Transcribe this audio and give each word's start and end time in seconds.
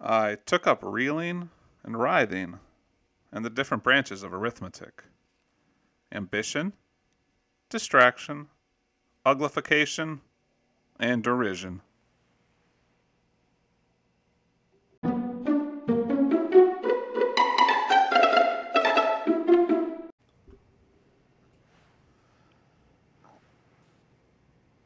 I 0.00 0.36
took 0.46 0.66
up 0.66 0.80
reeling 0.82 1.50
and 1.84 1.98
writhing 1.98 2.58
and 3.30 3.44
the 3.44 3.50
different 3.50 3.82
branches 3.82 4.22
of 4.22 4.32
arithmetic 4.32 5.04
ambition, 6.10 6.72
distraction, 7.68 8.48
uglification, 9.26 10.20
and 10.98 11.22
derision. 11.22 11.82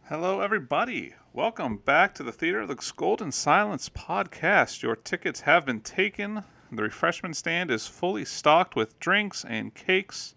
Hello, 0.08 0.40
everybody. 0.40 1.14
Welcome 1.36 1.78
back 1.78 2.14
to 2.14 2.22
the 2.22 2.30
Theater 2.30 2.60
of 2.60 2.68
the 2.68 2.92
Golden 2.96 3.32
Silence 3.32 3.88
podcast. 3.88 4.84
Your 4.84 4.94
tickets 4.94 5.40
have 5.40 5.66
been 5.66 5.80
taken. 5.80 6.44
The 6.70 6.84
refreshment 6.84 7.36
stand 7.36 7.72
is 7.72 7.88
fully 7.88 8.24
stocked 8.24 8.76
with 8.76 9.00
drinks 9.00 9.44
and 9.44 9.74
cakes, 9.74 10.36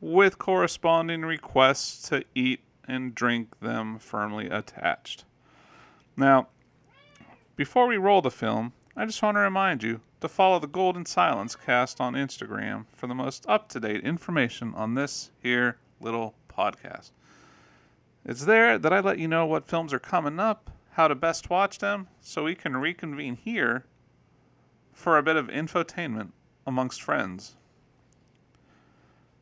with 0.00 0.38
corresponding 0.38 1.26
requests 1.26 2.08
to 2.08 2.24
eat 2.34 2.60
and 2.88 3.14
drink 3.14 3.60
them 3.60 3.98
firmly 3.98 4.48
attached. 4.48 5.26
Now, 6.16 6.48
before 7.54 7.86
we 7.86 7.98
roll 7.98 8.22
the 8.22 8.30
film, 8.30 8.72
I 8.96 9.04
just 9.04 9.22
want 9.22 9.34
to 9.34 9.40
remind 9.40 9.82
you 9.82 10.00
to 10.22 10.28
follow 10.28 10.58
the 10.58 10.66
Golden 10.66 11.04
Silence 11.04 11.54
cast 11.54 12.00
on 12.00 12.14
Instagram 12.14 12.86
for 12.94 13.08
the 13.08 13.14
most 13.14 13.44
up 13.46 13.68
to 13.68 13.80
date 13.80 14.04
information 14.04 14.72
on 14.74 14.94
this 14.94 15.32
here 15.42 15.76
little 16.00 16.32
podcast. 16.48 17.10
It's 18.24 18.44
there 18.44 18.78
that 18.78 18.92
I 18.92 19.00
let 19.00 19.18
you 19.18 19.26
know 19.26 19.46
what 19.46 19.66
films 19.66 19.92
are 19.92 19.98
coming 19.98 20.38
up, 20.38 20.70
how 20.92 21.08
to 21.08 21.14
best 21.16 21.50
watch 21.50 21.78
them, 21.78 22.06
so 22.20 22.44
we 22.44 22.54
can 22.54 22.76
reconvene 22.76 23.34
here 23.34 23.84
for 24.92 25.18
a 25.18 25.24
bit 25.24 25.34
of 25.34 25.48
infotainment 25.48 26.30
amongst 26.64 27.02
friends. 27.02 27.56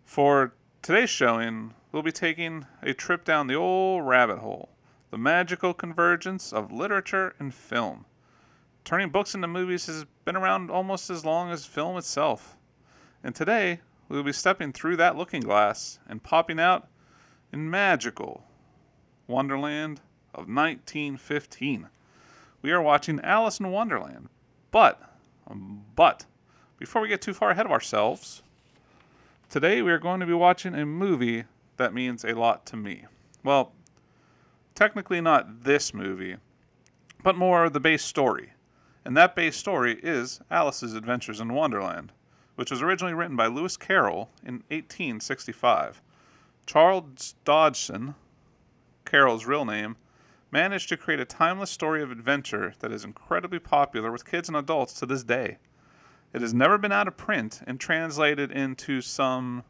For 0.06 0.54
today's 0.80 1.10
showing, 1.10 1.74
we'll 1.92 2.02
be 2.02 2.10
taking 2.10 2.66
a 2.80 2.94
trip 2.94 3.24
down 3.24 3.48
the 3.48 3.54
old 3.54 4.06
rabbit 4.06 4.38
hole 4.38 4.70
the 5.10 5.18
magical 5.18 5.74
convergence 5.74 6.52
of 6.52 6.72
literature 6.72 7.34
and 7.40 7.52
film. 7.52 8.06
Turning 8.84 9.10
books 9.10 9.34
into 9.34 9.48
movies 9.48 9.86
has 9.86 10.06
been 10.24 10.36
around 10.36 10.70
almost 10.70 11.10
as 11.10 11.24
long 11.24 11.50
as 11.50 11.66
film 11.66 11.96
itself. 11.98 12.56
And 13.22 13.34
today, 13.34 13.80
we'll 14.08 14.22
be 14.22 14.32
stepping 14.32 14.72
through 14.72 14.96
that 14.98 15.16
looking 15.16 15.42
glass 15.42 15.98
and 16.08 16.22
popping 16.22 16.60
out 16.60 16.88
in 17.52 17.68
magical 17.68 18.44
Wonderland 19.30 20.00
of 20.34 20.48
1915. 20.48 21.88
We 22.62 22.72
are 22.72 22.82
watching 22.82 23.20
Alice 23.20 23.60
in 23.60 23.70
Wonderland. 23.70 24.28
But, 24.70 25.00
but, 25.96 26.26
before 26.78 27.00
we 27.00 27.08
get 27.08 27.22
too 27.22 27.32
far 27.32 27.50
ahead 27.50 27.66
of 27.66 27.72
ourselves, 27.72 28.42
today 29.48 29.80
we 29.82 29.92
are 29.92 29.98
going 29.98 30.20
to 30.20 30.26
be 30.26 30.34
watching 30.34 30.74
a 30.74 30.84
movie 30.84 31.44
that 31.76 31.94
means 31.94 32.24
a 32.24 32.34
lot 32.34 32.66
to 32.66 32.76
me. 32.76 33.04
Well, 33.42 33.72
technically 34.74 35.20
not 35.20 35.64
this 35.64 35.94
movie, 35.94 36.36
but 37.22 37.36
more 37.36 37.70
the 37.70 37.80
base 37.80 38.04
story. 38.04 38.50
And 39.04 39.16
that 39.16 39.34
base 39.34 39.56
story 39.56 39.98
is 40.02 40.40
Alice's 40.50 40.94
Adventures 40.94 41.40
in 41.40 41.54
Wonderland, 41.54 42.12
which 42.56 42.70
was 42.70 42.82
originally 42.82 43.14
written 43.14 43.36
by 43.36 43.46
Lewis 43.46 43.76
Carroll 43.76 44.28
in 44.44 44.62
1865. 44.68 46.02
Charles 46.66 47.34
Dodgson, 47.44 48.14
Carroll's 49.10 49.44
real 49.44 49.64
name, 49.64 49.96
managed 50.52 50.88
to 50.88 50.96
create 50.96 51.18
a 51.18 51.24
timeless 51.24 51.68
story 51.68 52.00
of 52.00 52.12
adventure 52.12 52.74
that 52.78 52.92
is 52.92 53.04
incredibly 53.04 53.58
popular 53.58 54.12
with 54.12 54.24
kids 54.24 54.48
and 54.48 54.56
adults 54.56 54.92
to 54.92 55.04
this 55.04 55.24
day. 55.24 55.58
It 56.32 56.42
has 56.42 56.54
never 56.54 56.78
been 56.78 56.92
out 56.92 57.08
of 57.08 57.16
print 57.16 57.60
and 57.66 57.80
translated 57.80 58.52
into 58.52 59.00
some 59.00 59.64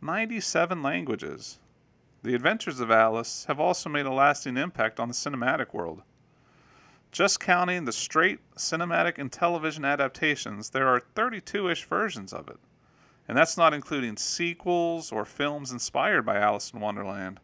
97 0.00 0.82
languages. 0.82 1.58
The 2.22 2.34
adventures 2.34 2.80
of 2.80 2.90
Alice 2.90 3.44
have 3.44 3.60
also 3.60 3.90
made 3.90 4.06
a 4.06 4.12
lasting 4.12 4.56
impact 4.56 4.98
on 4.98 5.08
the 5.08 5.14
cinematic 5.14 5.74
world. 5.74 6.00
Just 7.10 7.40
counting 7.40 7.84
the 7.84 7.92
straight 7.92 8.38
cinematic 8.56 9.18
and 9.18 9.30
television 9.30 9.84
adaptations, 9.84 10.70
there 10.70 10.88
are 10.88 11.00
32 11.14 11.68
ish 11.68 11.84
versions 11.84 12.32
of 12.32 12.48
it. 12.48 12.58
And 13.28 13.36
that's 13.36 13.58
not 13.58 13.74
including 13.74 14.16
sequels 14.16 15.12
or 15.12 15.26
films 15.26 15.72
inspired 15.72 16.24
by 16.24 16.38
Alice 16.38 16.70
in 16.72 16.80
Wonderland. 16.80 17.38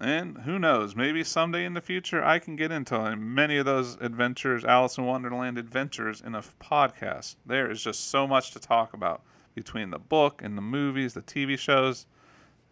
And 0.00 0.38
who 0.38 0.58
knows, 0.58 0.96
maybe 0.96 1.22
someday 1.22 1.64
in 1.64 1.74
the 1.74 1.80
future 1.80 2.24
I 2.24 2.40
can 2.40 2.56
get 2.56 2.72
into 2.72 3.14
many 3.16 3.58
of 3.58 3.64
those 3.64 3.96
adventures, 4.00 4.64
Alice 4.64 4.98
in 4.98 5.04
Wonderland 5.04 5.56
adventures, 5.56 6.20
in 6.20 6.34
a 6.34 6.42
podcast. 6.42 7.36
There 7.46 7.70
is 7.70 7.82
just 7.82 8.08
so 8.10 8.26
much 8.26 8.50
to 8.52 8.58
talk 8.58 8.92
about 8.92 9.22
between 9.54 9.90
the 9.90 10.00
book 10.00 10.42
and 10.42 10.58
the 10.58 10.62
movies, 10.62 11.14
the 11.14 11.22
TV 11.22 11.56
shows. 11.56 12.06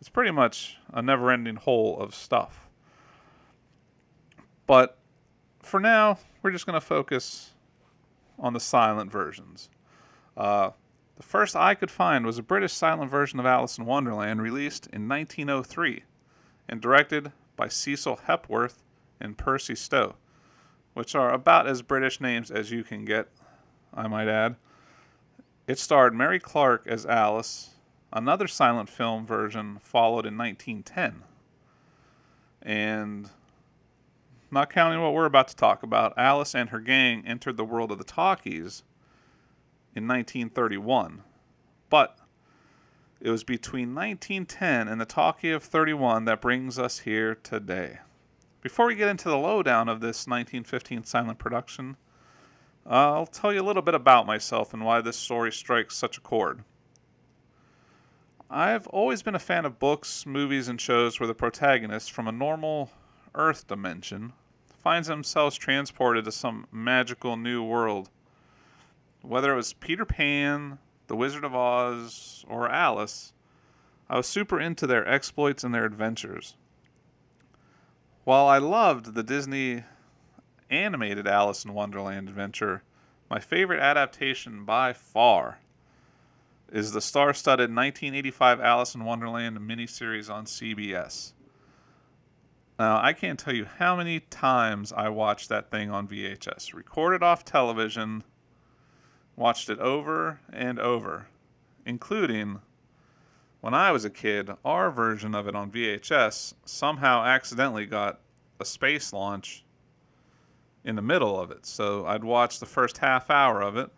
It's 0.01 0.09
pretty 0.09 0.33
much 0.33 0.79
a 0.93 1.01
never 1.01 1.31
ending 1.31 1.55
hole 1.55 1.97
of 2.01 2.13
stuff. 2.13 2.69
But 4.67 4.99
for 5.63 5.79
now, 5.79 6.19
we're 6.43 6.51
just 6.51 6.67
going 6.67 6.75
to 6.75 6.85
focus 6.85 7.53
on 8.37 8.53
the 8.53 8.61
silent 8.61 9.13
versions. 9.13 9.71
Uh, 10.37 10.71
the 11.17 11.23
first 11.23 11.55
I 11.55 11.77
could 11.77 11.91
find 11.91 12.27
was 12.27 12.39
a 12.39 12.43
British 12.43 12.73
silent 12.73 13.13
version 13.13 13.39
of 13.39 13.47
Alice 13.47 13.79
in 13.79 13.85
Wonderland 13.85 14.43
released 14.43 14.89
in 14.89 15.09
1903 15.09 16.03
and 16.69 16.81
directed 16.81 17.33
by 17.57 17.69
Cecil 17.69 18.21
Hepworth 18.25 18.83
and 19.21 19.39
Percy 19.39 19.75
Stowe, 19.75 20.17
which 20.95 21.15
are 21.15 21.33
about 21.33 21.67
as 21.67 21.83
British 21.83 22.21
names 22.21 22.51
as 22.51 22.71
you 22.71 22.83
can 22.85 23.05
get, 23.05 23.29
I 23.95 24.09
might 24.09 24.29
add. 24.29 24.57
It 25.67 25.79
starred 25.79 26.15
Mary 26.15 26.41
Clark 26.41 26.87
as 26.87 27.07
Alice. 27.07 27.71
Another 28.13 28.47
silent 28.47 28.89
film 28.89 29.25
version 29.25 29.79
followed 29.83 30.27
in 30.27 30.37
1910. 30.37 31.23
And 32.61 33.31
not 34.51 34.71
counting 34.71 35.01
what 35.01 35.15
we're 35.15 35.25
about 35.25 35.49
to 35.49 35.57
talk 35.57 35.83
about, 35.83 36.13
Alice 36.17 36.55
and 36.55 36.71
her 36.71 36.81
gang 36.81 37.25
entered 37.27 37.57
the 37.57 37.65
world 37.65 37.91
of 37.91 37.99
the 37.99 38.05
talkies 38.05 38.83
in 39.95 40.07
1931. 40.07 41.23
But 41.89 42.19
it 43.23 43.31
was 43.31 43.45
between 43.45 43.95
1910 43.95 44.89
and 44.89 45.01
the 45.01 45.05
Talkie 45.05 45.53
of 45.53 45.63
31 45.63 46.25
that 46.25 46.41
brings 46.41 46.77
us 46.77 46.99
here 47.01 47.37
today. 47.37 48.01
Before 48.61 48.87
we 48.87 48.97
get 48.97 49.09
into 49.09 49.29
the 49.29 49.39
lowdown 49.39 49.89
of 49.89 50.01
this 50.01 50.27
1915 50.27 51.05
silent 51.05 51.39
production, 51.39 51.97
I'll 52.85 53.27
tell 53.27 53.53
you 53.53 53.61
a 53.61 53.63
little 53.63 53.83
bit 53.83 53.95
about 53.95 54.27
myself 54.27 54.75
and 54.75 54.85
why 54.85 55.01
this 55.01 55.17
story 55.17 55.53
strikes 55.53 55.97
such 55.97 56.19
a 56.19 56.21
chord. 56.21 56.65
I've 58.51 58.89
always 58.89 59.23
been 59.23 59.37
a 59.37 59.41
fan 59.41 59.65
of 59.65 59.79
books, 59.79 60.27
movies, 60.27 60.67
and 60.67 60.81
shows 60.81 61.21
where 61.21 61.29
the 61.29 61.35
protagonist 61.35 62.11
from 62.11 62.27
a 62.27 62.33
normal 62.33 62.91
Earth 63.37 63.69
dimension 63.69 64.33
finds 64.83 65.07
themselves 65.07 65.57
transported 65.57 66.25
to 66.25 66.33
some 66.33 66.67
magical 66.73 67.37
new 67.37 67.63
world. 67.63 68.11
Whether 69.23 69.53
it 69.53 69.57
was 69.57 69.75
Peter 69.75 70.05
Pan, 70.05 70.79
the 71.13 71.17
Wizard 71.17 71.45
of 71.45 71.55
Oz, 71.55 72.43
or 72.49 72.71
Alice, 72.71 73.35
I 74.09 74.17
was 74.17 74.27
super 74.27 74.59
into 74.59 74.87
their 74.87 75.07
exploits 75.07 75.63
and 75.63 75.75
their 75.75 75.85
adventures. 75.85 76.57
While 78.25 78.47
I 78.47 78.57
loved 78.57 79.13
the 79.13 79.23
Disney 79.23 79.85
animated 80.71 81.27
Alice 81.27 81.67
in 81.67 81.75
Wonderland 81.75 82.31
adventure, 82.31 82.83
my 83.29 83.41
favorite 83.41 83.81
adaptation 83.81 84.65
by 84.65 84.95
far 84.95 85.59
is 86.73 86.93
the 86.93 87.03
star 87.03 87.35
studded 87.35 87.65
1985 87.65 88.61
Alice 88.61 88.95
in 88.95 89.05
Wonderland 89.05 89.59
miniseries 89.59 90.33
on 90.33 90.47
CBS. 90.47 91.35
Now, 92.79 93.03
I 93.03 93.13
can't 93.13 93.39
tell 93.39 93.55
you 93.55 93.67
how 93.67 93.97
many 93.97 94.21
times 94.21 94.95
I 94.95 95.11
watched 95.11 95.51
that 95.51 95.71
thing 95.71 95.91
on 95.91 96.09
VHS, 96.09 96.73
recorded 96.73 97.23
off 97.23 97.45
television 97.45 98.25
Watched 99.43 99.71
it 99.71 99.81
over 99.81 100.39
and 100.53 100.79
over, 100.79 101.27
including 101.85 102.61
when 103.61 103.75
I 103.75 103.91
was 103.91 104.05
a 104.05 104.11
kid, 104.11 104.49
our 104.65 104.89
version 104.89 105.35
of 105.35 105.49
it 105.49 105.57
on 105.57 105.69
VHS 105.69 106.55
somehow 106.65 107.25
accidentally 107.25 107.85
got 107.85 108.21
a 108.61 108.65
space 108.65 109.13
launch 109.13 109.65
in 110.85 110.95
the 110.95 111.03
middle 111.03 111.41
of 111.41 111.51
it. 111.51 111.67
So 111.67 112.07
I'd 112.07 112.23
watch 112.23 112.61
the 112.61 112.67
first 112.67 112.99
half 112.99 113.31
hour 113.31 113.61
of 113.61 113.77
it, 113.77 113.91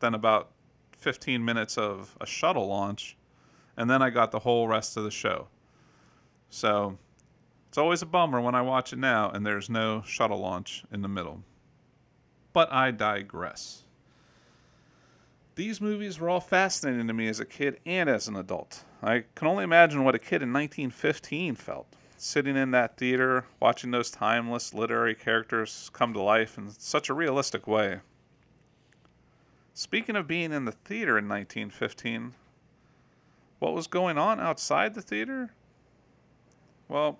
then 0.00 0.14
about 0.14 0.50
15 0.96 1.44
minutes 1.44 1.78
of 1.78 2.16
a 2.20 2.26
shuttle 2.26 2.66
launch, 2.66 3.16
and 3.76 3.88
then 3.88 4.02
I 4.02 4.10
got 4.10 4.32
the 4.32 4.40
whole 4.40 4.66
rest 4.66 4.96
of 4.96 5.04
the 5.04 5.12
show. 5.12 5.46
So 6.50 6.98
it's 7.68 7.78
always 7.78 8.02
a 8.02 8.06
bummer 8.06 8.40
when 8.40 8.56
I 8.56 8.62
watch 8.62 8.92
it 8.92 8.98
now 8.98 9.30
and 9.30 9.46
there's 9.46 9.70
no 9.70 10.02
shuttle 10.04 10.40
launch 10.40 10.82
in 10.90 11.02
the 11.02 11.08
middle. 11.08 11.44
But 12.52 12.72
I 12.72 12.90
digress. 12.90 13.84
These 15.58 15.80
movies 15.80 16.20
were 16.20 16.28
all 16.28 16.38
fascinating 16.38 17.08
to 17.08 17.12
me 17.12 17.26
as 17.26 17.40
a 17.40 17.44
kid 17.44 17.80
and 17.84 18.08
as 18.08 18.28
an 18.28 18.36
adult. 18.36 18.84
I 19.02 19.24
can 19.34 19.48
only 19.48 19.64
imagine 19.64 20.04
what 20.04 20.14
a 20.14 20.20
kid 20.20 20.40
in 20.40 20.52
1915 20.52 21.56
felt. 21.56 21.88
sitting 22.16 22.56
in 22.56 22.70
that 22.70 22.96
theater, 22.96 23.44
watching 23.58 23.90
those 23.90 24.08
timeless 24.08 24.72
literary 24.72 25.16
characters 25.16 25.90
come 25.92 26.12
to 26.12 26.22
life 26.22 26.58
in 26.58 26.70
such 26.70 27.08
a 27.08 27.14
realistic 27.14 27.66
way. 27.66 27.98
Speaking 29.74 30.14
of 30.14 30.28
being 30.28 30.52
in 30.52 30.64
the 30.64 30.70
theater 30.70 31.18
in 31.18 31.28
1915, 31.28 32.34
what 33.58 33.74
was 33.74 33.88
going 33.88 34.16
on 34.16 34.38
outside 34.38 34.94
the 34.94 35.02
theater? 35.02 35.50
Well, 36.86 37.18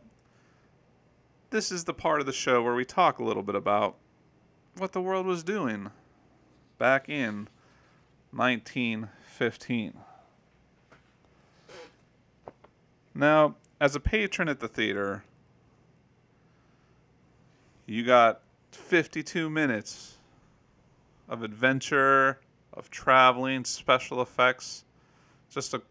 this 1.51 1.73
is 1.73 1.83
the 1.83 1.93
part 1.95 2.21
of 2.21 2.27
the 2.27 2.33
show 2.33 2.63
where 2.63 2.77
we 2.77 2.85
talk 2.85 3.19
a 3.19 3.25
little 3.25 3.43
bit 3.43 3.57
about 3.57 3.97
what 4.77 4.93
the 4.93 5.03
world 5.03 5.27
was 5.27 5.43
doing 5.43 5.91
back 6.79 7.09
in 7.09 7.49
1915. 8.33 9.95
Now, 13.15 13.57
as 13.81 13.97
a 13.97 14.01
patron 14.01 14.49
at 14.49 14.61
the 14.61 14.69
theater, 14.69 15.25
you 17.87 18.05
got 18.05 18.43
52 18.73 19.49
minutes 19.49 20.17
of 21.29 21.43
adventure, 21.43 22.39
of 22.73 22.91
traveling, 22.91 23.65
special 23.65 24.23
effects. 24.23 24.85
Just 25.51 25.75
a 25.75 25.83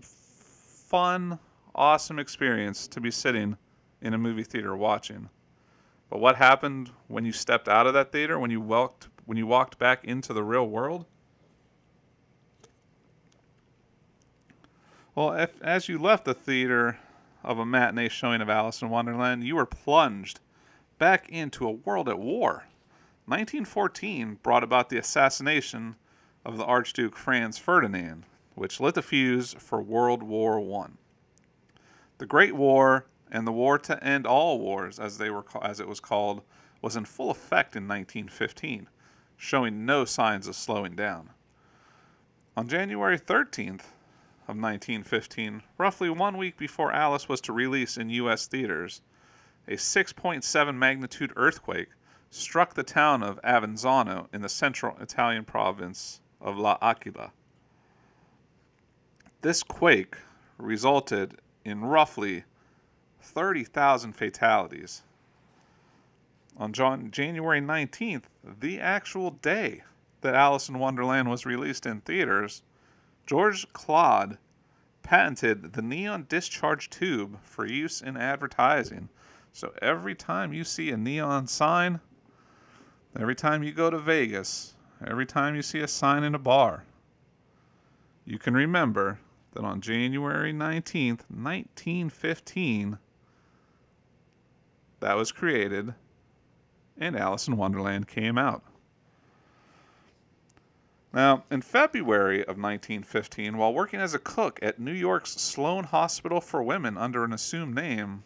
fun, 0.00 1.38
awesome 1.74 2.18
experience 2.18 2.86
to 2.88 3.00
be 3.00 3.10
sitting 3.10 3.56
in 4.00 4.14
a 4.14 4.18
movie 4.18 4.42
theater 4.42 4.76
watching. 4.76 5.28
But 6.10 6.20
what 6.20 6.36
happened 6.36 6.90
when 7.08 7.24
you 7.24 7.32
stepped 7.32 7.68
out 7.68 7.86
of 7.86 7.94
that 7.94 8.12
theater, 8.12 8.38
when 8.38 8.50
you 8.50 8.60
walked 8.60 9.08
when 9.24 9.38
you 9.38 9.46
walked 9.46 9.78
back 9.78 10.04
into 10.04 10.32
the 10.32 10.42
real 10.42 10.68
world? 10.68 11.06
Well, 15.14 15.34
if, 15.34 15.60
as 15.60 15.90
you 15.90 15.98
left 15.98 16.24
the 16.24 16.32
theater 16.32 16.98
of 17.44 17.58
a 17.58 17.66
matinee 17.66 18.08
showing 18.08 18.40
of 18.40 18.48
Alice 18.48 18.80
in 18.80 18.88
Wonderland, 18.88 19.44
you 19.44 19.56
were 19.56 19.66
plunged 19.66 20.40
back 20.98 21.28
into 21.28 21.66
a 21.66 21.72
world 21.72 22.08
at 22.08 22.18
war. 22.18 22.64
1914 23.26 24.38
brought 24.42 24.64
about 24.64 24.88
the 24.88 24.96
assassination 24.96 25.96
of 26.46 26.56
the 26.56 26.64
Archduke 26.64 27.14
Franz 27.14 27.58
Ferdinand, 27.58 28.24
which 28.54 28.80
lit 28.80 28.94
the 28.94 29.02
fuse 29.02 29.54
for 29.58 29.82
World 29.82 30.22
War 30.22 30.58
I. 30.82 30.88
The 32.16 32.26
Great 32.26 32.54
War 32.54 33.04
and 33.30 33.46
the 33.46 33.52
War 33.52 33.78
to 33.80 34.02
End 34.02 34.26
All 34.26 34.60
Wars, 34.60 34.98
as 34.98 35.18
they 35.18 35.28
were 35.28 35.44
as 35.60 35.78
it 35.78 35.88
was 35.88 36.00
called, 36.00 36.40
was 36.80 36.96
in 36.96 37.04
full 37.04 37.30
effect 37.30 37.76
in 37.76 37.86
1915, 37.86 38.88
showing 39.36 39.84
no 39.84 40.06
signs 40.06 40.46
of 40.46 40.56
slowing 40.56 40.94
down. 40.94 41.30
On 42.56 42.66
January 42.66 43.18
13th 43.18 43.82
of 44.52 44.58
1915, 44.58 45.62
roughly 45.78 46.10
one 46.10 46.36
week 46.36 46.58
before 46.58 46.92
Alice 46.92 47.26
was 47.26 47.40
to 47.40 47.54
release 47.54 47.96
in 47.96 48.10
U.S. 48.10 48.46
theaters, 48.46 49.00
a 49.66 49.72
6.7 49.72 50.74
magnitude 50.76 51.32
earthquake 51.36 51.88
struck 52.30 52.74
the 52.74 52.82
town 52.82 53.22
of 53.22 53.40
Avezzano 53.42 54.28
in 54.30 54.42
the 54.42 54.50
central 54.50 54.98
Italian 55.00 55.46
province 55.46 56.20
of 56.38 56.58
La 56.58 56.76
Aquila. 56.82 57.32
This 59.40 59.62
quake 59.62 60.16
resulted 60.58 61.38
in 61.64 61.80
roughly 61.80 62.44
30,000 63.22 64.12
fatalities. 64.12 65.02
On 66.58 66.74
John, 66.74 67.10
January 67.10 67.62
19th, 67.62 68.24
the 68.60 68.78
actual 68.78 69.30
day 69.30 69.82
that 70.20 70.34
Alice 70.34 70.68
in 70.68 70.78
Wonderland 70.78 71.30
was 71.30 71.46
released 71.46 71.86
in 71.86 72.02
theaters, 72.02 72.62
George 73.26 73.72
Claude 73.72 74.38
patented 75.02 75.72
the 75.72 75.82
neon 75.82 76.26
discharge 76.28 76.90
tube 76.90 77.38
for 77.42 77.66
use 77.66 78.00
in 78.00 78.16
advertising. 78.16 79.08
So 79.52 79.72
every 79.82 80.14
time 80.14 80.52
you 80.52 80.64
see 80.64 80.90
a 80.90 80.96
neon 80.96 81.46
sign, 81.46 82.00
every 83.18 83.34
time 83.34 83.62
you 83.62 83.72
go 83.72 83.90
to 83.90 83.98
Vegas, 83.98 84.74
every 85.06 85.26
time 85.26 85.54
you 85.54 85.62
see 85.62 85.80
a 85.80 85.88
sign 85.88 86.24
in 86.24 86.34
a 86.34 86.38
bar, 86.38 86.84
you 88.24 88.38
can 88.38 88.54
remember 88.54 89.18
that 89.52 89.64
on 89.64 89.80
January 89.80 90.52
19th, 90.52 91.24
1915, 91.28 92.98
that 95.00 95.16
was 95.16 95.32
created 95.32 95.94
and 96.98 97.16
Alice 97.16 97.48
in 97.48 97.56
Wonderland 97.56 98.06
came 98.06 98.38
out. 98.38 98.62
Now, 101.14 101.44
in 101.50 101.60
February 101.60 102.40
of 102.40 102.56
1915, 102.56 103.58
while 103.58 103.74
working 103.74 104.00
as 104.00 104.14
a 104.14 104.18
cook 104.18 104.58
at 104.62 104.78
New 104.78 104.92
York's 104.92 105.32
Sloane 105.32 105.84
Hospital 105.84 106.40
for 106.40 106.62
Women 106.62 106.96
under 106.96 107.22
an 107.22 107.34
assumed 107.34 107.74
name, 107.74 108.24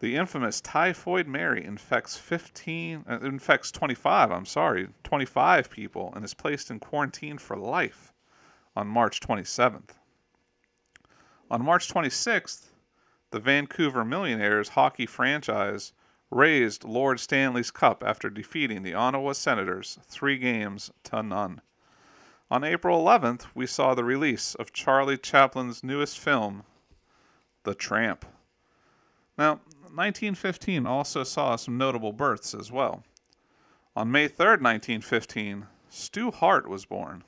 the 0.00 0.14
infamous 0.14 0.60
Typhoid 0.60 1.26
Mary 1.26 1.64
infects 1.64 2.18
15 2.18 3.04
uh, 3.08 3.18
infects 3.20 3.72
25, 3.72 4.30
I'm 4.30 4.44
sorry, 4.44 4.88
25 5.04 5.70
people 5.70 6.12
and 6.14 6.24
is 6.24 6.34
placed 6.34 6.70
in 6.70 6.78
quarantine 6.80 7.38
for 7.38 7.56
life 7.56 8.12
on 8.76 8.86
March 8.86 9.18
27th. 9.20 9.90
On 11.50 11.64
March 11.64 11.92
26th, 11.92 12.66
the 13.30 13.40
Vancouver 13.40 14.04
Millionaires 14.04 14.70
hockey 14.70 15.06
franchise 15.06 15.92
raised 16.30 16.84
Lord 16.84 17.20
Stanley's 17.20 17.70
Cup 17.70 18.04
after 18.04 18.28
defeating 18.28 18.82
the 18.82 18.94
Ottawa 18.94 19.32
Senators 19.32 19.98
3 20.04 20.38
games 20.38 20.90
to 21.04 21.22
none. 21.22 21.60
On 22.50 22.64
April 22.64 23.02
11th, 23.02 23.46
we 23.54 23.66
saw 23.66 23.94
the 23.94 24.04
release 24.04 24.54
of 24.54 24.72
Charlie 24.72 25.18
Chaplin's 25.18 25.84
newest 25.84 26.18
film, 26.18 26.64
The 27.64 27.74
Tramp. 27.74 28.24
Now, 29.36 29.60
1915 29.82 30.86
also 30.86 31.24
saw 31.24 31.56
some 31.56 31.76
notable 31.76 32.12
births 32.12 32.54
as 32.54 32.72
well. 32.72 33.04
On 33.96 34.10
May 34.10 34.28
3rd, 34.28 34.62
1915, 34.62 35.66
Stu 35.88 36.30
Hart 36.30 36.68
was 36.68 36.84
born. 36.84 37.24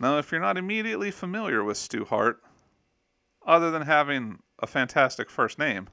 Now, 0.00 0.18
if 0.18 0.32
you're 0.32 0.40
not 0.40 0.58
immediately 0.58 1.10
familiar 1.10 1.62
with 1.62 1.76
Stu 1.76 2.04
Hart, 2.04 2.42
other 3.46 3.70
than 3.70 3.82
having 3.82 4.40
a 4.58 4.66
fantastic 4.66 5.30
first 5.30 5.58
name, 5.58 5.88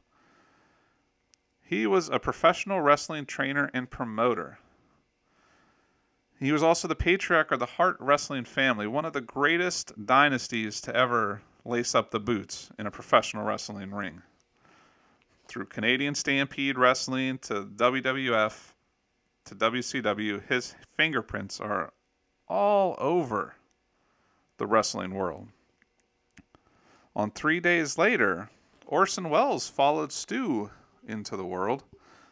he 1.72 1.88
was 1.88 2.08
a 2.10 2.20
professional 2.20 2.82
wrestling 2.82 3.26
trainer 3.26 3.72
and 3.74 3.90
promoter. 3.90 4.60
He 6.40 6.52
was 6.52 6.62
also 6.62 6.88
the 6.88 6.96
patriarch 6.96 7.52
of 7.52 7.58
the 7.58 7.66
Hart 7.66 7.98
wrestling 8.00 8.46
family, 8.46 8.86
one 8.86 9.06
of 9.06 9.14
the 9.14 9.22
greatest 9.22 10.06
dynasties 10.06 10.80
to 10.82 10.96
ever 10.96 11.42
lace 11.66 11.96
up 11.96 12.12
the 12.12 12.20
boots 12.20 12.70
in 12.78 12.86
a 12.86 12.92
professional 12.92 13.44
wrestling 13.44 13.92
ring 13.92 14.22
through 15.52 15.66
Canadian 15.66 16.16
Stampede 16.16 16.78
Wrestling 16.78 17.38
to 17.40 17.66
WWF 17.66 18.72
to 19.44 19.56
WCW, 19.56 20.48
his 20.48 20.76
fingerprints 20.96 21.60
are 21.60 21.92
all 22.48 22.96
over 23.00 23.56
the 24.58 24.66
wrestling 24.66 25.14
world. 25.14 25.50
On 27.18 27.32
three 27.32 27.60
days 27.60 27.98
later, 27.98 28.50
Orson 28.86 29.30
Welles 29.30 29.68
followed 29.68 30.14
Stu 30.14 30.72
into 31.08 31.38
the 31.38 31.46
world. 31.46 31.84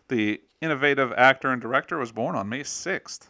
The 0.08 0.42
innovative 0.62 1.14
actor 1.14 1.52
and 1.52 1.62
director 1.62 1.98
was 1.98 2.12
born 2.12 2.36
on 2.36 2.50
May 2.50 2.62
6th. 2.62 3.28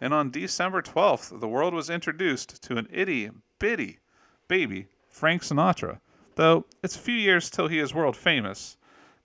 And 0.00 0.12
on 0.12 0.30
December 0.30 0.82
12th, 0.82 1.40
the 1.40 1.48
world 1.48 1.74
was 1.74 1.88
introduced 1.88 2.62
to 2.64 2.76
an 2.76 2.88
itty 2.90 3.30
bitty 3.58 3.98
baby, 4.48 4.86
Frank 5.08 5.42
Sinatra. 5.42 6.00
Though 6.34 6.66
it's 6.82 6.96
a 6.96 7.00
few 7.00 7.14
years 7.14 7.48
till 7.48 7.68
he 7.68 7.78
is 7.78 7.94
world 7.94 8.16
famous, 8.16 8.76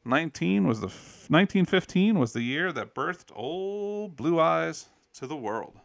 19 0.06 0.66
was 0.66 0.80
the 0.80 0.88
1915 0.88 2.18
was 2.18 2.34
the 2.34 2.42
year 2.42 2.72
that 2.72 2.96
birthed 2.96 3.32
old 3.36 4.16
Blue 4.16 4.40
Eyes 4.40 4.88
to 5.14 5.28
the 5.28 5.36
world. 5.36 5.76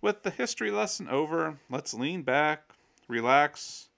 With 0.00 0.22
the 0.22 0.30
history 0.30 0.70
lesson 0.70 1.08
over, 1.08 1.58
let's 1.70 1.94
lean 1.94 2.22
back, 2.22 2.72
relax, 3.06 3.88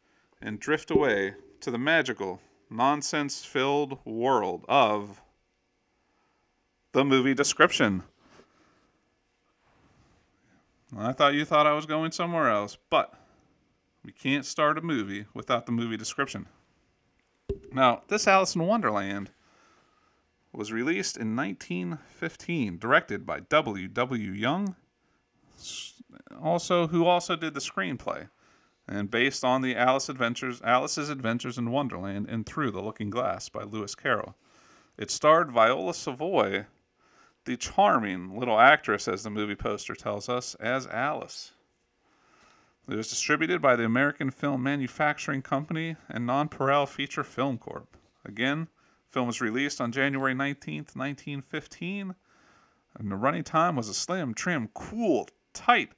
and 0.42 0.60
drift 0.60 0.90
away 0.90 1.34
to 1.60 1.70
the 1.70 1.78
magical, 1.78 2.40
nonsense-filled 2.70 3.98
world 4.04 4.64
of 4.68 5.20
the 6.92 7.04
movie 7.04 7.34
description. 7.34 8.02
I 10.96 11.12
thought 11.12 11.34
you 11.34 11.44
thought 11.44 11.66
I 11.66 11.72
was 11.72 11.86
going 11.86 12.12
somewhere 12.12 12.50
else, 12.50 12.78
but 12.88 13.14
we 14.04 14.12
can't 14.12 14.46
start 14.46 14.78
a 14.78 14.82
movie 14.82 15.26
without 15.34 15.66
the 15.66 15.72
movie 15.72 15.96
description. 15.96 16.46
Now, 17.72 18.02
this 18.08 18.28
Alice 18.28 18.54
in 18.54 18.62
Wonderland 18.62 19.30
was 20.52 20.72
released 20.72 21.16
in 21.16 21.34
1915, 21.34 22.78
directed 22.78 23.26
by 23.26 23.40
W. 23.40 23.88
W. 23.88 24.30
Young, 24.30 24.76
also 26.40 26.86
who 26.86 27.06
also 27.06 27.34
did 27.34 27.54
the 27.54 27.60
screenplay, 27.60 28.28
and 28.86 29.10
based 29.10 29.44
on 29.44 29.62
the 29.62 29.76
Alice 29.76 30.08
Adventures, 30.08 30.60
Alice's 30.62 31.08
Adventures 31.08 31.58
in 31.58 31.70
Wonderland 31.70 32.28
and 32.28 32.44
Through 32.44 32.70
the 32.70 32.82
Looking 32.82 33.10
Glass 33.10 33.48
by 33.48 33.62
Lewis 33.62 33.94
Carroll. 33.94 34.36
It 34.96 35.10
starred 35.10 35.50
Viola 35.50 35.94
Savoy, 35.94 36.66
the 37.44 37.56
charming 37.56 38.38
little 38.38 38.58
actress, 38.58 39.08
as 39.08 39.22
the 39.22 39.30
movie 39.30 39.54
poster 39.54 39.94
tells 39.94 40.28
us, 40.28 40.54
as 40.56 40.86
Alice. 40.86 41.52
It 42.88 42.96
was 42.96 43.08
distributed 43.08 43.62
by 43.62 43.76
the 43.76 43.84
American 43.84 44.30
Film 44.30 44.62
Manufacturing 44.62 45.42
Company 45.42 45.96
and 46.08 46.28
Nonpareil 46.28 46.86
Feature 46.86 47.24
Film 47.24 47.56
Corp. 47.56 47.96
Again, 48.24 48.68
film 49.10 49.26
was 49.26 49.40
released 49.40 49.80
on 49.80 49.90
January 49.92 50.34
19th, 50.34 50.94
1915, 50.94 52.14
and 52.96 53.10
the 53.10 53.16
running 53.16 53.42
time 53.42 53.76
was 53.76 53.88
a 53.88 53.94
slim, 53.94 54.34
trim, 54.34 54.68
cool, 54.74 55.28
tight 55.52 55.92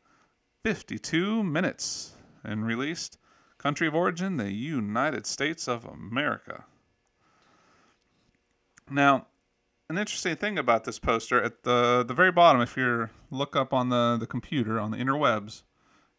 52 0.63 1.43
minutes, 1.43 2.16
and 2.47 2.67
released 2.67 3.19
country 3.59 3.87
of 3.87 3.95
origin 3.95 4.37
the 4.37 4.53
United 4.53 5.27
States 5.27 5.67
of 5.67 5.85
America. 5.85 6.65
Now, 8.91 9.27
an 9.89 9.99
interesting 9.99 10.37
thing 10.37 10.59
about 10.59 10.85
this 10.85 10.99
poster 10.99 11.43
at 11.43 11.63
the 11.63 12.05
the 12.07 12.15
very 12.15 12.33
bottom, 12.33 12.61
if 12.61 12.77
you 12.77 13.09
look 13.31 13.57
up 13.57 13.73
on 13.73 13.89
the, 13.89 14.17
the 14.19 14.27
computer 14.27 14.81
on 14.81 14.91
the 14.91 14.97
interwebs, 14.97 15.63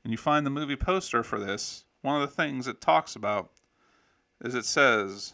and 0.03 0.11
you 0.11 0.17
find 0.17 0.45
the 0.45 0.51
movie 0.51 0.75
poster 0.75 1.23
for 1.23 1.39
this, 1.39 1.85
one 2.01 2.21
of 2.21 2.27
the 2.27 2.35
things 2.35 2.67
it 2.67 2.81
talks 2.81 3.15
about 3.15 3.51
is 4.43 4.55
it 4.55 4.65
says 4.65 5.33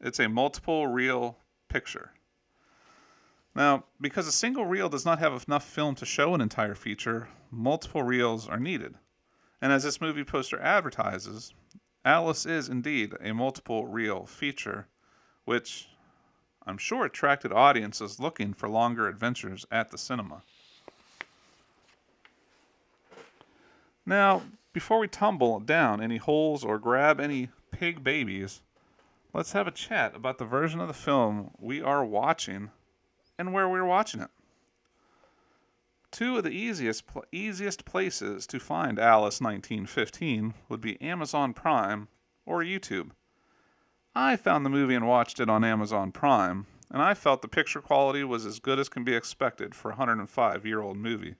it's 0.00 0.20
a 0.20 0.28
multiple 0.28 0.86
reel 0.86 1.38
picture. 1.68 2.12
Now, 3.54 3.84
because 4.00 4.26
a 4.26 4.32
single 4.32 4.66
reel 4.66 4.88
does 4.88 5.06
not 5.06 5.18
have 5.18 5.44
enough 5.48 5.64
film 5.64 5.94
to 5.96 6.04
show 6.04 6.34
an 6.34 6.42
entire 6.42 6.74
feature, 6.74 7.28
multiple 7.50 8.02
reels 8.02 8.46
are 8.48 8.60
needed. 8.60 8.94
And 9.60 9.72
as 9.72 9.84
this 9.84 10.00
movie 10.00 10.24
poster 10.24 10.60
advertises, 10.60 11.54
Alice 12.04 12.46
is 12.46 12.68
indeed 12.68 13.14
a 13.20 13.32
multiple 13.32 13.86
reel 13.86 14.26
feature, 14.26 14.86
which 15.44 15.88
I'm 16.66 16.78
sure 16.78 17.04
attracted 17.04 17.52
audiences 17.52 18.20
looking 18.20 18.52
for 18.52 18.68
longer 18.68 19.08
adventures 19.08 19.66
at 19.70 19.90
the 19.90 19.98
cinema. 19.98 20.42
Now, 24.04 24.42
before 24.72 24.98
we 24.98 25.08
tumble 25.08 25.58
down 25.58 26.00
any 26.00 26.18
holes 26.18 26.64
or 26.64 26.78
grab 26.78 27.18
any 27.18 27.48
pig 27.70 28.04
babies, 28.04 28.62
let's 29.32 29.52
have 29.52 29.66
a 29.66 29.72
chat 29.72 30.14
about 30.14 30.38
the 30.38 30.44
version 30.44 30.80
of 30.80 30.88
the 30.88 30.94
film 30.94 31.50
we 31.58 31.82
are 31.82 32.04
watching 32.04 32.70
and 33.38 33.52
where 33.52 33.68
we're 33.68 33.84
watching 33.84 34.20
it. 34.20 34.30
Two 36.16 36.38
of 36.38 36.44
the 36.44 36.50
easiest 36.50 37.06
pl- 37.06 37.26
easiest 37.30 37.84
places 37.84 38.46
to 38.46 38.58
find 38.58 38.98
Alice 38.98 39.38
1915 39.38 40.54
would 40.66 40.80
be 40.80 40.98
Amazon 41.02 41.52
Prime 41.52 42.08
or 42.46 42.62
YouTube. 42.62 43.10
I 44.14 44.36
found 44.36 44.64
the 44.64 44.70
movie 44.70 44.94
and 44.94 45.06
watched 45.06 45.40
it 45.40 45.50
on 45.50 45.62
Amazon 45.62 46.12
Prime, 46.12 46.64
and 46.90 47.02
I 47.02 47.12
felt 47.12 47.42
the 47.42 47.48
picture 47.48 47.82
quality 47.82 48.24
was 48.24 48.46
as 48.46 48.60
good 48.60 48.78
as 48.78 48.88
can 48.88 49.04
be 49.04 49.14
expected 49.14 49.74
for 49.74 49.90
a 49.90 49.96
105 49.96 50.64
year 50.64 50.80
old 50.80 50.96
movie. 50.96 51.34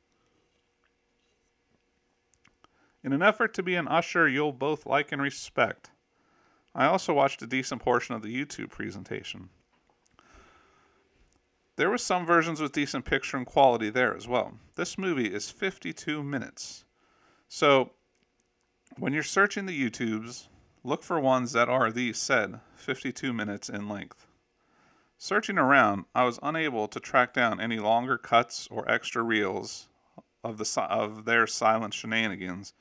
In 3.03 3.15
an 3.15 3.23
effort 3.23 3.55
to 3.55 3.63
be 3.63 3.77
an 3.77 3.89
usher 3.89 4.29
you'll 4.29 4.53
both 4.53 4.85
like 4.85 5.11
and 5.11 5.23
respect, 5.23 5.89
I 6.75 6.85
also 6.85 7.15
watched 7.15 7.41
a 7.41 7.47
decent 7.47 7.81
portion 7.81 8.15
of 8.15 8.21
the 8.21 8.45
YouTube 8.45 8.69
presentation. 8.69 9.49
There 11.77 11.91
were 11.91 11.99
some 11.99 12.25
versions 12.25 12.59
with 12.59 12.73
decent 12.73 13.05
picture 13.05 13.37
and 13.37 13.45
quality 13.45 13.91
there 13.91 14.17
as 14.17 14.27
well. 14.27 14.55
This 14.77 14.97
movie 14.97 15.33
is 15.33 15.51
52 15.51 16.23
minutes. 16.23 16.87
So, 17.49 17.91
when 18.99 19.13
you're 19.13 19.23
searching 19.23 19.67
the 19.67 19.79
YouTubes, 19.79 20.49
look 20.83 21.03
for 21.03 21.21
ones 21.21 21.53
that 21.53 21.69
are 21.69 21.93
the 21.93 22.15
said 22.15 22.61
52 22.77 23.31
minutes 23.35 23.69
in 23.69 23.91
length. 23.91 24.27
Searching 25.19 25.59
around, 25.59 26.07
I 26.15 26.25
was 26.25 26.39
unable 26.43 26.89
to 26.89 26.99
track 26.99 27.35
down 27.35 27.61
any 27.61 27.79
longer 27.79 28.17
cuts 28.17 28.69
or 28.71 28.91
extra 28.91 29.23
reels 29.23 29.89
of 30.43 30.57
the 30.57 30.81
of 30.83 31.27
their 31.27 31.47
silent 31.47 31.93
shenanigans, 31.93 32.73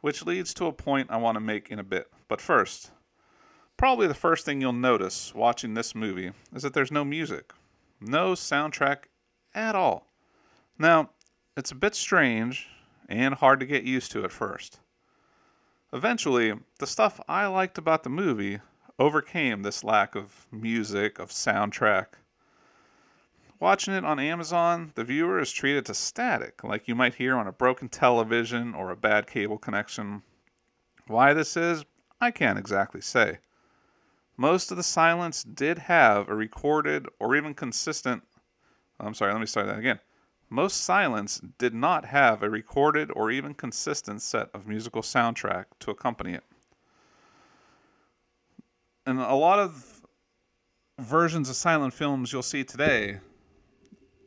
which 0.00 0.26
leads 0.26 0.52
to 0.54 0.66
a 0.66 0.72
point 0.72 1.10
I 1.10 1.18
want 1.18 1.36
to 1.36 1.40
make 1.40 1.70
in 1.70 1.78
a 1.78 1.84
bit. 1.84 2.10
But 2.26 2.40
first, 2.40 2.90
probably 3.76 4.08
the 4.08 4.14
first 4.14 4.44
thing 4.44 4.60
you'll 4.60 4.72
notice 4.72 5.34
watching 5.36 5.74
this 5.74 5.94
movie 5.94 6.32
is 6.52 6.62
that 6.62 6.74
there's 6.74 6.90
no 6.90 7.04
music. 7.04 7.52
No 8.00 8.32
soundtrack 8.32 9.04
at 9.54 9.74
all. 9.74 10.06
Now, 10.78 11.10
it's 11.56 11.72
a 11.72 11.76
bit 11.76 11.94
strange 11.94 12.68
and 13.08 13.34
hard 13.34 13.60
to 13.60 13.66
get 13.66 13.84
used 13.84 14.12
to 14.12 14.24
at 14.24 14.32
first. 14.32 14.80
Eventually, 15.92 16.52
the 16.78 16.86
stuff 16.86 17.20
I 17.28 17.46
liked 17.46 17.78
about 17.78 18.04
the 18.04 18.10
movie 18.10 18.60
overcame 18.98 19.62
this 19.62 19.82
lack 19.82 20.14
of 20.14 20.46
music, 20.52 21.18
of 21.18 21.30
soundtrack. 21.30 22.06
Watching 23.60 23.94
it 23.94 24.04
on 24.04 24.20
Amazon, 24.20 24.92
the 24.94 25.02
viewer 25.02 25.40
is 25.40 25.50
treated 25.50 25.86
to 25.86 25.94
static, 25.94 26.62
like 26.62 26.86
you 26.86 26.94
might 26.94 27.14
hear 27.14 27.36
on 27.36 27.48
a 27.48 27.52
broken 27.52 27.88
television 27.88 28.74
or 28.74 28.90
a 28.90 28.96
bad 28.96 29.26
cable 29.26 29.58
connection. 29.58 30.22
Why 31.08 31.32
this 31.32 31.56
is, 31.56 31.84
I 32.20 32.30
can't 32.30 32.58
exactly 32.58 33.00
say. 33.00 33.38
Most 34.40 34.70
of 34.70 34.76
the 34.76 34.84
silence 34.84 35.42
did 35.42 35.78
have 35.80 36.28
a 36.28 36.34
recorded 36.34 37.06
or 37.18 37.34
even 37.34 37.54
consistent. 37.54 38.22
I'm 39.00 39.12
sorry, 39.12 39.32
let 39.32 39.40
me 39.40 39.46
start 39.46 39.66
that 39.66 39.80
again. 39.80 39.98
Most 40.48 40.76
silence 40.84 41.42
did 41.58 41.74
not 41.74 42.04
have 42.04 42.40
a 42.40 42.48
recorded 42.48 43.10
or 43.16 43.32
even 43.32 43.52
consistent 43.52 44.22
set 44.22 44.48
of 44.54 44.64
musical 44.64 45.02
soundtrack 45.02 45.64
to 45.80 45.90
accompany 45.90 46.34
it. 46.34 46.44
And 49.04 49.18
a 49.18 49.34
lot 49.34 49.58
of 49.58 50.02
versions 51.00 51.50
of 51.50 51.56
silent 51.56 51.92
films 51.92 52.32
you'll 52.32 52.42
see 52.42 52.62
today 52.62 53.18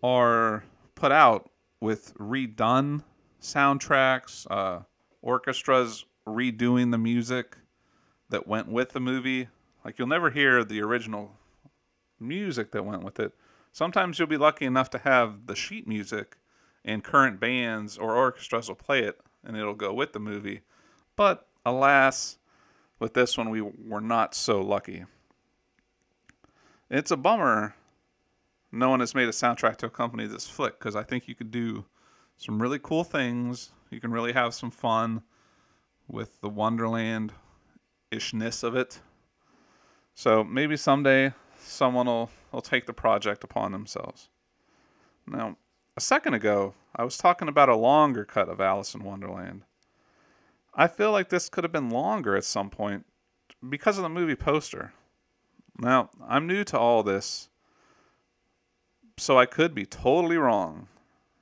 are 0.04 0.66
put 0.94 1.14
out 1.14 1.50
with 1.80 2.14
redone 2.16 3.04
soundtracks, 3.42 4.46
uh, 4.52 4.82
orchestras 5.22 6.04
redoing 6.28 6.92
the 6.92 6.98
music 6.98 7.56
that 8.30 8.46
went 8.46 8.68
with 8.68 8.92
the 8.92 9.00
movie 9.00 9.48
like 9.84 9.98
you'll 9.98 10.08
never 10.08 10.30
hear 10.30 10.64
the 10.64 10.82
original 10.82 11.32
music 12.20 12.72
that 12.72 12.86
went 12.86 13.04
with 13.04 13.20
it. 13.20 13.34
Sometimes 13.72 14.20
you'll 14.20 14.28
be 14.28 14.38
lucky 14.38 14.66
enough 14.66 14.90
to 14.92 14.98
have 15.00 15.48
the 15.48 15.56
sheet 15.56 15.88
music 15.88 16.38
and 16.84 17.04
current 17.04 17.40
bands 17.40 17.98
or 17.98 18.16
orchestras 18.16 18.68
will 18.68 18.76
play 18.76 19.04
it 19.04 19.20
and 19.44 19.58
it'll 19.58 19.74
go 19.74 19.94
with 19.94 20.14
the 20.14 20.20
movie. 20.20 20.62
But 21.16 21.48
alas, 21.66 22.38
with 23.00 23.14
this 23.14 23.38
one 23.38 23.50
we 23.50 23.62
were 23.62 24.02
not 24.02 24.36
so 24.36 24.62
lucky. 24.62 25.06
It's 26.90 27.12
a 27.12 27.18
bummer 27.18 27.76
no 28.72 28.90
one 28.90 29.02
has 29.02 29.14
made 29.14 29.28
a 29.28 29.32
soundtrack 29.32 29.78
to 29.78 29.88
accompany 29.88 30.28
this 30.28 30.48
flick 30.48 30.80
because 30.80 30.96
I 30.96 31.04
think 31.04 31.28
you 31.28 31.36
could 31.36 31.52
do 31.52 31.86
some 32.38 32.62
really 32.62 32.80
cool 32.80 33.04
things. 33.04 33.72
You 33.90 34.00
can 34.00 34.12
really 34.12 34.32
have 34.32 34.54
some 34.54 34.72
fun 34.72 35.24
with 36.08 36.40
the 36.42 36.50
Wonderland 36.50 37.34
ishness 38.12 38.64
of 38.64 38.76
it. 38.76 39.00
So 40.22 40.44
maybe 40.44 40.78
someday 40.78 41.34
someone 41.58 42.06
will, 42.06 42.30
will 42.52 42.62
take 42.62 42.86
the 42.86 42.94
project 42.94 43.44
upon 43.44 43.72
themselves. 43.72 44.30
Now, 45.26 45.58
a 45.98 46.02
second 46.02 46.36
ago, 46.36 46.76
I 46.96 47.04
was 47.04 47.18
talking 47.18 47.48
about 47.48 47.70
a 47.70 47.76
longer 47.76 48.24
cut 48.24 48.48
of 48.48 48.62
Alice 48.62 48.94
in 48.94 49.04
Wonderland. 49.04 49.64
I 50.76 50.86
feel 50.86 51.12
like 51.12 51.30
this 51.30 51.50
could 51.50 51.64
have 51.64 51.72
been 51.72 51.90
longer 51.90 52.36
at 52.36 52.44
some 52.44 52.70
point 52.70 53.08
because 53.68 53.98
of 53.98 54.04
the 54.04 54.10
movie 54.10 54.36
poster. 54.36 54.94
Now, 55.80 56.12
I'm 56.30 56.46
new 56.46 56.64
to 56.66 56.78
all 56.78 57.02
this, 57.02 57.50
so 59.18 59.40
I 59.40 59.48
could 59.48 59.74
be 59.74 59.88
totally 59.88 60.38
wrong, 60.38 60.88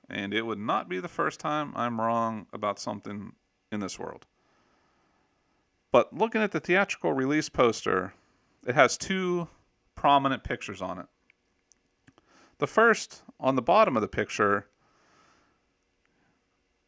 and 0.10 0.34
it 0.34 0.44
would 0.44 0.58
not 0.58 0.88
be 0.88 1.02
the 1.02 1.10
first 1.10 1.42
time 1.42 1.74
I'm 1.76 2.00
wrong 2.00 2.48
about 2.54 2.80
something 2.80 3.34
in 3.74 3.82
this 3.82 4.00
world. 4.00 4.26
But 5.92 6.14
looking 6.14 6.42
at 6.42 6.54
the 6.54 6.62
theatrical 6.62 7.12
release 7.12 7.50
poster, 7.50 8.14
it 8.66 8.76
has 8.76 8.98
two 8.98 9.48
prominent 9.96 10.44
pictures 10.44 10.82
on 10.82 11.00
it. 11.00 11.06
The 12.60 12.68
first, 12.68 13.24
on 13.40 13.56
the 13.56 13.62
bottom 13.62 13.96
of 13.96 14.02
the 14.02 14.08
picture, 14.08 14.68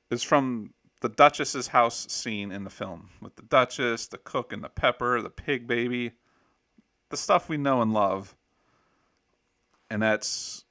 is 0.10 0.22
from 0.22 0.74
the 1.00 1.10
Duchess's 1.10 1.68
house 1.68 2.12
scene 2.12 2.52
in 2.52 2.64
the 2.64 2.70
film 2.70 3.10
with 3.22 3.36
the 3.36 3.42
Duchess, 3.42 4.08
the 4.08 4.18
cook, 4.18 4.54
and 4.54 4.64
the 4.64 4.70
pepper, 4.70 5.22
the 5.22 5.30
pig 5.30 5.68
baby, 5.68 6.12
the 7.10 7.18
stuff 7.18 7.50
we 7.50 7.58
know 7.58 7.82
and 7.82 7.94
love. 7.94 8.36
And 9.90 10.02
that's. 10.02 10.66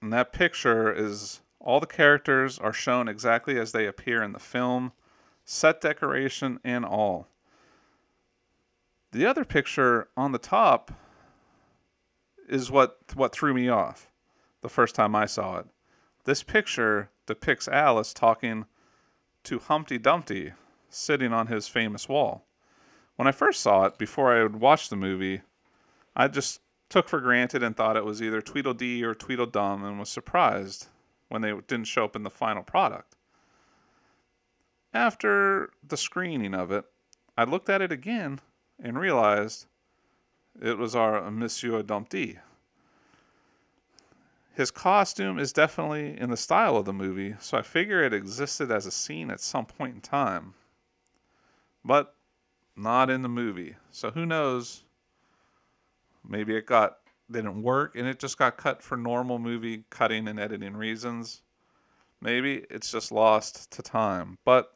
And 0.00 0.12
that 0.12 0.32
picture 0.32 0.92
is 0.92 1.40
all 1.60 1.80
the 1.80 1.86
characters 1.86 2.58
are 2.58 2.72
shown 2.72 3.08
exactly 3.08 3.58
as 3.58 3.72
they 3.72 3.86
appear 3.86 4.22
in 4.22 4.32
the 4.32 4.38
film, 4.38 4.92
set 5.44 5.80
decoration 5.80 6.60
and 6.62 6.84
all. 6.84 7.28
The 9.14 9.26
other 9.26 9.44
picture 9.44 10.08
on 10.16 10.32
the 10.32 10.40
top 10.40 10.90
is 12.48 12.68
what 12.68 12.98
what 13.14 13.32
threw 13.32 13.54
me 13.54 13.68
off 13.68 14.10
the 14.60 14.68
first 14.68 14.96
time 14.96 15.14
I 15.14 15.26
saw 15.26 15.58
it. 15.58 15.66
This 16.24 16.42
picture 16.42 17.10
depicts 17.24 17.68
Alice 17.68 18.12
talking 18.12 18.64
to 19.44 19.60
Humpty 19.60 19.98
Dumpty 19.98 20.54
sitting 20.88 21.32
on 21.32 21.46
his 21.46 21.68
famous 21.68 22.08
wall. 22.08 22.48
When 23.14 23.28
I 23.28 23.30
first 23.30 23.60
saw 23.60 23.84
it, 23.84 23.98
before 23.98 24.34
I 24.34 24.42
had 24.42 24.56
watched 24.56 24.90
the 24.90 24.96
movie, 24.96 25.42
I 26.16 26.26
just 26.26 26.60
took 26.88 27.08
for 27.08 27.20
granted 27.20 27.62
and 27.62 27.76
thought 27.76 27.96
it 27.96 28.04
was 28.04 28.20
either 28.20 28.42
Tweedledee 28.42 29.04
or 29.04 29.14
Tweedledum 29.14 29.84
and 29.84 30.00
was 30.00 30.08
surprised 30.08 30.88
when 31.28 31.40
they 31.40 31.52
didn't 31.68 31.84
show 31.84 32.04
up 32.04 32.16
in 32.16 32.24
the 32.24 32.30
final 32.30 32.64
product. 32.64 33.14
after 34.92 35.70
the 35.86 35.96
screening 35.96 36.52
of 36.52 36.72
it, 36.72 36.84
I 37.38 37.44
looked 37.44 37.70
at 37.70 37.80
it 37.80 37.92
again 37.92 38.40
and 38.82 38.98
realized 38.98 39.66
it 40.60 40.78
was 40.78 40.94
our 40.94 41.30
Monsieur 41.30 41.82
Dumpty. 41.82 42.38
His 44.54 44.70
costume 44.70 45.38
is 45.38 45.52
definitely 45.52 46.18
in 46.18 46.30
the 46.30 46.36
style 46.36 46.76
of 46.76 46.84
the 46.84 46.92
movie, 46.92 47.34
so 47.40 47.58
I 47.58 47.62
figure 47.62 48.02
it 48.04 48.14
existed 48.14 48.70
as 48.70 48.86
a 48.86 48.90
scene 48.92 49.30
at 49.30 49.40
some 49.40 49.66
point 49.66 49.96
in 49.96 50.00
time. 50.00 50.54
But 51.84 52.14
not 52.76 53.10
in 53.10 53.22
the 53.22 53.28
movie. 53.28 53.76
So 53.90 54.10
who 54.10 54.26
knows? 54.26 54.84
Maybe 56.26 56.56
it 56.56 56.66
got 56.66 56.98
didn't 57.30 57.62
work 57.62 57.96
and 57.96 58.06
it 58.06 58.18
just 58.18 58.38
got 58.38 58.56
cut 58.56 58.82
for 58.82 58.96
normal 58.96 59.38
movie 59.38 59.84
cutting 59.90 60.28
and 60.28 60.38
editing 60.38 60.76
reasons. 60.76 61.42
Maybe 62.20 62.64
it's 62.70 62.90
just 62.90 63.12
lost 63.12 63.70
to 63.72 63.82
time. 63.82 64.38
But 64.44 64.73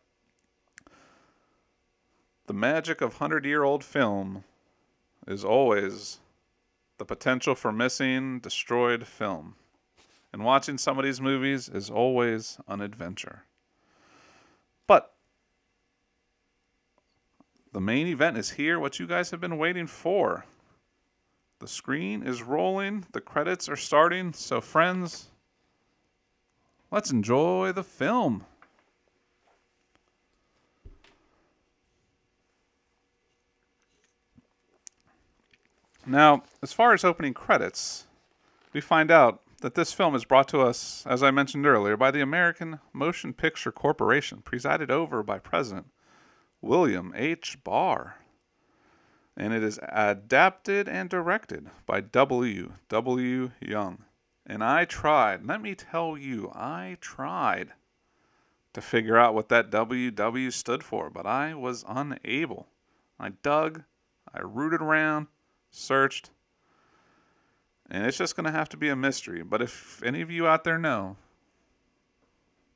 the 2.49 2.55
magic 2.55 3.03
of 3.03 3.21
100 3.21 3.45
year 3.45 3.63
old 3.63 3.85
film 3.85 4.43
is 5.27 5.45
always 5.45 6.19
the 6.97 7.05
potential 7.05 7.55
for 7.55 7.71
missing, 7.71 8.41
destroyed 8.41 9.07
film. 9.07 9.55
And 10.33 10.45
watching 10.45 10.79
some 10.79 10.99
of 10.99 11.05
these 11.05 11.21
movies 11.21 11.69
is 11.69 11.91
always 11.91 12.59
an 12.67 12.81
adventure. 12.81 13.45
But 14.87 15.15
the 17.73 17.81
main 17.81 18.07
event 18.07 18.39
is 18.39 18.51
here, 18.51 18.81
what 18.81 18.99
you 18.99 19.07
guys 19.07 19.31
have 19.31 19.41
been 19.41 19.59
waiting 19.59 19.87
for. 19.87 20.47
The 21.61 21.69
screen 21.69 22.23
is 22.23 22.43
rolling, 22.43 23.05
the 23.13 23.21
credits 23.21 23.69
are 23.69 23.77
starting, 23.77 24.33
so 24.33 24.61
friends, 24.61 25.29
let's 26.91 27.11
enjoy 27.11 27.73
the 27.73 27.85
film. 27.85 28.47
Now, 36.09 36.43
as 36.63 36.73
far 36.73 36.95
as 36.95 37.05
opening 37.05 37.35
credits, 37.35 38.07
we 38.73 38.81
find 38.81 39.11
out 39.11 39.43
that 39.61 39.75
this 39.75 39.93
film 39.93 40.15
is 40.15 40.25
brought 40.25 40.49
to 40.49 40.63
us, 40.63 41.05
as 41.07 41.23
I 41.23 41.31
mentioned 41.31 41.67
earlier, 41.67 41.99
by 41.99 42.11
the 42.11 42.23
American 42.23 42.81
Motion 42.95 43.35
Picture 43.35 43.71
Corporation, 43.71 44.41
presided 44.41 44.91
over 44.91 45.23
by 45.23 45.39
President 45.39 45.89
William 46.63 47.13
H. 47.15 47.59
Barr. 47.63 48.17
And 49.37 49.53
it 49.53 49.63
is 49.63 49.79
adapted 49.83 50.89
and 50.89 51.11
directed 51.11 51.69
by 51.85 52.01
W. 52.01 52.73
W. 52.89 53.51
Young. 53.61 54.05
And 54.47 54.65
I 54.65 54.87
tried, 54.87 55.45
let 55.45 55.61
me 55.61 55.75
tell 55.75 56.17
you, 56.17 56.51
I 56.55 56.97
tried 57.03 57.75
to 58.73 58.81
figure 58.81 59.19
out 59.19 59.35
what 59.35 59.51
that 59.51 59.71
WW 59.71 60.51
stood 60.55 60.83
for, 60.83 61.11
but 61.11 61.27
I 61.27 61.53
was 61.53 61.85
unable. 61.87 62.67
I 63.21 63.29
dug, 63.29 63.83
I 64.33 64.41
rooted 64.41 64.81
around, 64.81 65.27
searched, 65.71 66.31
and 67.91 68.07
it's 68.07 68.19
just 68.19 68.37
going 68.37 68.47
to 68.47 68.53
have 68.53 68.69
to 68.71 68.77
be 68.77 68.89
a 68.89 68.97
mystery. 68.97 69.43
But 69.43 69.63
if 69.63 70.03
any 70.03 70.21
of 70.21 70.31
you 70.31 70.47
out 70.47 70.65
there 70.65 70.79
know, 70.79 71.17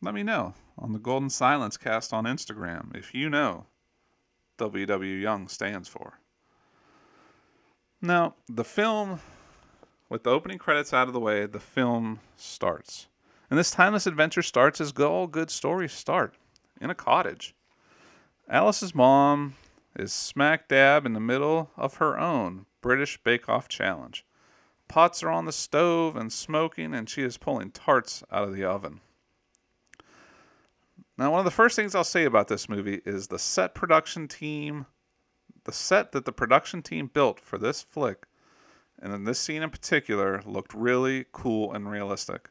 let 0.01 0.15
me 0.15 0.23
know 0.23 0.55
on 0.79 0.93
the 0.93 0.99
Golden 0.99 1.31
Silence 1.31 1.77
cast 1.77 2.13
on 2.13 2.25
Instagram 2.25 2.97
if 2.97 3.15
you 3.15 3.29
know 3.29 3.67
WW 4.59 5.21
Young 5.21 5.49
stands 5.49 5.89
for. 5.89 6.19
Now, 8.01 8.35
the 8.49 8.65
film, 8.65 9.21
with 10.09 10.25
the 10.25 10.31
opening 10.31 10.59
credits 10.59 10.93
out 10.93 11.07
of 11.07 11.15
the 11.15 11.21
way, 11.21 11.47
the 11.47 11.61
film 11.61 12.21
starts. 12.37 13.07
And 13.49 13.59
this 13.59 13.71
timeless 13.71 14.07
adventure 14.07 14.43
starts 14.43 14.81
as 14.81 14.93
all 14.93 15.27
good 15.27 15.51
stories 15.51 15.93
start 15.93 16.35
in 16.81 16.91
a 16.91 16.95
cottage. 16.95 17.55
Alice's 18.49 18.95
mom 18.95 19.55
is 19.97 20.13
smack 20.13 20.69
dab 20.69 21.07
in 21.07 21.13
the 21.13 21.21
middle 21.21 21.71
of 21.77 21.97
her 21.97 22.19
own 22.19 22.67
British 22.83 23.17
Bake 23.23 23.49
Off 23.49 23.69
challenge. 23.69 24.27
Pots 24.89 25.23
are 25.23 25.31
on 25.31 25.47
the 25.47 25.53
stove 25.53 26.17
and 26.17 26.31
smoking, 26.31 26.93
and 26.93 27.09
she 27.09 27.23
is 27.23 27.39
pulling 27.39 27.71
tarts 27.71 28.23
out 28.31 28.45
of 28.45 28.55
the 28.55 28.65
oven. 28.65 29.01
Now, 31.17 31.31
one 31.31 31.39
of 31.39 31.45
the 31.47 31.51
first 31.51 31.77
things 31.77 31.95
I'll 31.95 32.05
say 32.05 32.25
about 32.25 32.49
this 32.49 32.69
movie 32.69 33.01
is 33.07 33.29
the 33.29 33.39
set 33.39 33.75
production 33.75 34.29
team, 34.29 34.87
the 35.65 35.73
set 35.73 36.13
that 36.13 36.25
the 36.25 36.33
production 36.33 36.83
team 36.83 37.07
built 37.07 37.41
for 37.41 37.57
this 37.57 37.81
flick, 37.81 38.27
and 39.01 39.15
in 39.15 39.25
this 39.25 39.41
scene 39.41 39.63
in 39.63 39.71
particular, 39.71 40.43
looked 40.45 40.75
really 40.75 41.27
cool 41.33 41.73
and 41.73 41.91
realistic. 41.91 42.51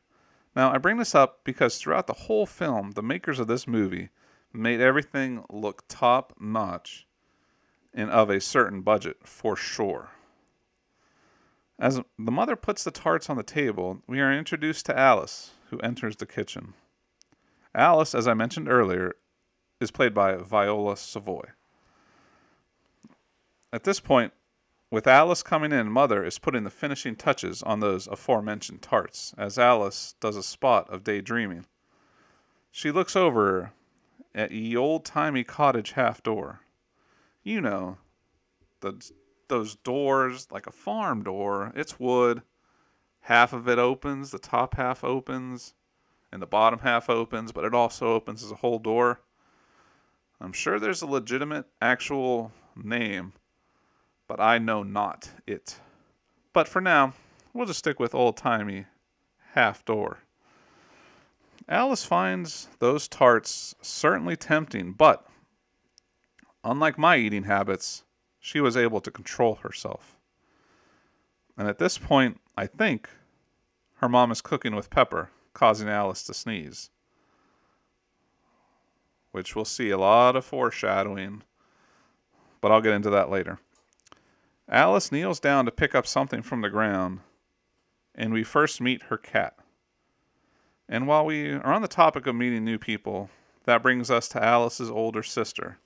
Now, 0.56 0.74
I 0.74 0.80
bring 0.80 0.98
this 0.98 1.14
up 1.14 1.42
because 1.44 1.78
throughout 1.78 2.08
the 2.08 2.14
whole 2.14 2.46
film, 2.46 2.92
the 2.92 3.04
makers 3.04 3.40
of 3.40 3.48
this 3.48 3.68
movie 3.68 4.10
made 4.54 4.82
everything 4.82 5.44
look 5.50 5.84
top 5.88 6.34
notch 6.40 7.08
and 7.94 8.10
of 8.10 8.30
a 8.30 8.42
certain 8.42 8.82
budget 8.82 9.18
for 9.24 9.56
sure. 9.56 10.12
As 11.82 12.00
the 12.20 12.32
mother 12.32 12.56
puts 12.56 12.84
the 12.84 12.92
tarts 12.92 13.28
on 13.28 13.38
the 13.38 13.44
table, 13.44 14.04
we 14.06 14.22
are 14.22 14.32
introduced 14.32 14.86
to 14.86 14.98
Alice, 14.98 15.50
who 15.72 15.80
enters 15.80 16.16
the 16.16 16.28
kitchen. 16.28 16.76
Alice, 17.74 18.14
as 18.14 18.28
I 18.28 18.36
mentioned 18.36 18.70
earlier, 18.70 19.16
is 19.80 19.90
played 19.90 20.14
by 20.14 20.36
Viola 20.36 20.96
Savoy. 20.96 21.50
At 23.74 23.84
this 23.84 24.00
point, 24.00 24.32
with 24.92 25.08
Alice 25.08 25.42
coming 25.42 25.72
in, 25.72 25.90
Mother 25.92 26.24
is 26.24 26.38
putting 26.38 26.66
the 26.66 26.70
finishing 26.70 27.16
touches 27.16 27.64
on 27.64 27.80
those 27.80 28.06
aforementioned 28.06 28.84
tarts, 28.84 29.34
as 29.36 29.58
Alice 29.58 30.14
does 30.20 30.36
a 30.36 30.44
spot 30.44 30.88
of 30.88 31.04
daydreaming. 31.04 31.66
She 32.70 32.92
looks 32.92 33.16
over 33.16 33.74
at 34.36 34.52
ye 34.52 34.78
old 34.78 35.04
timey 35.04 35.44
cottage 35.44 35.94
half 35.94 36.22
door. 36.22 36.60
You 37.42 37.60
know, 37.60 37.98
the 38.82 39.02
those 39.52 39.76
doors 39.76 40.48
like 40.50 40.66
a 40.66 40.72
farm 40.72 41.24
door. 41.24 41.72
It's 41.76 42.00
wood. 42.00 42.42
Half 43.26 43.54
of 43.54 43.68
it 43.70 43.78
opens, 43.78 44.32
the 44.32 44.40
top 44.40 44.76
half 44.76 45.04
opens, 45.04 45.76
and 46.32 46.42
the 46.42 46.48
bottom 46.48 46.80
half 46.80 47.10
opens, 47.10 47.52
but 47.52 47.66
it 47.66 47.76
also 47.76 48.08
opens 48.08 48.44
as 48.44 48.52
a 48.52 48.56
whole 48.56 48.80
door. 48.80 49.22
I'm 50.40 50.54
sure 50.54 50.80
there's 50.80 51.04
a 51.04 51.08
legitimate 51.08 51.66
actual 51.82 52.52
name, 52.76 53.34
but 54.28 54.40
I 54.40 54.58
know 54.58 54.82
not 54.82 55.30
it. 55.46 55.80
But 56.54 56.68
for 56.68 56.82
now, 56.82 57.14
we'll 57.54 57.68
just 57.68 57.80
stick 57.80 58.00
with 58.00 58.16
old 58.16 58.38
timey 58.38 58.86
half 59.54 59.86
door. 59.86 60.20
Alice 61.68 62.06
finds 62.06 62.70
those 62.80 63.08
tarts 63.08 63.76
certainly 63.82 64.36
tempting, 64.36 64.94
but 64.94 65.28
unlike 66.64 66.98
my 66.98 67.18
eating 67.18 67.44
habits, 67.44 68.04
she 68.42 68.60
was 68.60 68.76
able 68.76 69.00
to 69.00 69.12
control 69.12 69.56
herself. 69.56 70.18
And 71.58 71.70
at 71.70 71.78
this 71.78 71.98
point, 71.98 72.42
I 72.58 72.66
think 72.66 73.08
her 73.98 74.10
mom 74.10 74.32
is 74.32 74.42
cooking 74.42 74.76
with 74.76 74.90
pepper, 74.90 75.30
causing 75.54 75.88
Alice 75.88 76.24
to 76.24 76.34
sneeze. 76.34 76.90
Which 79.32 79.56
we'll 79.56 79.64
see 79.64 79.92
a 79.92 79.98
lot 79.98 80.36
of 80.36 80.44
foreshadowing, 80.44 81.44
but 82.60 82.72
I'll 82.72 82.82
get 82.82 82.94
into 82.94 83.12
that 83.12 83.30
later. 83.30 83.60
Alice 84.68 85.12
kneels 85.12 85.40
down 85.40 85.66
to 85.66 85.72
pick 85.72 85.94
up 85.94 86.08
something 86.08 86.42
from 86.42 86.62
the 86.62 86.70
ground, 86.70 87.20
and 88.16 88.34
we 88.34 88.44
first 88.44 88.82
meet 88.82 89.04
her 89.04 89.18
cat. 89.18 89.56
And 90.90 91.08
while 91.08 91.26
we 91.26 91.52
are 91.52 91.74
on 91.74 91.84
the 91.84 91.88
topic 91.88 92.26
of 92.26 92.36
meeting 92.36 92.66
new 92.66 92.80
people, 92.80 93.30
that 93.66 93.84
brings 93.84 94.10
us 94.10 94.28
to 94.30 94.44
Alice's 94.44 94.90
older 94.90 95.22
sister, 95.22 95.78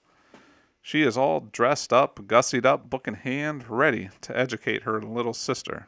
she 0.86 1.02
is 1.02 1.18
all 1.18 1.40
dressed 1.40 1.92
up, 1.92 2.28
gussied 2.28 2.64
up, 2.64 2.92
book 2.92 3.08
in 3.08 3.16
hand, 3.16 3.68
ready 3.68 4.08
to 4.22 4.38
educate 4.38 4.84
her 4.84 5.02
little 5.02 5.34
sister. 5.34 5.88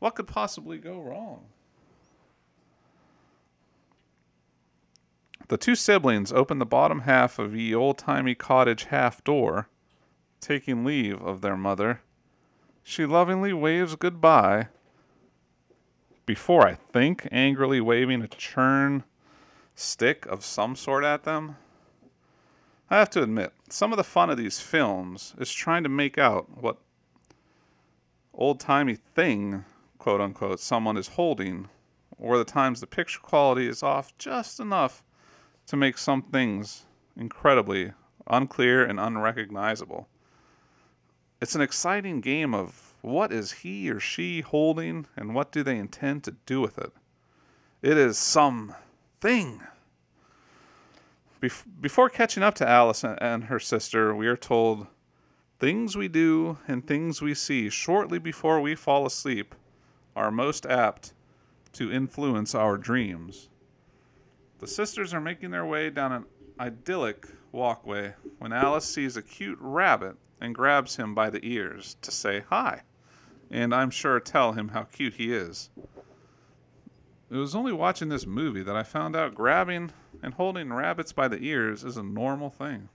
What 0.00 0.16
could 0.16 0.26
possibly 0.26 0.78
go 0.78 1.00
wrong? 1.00 1.44
The 5.46 5.56
two 5.56 5.76
siblings 5.76 6.32
open 6.32 6.58
the 6.58 6.66
bottom 6.66 7.02
half 7.02 7.38
of 7.38 7.52
the 7.52 7.72
old 7.72 7.98
timey 7.98 8.34
cottage 8.34 8.86
half 8.86 9.22
door, 9.22 9.68
taking 10.40 10.84
leave 10.84 11.22
of 11.22 11.40
their 11.40 11.56
mother. 11.56 12.00
She 12.82 13.06
lovingly 13.06 13.52
waves 13.52 13.94
goodbye 13.94 14.66
before 16.26 16.66
I 16.66 16.74
think 16.74 17.28
angrily 17.30 17.80
waving 17.80 18.22
a 18.22 18.28
churn 18.28 19.04
stick 19.76 20.26
of 20.26 20.44
some 20.44 20.74
sort 20.74 21.04
at 21.04 21.22
them. 21.22 21.54
I 22.88 22.98
have 22.98 23.10
to 23.10 23.22
admit, 23.22 23.52
some 23.68 23.92
of 23.92 23.96
the 23.96 24.04
fun 24.04 24.30
of 24.30 24.36
these 24.36 24.60
films 24.60 25.34
is 25.38 25.52
trying 25.52 25.82
to 25.82 25.88
make 25.88 26.18
out 26.18 26.62
what 26.62 26.78
old 28.32 28.60
timey 28.60 28.94
thing, 28.94 29.64
quote 29.98 30.20
unquote, 30.20 30.60
someone 30.60 30.96
is 30.96 31.08
holding, 31.08 31.68
or 32.16 32.38
the 32.38 32.44
times 32.44 32.80
the 32.80 32.86
picture 32.86 33.18
quality 33.20 33.66
is 33.66 33.82
off 33.82 34.16
just 34.18 34.60
enough 34.60 35.02
to 35.66 35.76
make 35.76 35.98
some 35.98 36.22
things 36.22 36.84
incredibly 37.16 37.92
unclear 38.28 38.84
and 38.84 39.00
unrecognizable. 39.00 40.08
It's 41.40 41.54
an 41.54 41.60
exciting 41.60 42.20
game 42.20 42.54
of 42.54 42.94
what 43.02 43.32
is 43.32 43.52
he 43.52 43.90
or 43.90 44.00
she 44.00 44.42
holding 44.42 45.06
and 45.16 45.34
what 45.34 45.52
do 45.52 45.62
they 45.62 45.76
intend 45.76 46.24
to 46.24 46.36
do 46.46 46.60
with 46.60 46.78
it. 46.78 46.92
It 47.82 47.98
is 47.98 48.16
some 48.16 48.74
thing. 49.20 49.60
Bef- 51.40 51.64
before 51.80 52.08
catching 52.08 52.42
up 52.42 52.54
to 52.54 52.68
Alice 52.68 53.04
and- 53.04 53.20
and 53.22 53.44
her 53.44 53.58
sister, 53.60 54.14
we 54.14 54.26
are 54.26 54.36
told 54.36 54.86
things 55.58 55.96
we 55.96 56.08
do 56.08 56.58
and 56.66 56.86
things 56.86 57.20
we 57.20 57.34
see 57.34 57.68
shortly 57.68 58.18
before 58.18 58.60
we 58.60 58.74
fall 58.74 59.06
asleep 59.06 59.54
are 60.14 60.30
most 60.30 60.64
apt 60.66 61.12
to 61.72 61.92
influence 61.92 62.54
our 62.54 62.78
dreams. 62.78 63.48
The 64.58 64.66
sisters 64.66 65.12
are 65.12 65.20
making 65.20 65.50
their 65.50 65.66
way 65.66 65.90
down 65.90 66.12
an 66.12 66.24
idyllic 66.58 67.26
walkway 67.52 68.14
when 68.38 68.52
Alice 68.52 68.86
sees 68.86 69.16
a 69.16 69.22
cute 69.22 69.58
rabbit 69.60 70.16
and 70.40 70.54
grabs 70.54 70.96
him 70.96 71.14
by 71.14 71.28
the 71.28 71.46
ears 71.46 71.96
to 72.00 72.10
say 72.10 72.44
hi, 72.48 72.82
and 73.50 73.74
I'm 73.74 73.90
sure 73.90 74.18
tell 74.20 74.52
him 74.52 74.68
how 74.68 74.84
cute 74.84 75.14
he 75.14 75.32
is. 75.34 75.68
It 77.30 77.36
was 77.36 77.56
only 77.56 77.72
watching 77.72 78.08
this 78.08 78.26
movie 78.26 78.62
that 78.62 78.76
I 78.76 78.84
found 78.84 79.16
out 79.16 79.34
grabbing 79.34 79.92
and 80.22 80.34
holding 80.34 80.72
rabbits 80.72 81.12
by 81.12 81.26
the 81.26 81.42
ears 81.42 81.82
is 81.82 81.96
a 81.96 82.02
normal 82.02 82.50
thing. 82.50 82.88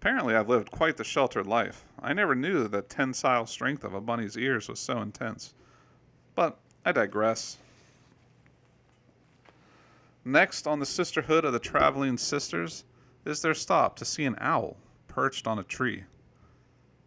Apparently, 0.00 0.36
I've 0.36 0.48
lived 0.48 0.70
quite 0.70 0.98
the 0.98 1.04
sheltered 1.04 1.46
life. 1.46 1.84
I 2.00 2.12
never 2.12 2.34
knew 2.34 2.62
that 2.62 2.72
the 2.72 2.82
tensile 2.82 3.46
strength 3.46 3.82
of 3.82 3.94
a 3.94 4.00
bunny's 4.00 4.36
ears 4.36 4.68
was 4.68 4.78
so 4.78 5.00
intense. 5.00 5.54
But 6.34 6.58
I 6.84 6.92
digress. 6.92 7.56
Next 10.24 10.66
on 10.66 10.78
the 10.78 10.86
Sisterhood 10.86 11.44
of 11.44 11.54
the 11.54 11.58
Traveling 11.58 12.18
Sisters 12.18 12.84
is 13.24 13.40
their 13.40 13.54
stop 13.54 13.96
to 13.96 14.04
see 14.04 14.24
an 14.24 14.36
owl 14.38 14.76
perched 15.08 15.46
on 15.46 15.58
a 15.58 15.64
tree. 15.64 16.04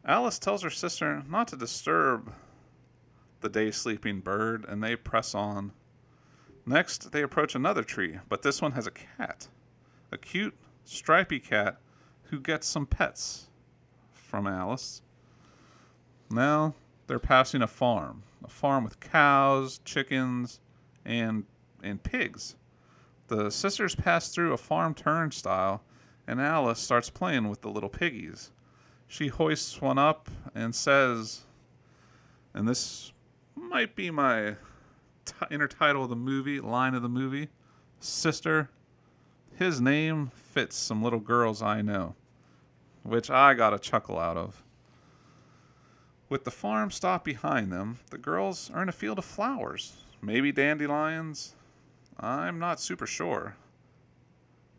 Alice 0.04 0.40
tells 0.40 0.64
her 0.64 0.70
sister 0.70 1.24
not 1.30 1.48
to 1.50 1.56
disturb 1.56 2.34
the 3.42 3.50
day 3.50 3.72
sleeping 3.72 4.20
bird, 4.20 4.66
and 4.68 4.84
they 4.84 4.96
press 4.96 5.34
on. 5.34 5.72
Next, 6.66 7.12
they 7.12 7.24
approach 7.24 7.56
another 7.56 7.84
tree, 7.84 8.20
but 8.28 8.42
this 8.42 8.62
one 8.62 8.74
has 8.74 8.88
a 8.88 8.92
cat. 8.92 9.48
A 10.12 10.18
cute, 10.18 10.56
stripy 10.84 11.40
cat 11.40 11.80
who 12.24 12.40
gets 12.40 12.68
some 12.68 12.86
pets 12.86 13.48
from 14.12 14.46
Alice. 14.46 15.02
Now 16.30 16.76
they're 17.08 17.20
passing 17.20 17.62
a 17.62 17.68
farm, 17.68 18.24
a 18.44 18.50
farm 18.50 18.84
with 18.84 19.00
cows, 19.00 19.80
chickens, 19.84 20.60
and 21.06 21.46
and 21.82 22.04
pigs. 22.04 22.56
The 23.28 23.50
sisters 23.50 23.96
pass 23.96 24.30
through 24.30 24.54
a 24.54 24.58
farm 24.58 24.94
turnstile, 24.94 25.82
and 26.28 26.42
Alice 26.42 26.80
starts 26.80 27.10
playing 27.10 27.50
with 27.50 27.62
the 27.62 27.70
little 27.70 27.90
piggies. 27.90 28.52
She 29.08 29.28
hoists 29.28 29.82
one 29.82 29.98
up 29.98 30.30
and 30.54 30.76
says, 30.76 31.46
and 32.54 32.68
this 32.68 33.12
might 33.56 33.96
be 33.96 34.12
my 34.12 34.56
t- 35.26 35.34
inner 35.52 35.68
title 35.68 36.04
of 36.04 36.10
the 36.10 36.16
movie, 36.16 36.60
line 36.60 36.96
of 36.96 37.02
the 37.02 37.10
movie, 37.10 37.50
Sister, 38.00 38.70
his 39.58 39.82
name 39.82 40.32
fits 40.34 40.78
some 40.78 41.04
little 41.04 41.20
girls 41.20 41.62
I 41.62 41.82
know, 41.82 42.16
which 43.04 43.30
I 43.30 43.54
got 43.54 43.74
a 43.74 43.80
chuckle 43.80 44.18
out 44.18 44.38
of. 44.38 44.64
With 46.30 46.46
the 46.46 46.52
farm 46.52 46.92
stop 46.92 47.26
behind 47.26 47.72
them, 47.72 48.00
the 48.10 48.18
girls 48.18 48.72
are 48.74 48.82
in 48.82 48.90
a 48.90 48.94
field 48.94 49.18
of 49.18 49.26
flowers, 49.26 50.06
maybe 50.22 50.52
dandelions. 50.52 51.56
I'm 52.18 52.60
not 52.60 52.80
super 52.80 53.08
sure. 53.08 53.56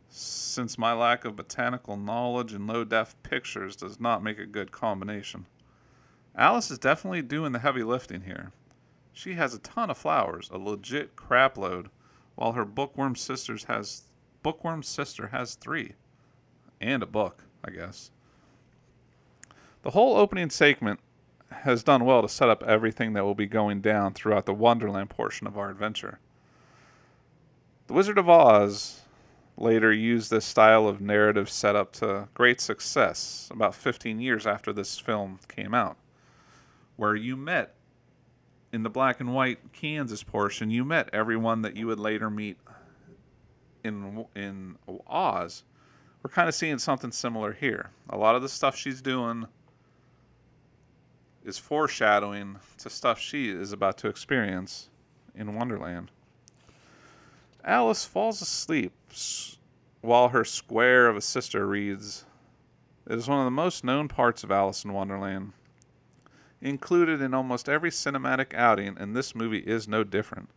Since 0.09 0.78
my 0.78 0.92
lack 0.92 1.24
of 1.24 1.37
botanical 1.37 1.96
knowledge 1.96 2.52
and 2.52 2.66
low 2.66 2.85
def 2.85 3.20
pictures 3.22 3.76
does 3.76 4.00
not 4.00 4.22
make 4.22 4.38
a 4.38 4.46
good 4.46 4.72
combination. 4.72 5.46
Alice 6.35 6.70
is 6.70 6.78
definitely 6.78 7.22
doing 7.22 7.52
the 7.52 7.59
heavy 7.59 7.83
lifting 7.83 8.22
here. 8.22 8.52
She 9.20 9.35
has 9.35 9.52
a 9.52 9.59
ton 9.59 9.90
of 9.90 9.98
flowers, 9.98 10.48
a 10.50 10.56
legit 10.56 11.14
crap 11.14 11.59
load, 11.59 11.90
while 12.37 12.52
her 12.52 12.64
bookworm 12.64 13.16
sisters 13.16 13.64
has 13.64 14.04
bookworm 14.42 14.83
sister 14.83 15.26
has 15.26 15.56
three. 15.56 15.92
And 16.80 17.02
a 17.02 17.06
book, 17.06 17.44
I 17.62 17.70
guess. 17.70 18.11
The 19.83 19.90
whole 19.90 20.16
opening 20.16 20.48
segment 20.48 21.00
has 21.50 21.83
done 21.83 22.06
well 22.06 22.22
to 22.22 22.30
set 22.30 22.48
up 22.48 22.62
everything 22.62 23.12
that 23.12 23.24
will 23.24 23.35
be 23.35 23.44
going 23.44 23.83
down 23.83 24.14
throughout 24.14 24.46
the 24.46 24.54
Wonderland 24.54 25.11
portion 25.11 25.46
of 25.46 25.59
our 25.59 25.68
adventure. 25.68 26.18
The 27.88 27.92
Wizard 27.92 28.16
of 28.16 28.30
Oz 28.30 29.02
later 29.59 29.92
used 29.92 30.30
this 30.30 30.46
style 30.46 30.88
of 30.88 31.02
narrative 31.02 31.50
setup 31.50 31.92
to 31.92 32.28
great 32.33 32.59
success 32.59 33.50
about 33.50 33.74
15 33.74 34.18
years 34.18 34.46
after 34.46 34.72
this 34.72 34.98
film 34.98 35.40
came 35.46 35.74
out, 35.74 35.98
where 36.96 37.14
you 37.14 37.37
met 37.37 37.74
in 38.72 38.83
the 38.83 38.90
black 38.90 39.20
and 39.20 39.35
white 39.35 39.72
Kansas 39.72 40.22
portion, 40.22 40.70
you 40.70 40.85
met 40.85 41.11
everyone 41.12 41.62
that 41.62 41.76
you 41.76 41.87
would 41.87 41.98
later 41.98 42.30
meet 42.30 42.56
in 43.85 44.24
in 44.35 44.76
Oz. 45.06 45.64
We're 46.22 46.30
kind 46.30 46.48
of 46.48 46.54
seeing 46.54 46.78
something 46.78 47.12
similar 47.12 47.52
here. 47.52 47.90
A 48.11 48.16
lot 48.16 48.37
of 48.37 48.42
the 48.42 48.48
stuff 48.48 48.76
she's 48.76 49.00
doing 49.00 49.46
is 51.44 51.59
foreshadowing 51.59 52.59
to 52.78 52.90
stuff 52.90 53.18
she 53.18 53.48
is 53.48 53.72
about 53.72 53.96
to 53.98 54.09
experience 54.09 54.90
in 55.35 55.54
Wonderland. 55.54 56.11
Alice 57.64 58.04
falls 58.04 58.42
asleep 58.42 58.92
while 60.02 60.28
her 60.28 60.44
square 60.44 61.09
of 61.09 61.16
a 61.16 61.20
sister 61.20 61.66
reads. 61.66 62.24
It 63.09 63.18
is 63.18 63.28
one 63.28 63.38
of 63.38 63.44
the 63.44 63.50
most 63.50 63.83
known 63.83 64.09
parts 64.09 64.44
of 64.44 64.50
Alice 64.50 64.85
in 64.85 64.92
Wonderland. 64.92 65.52
Included 66.62 67.22
in 67.22 67.32
almost 67.32 67.68
every 67.68 67.90
cinematic 67.90 68.54
outing, 68.54 68.96
and 68.98 69.16
this 69.16 69.34
movie 69.34 69.60
is 69.60 69.88
no 69.88 70.04
different. 70.04 70.50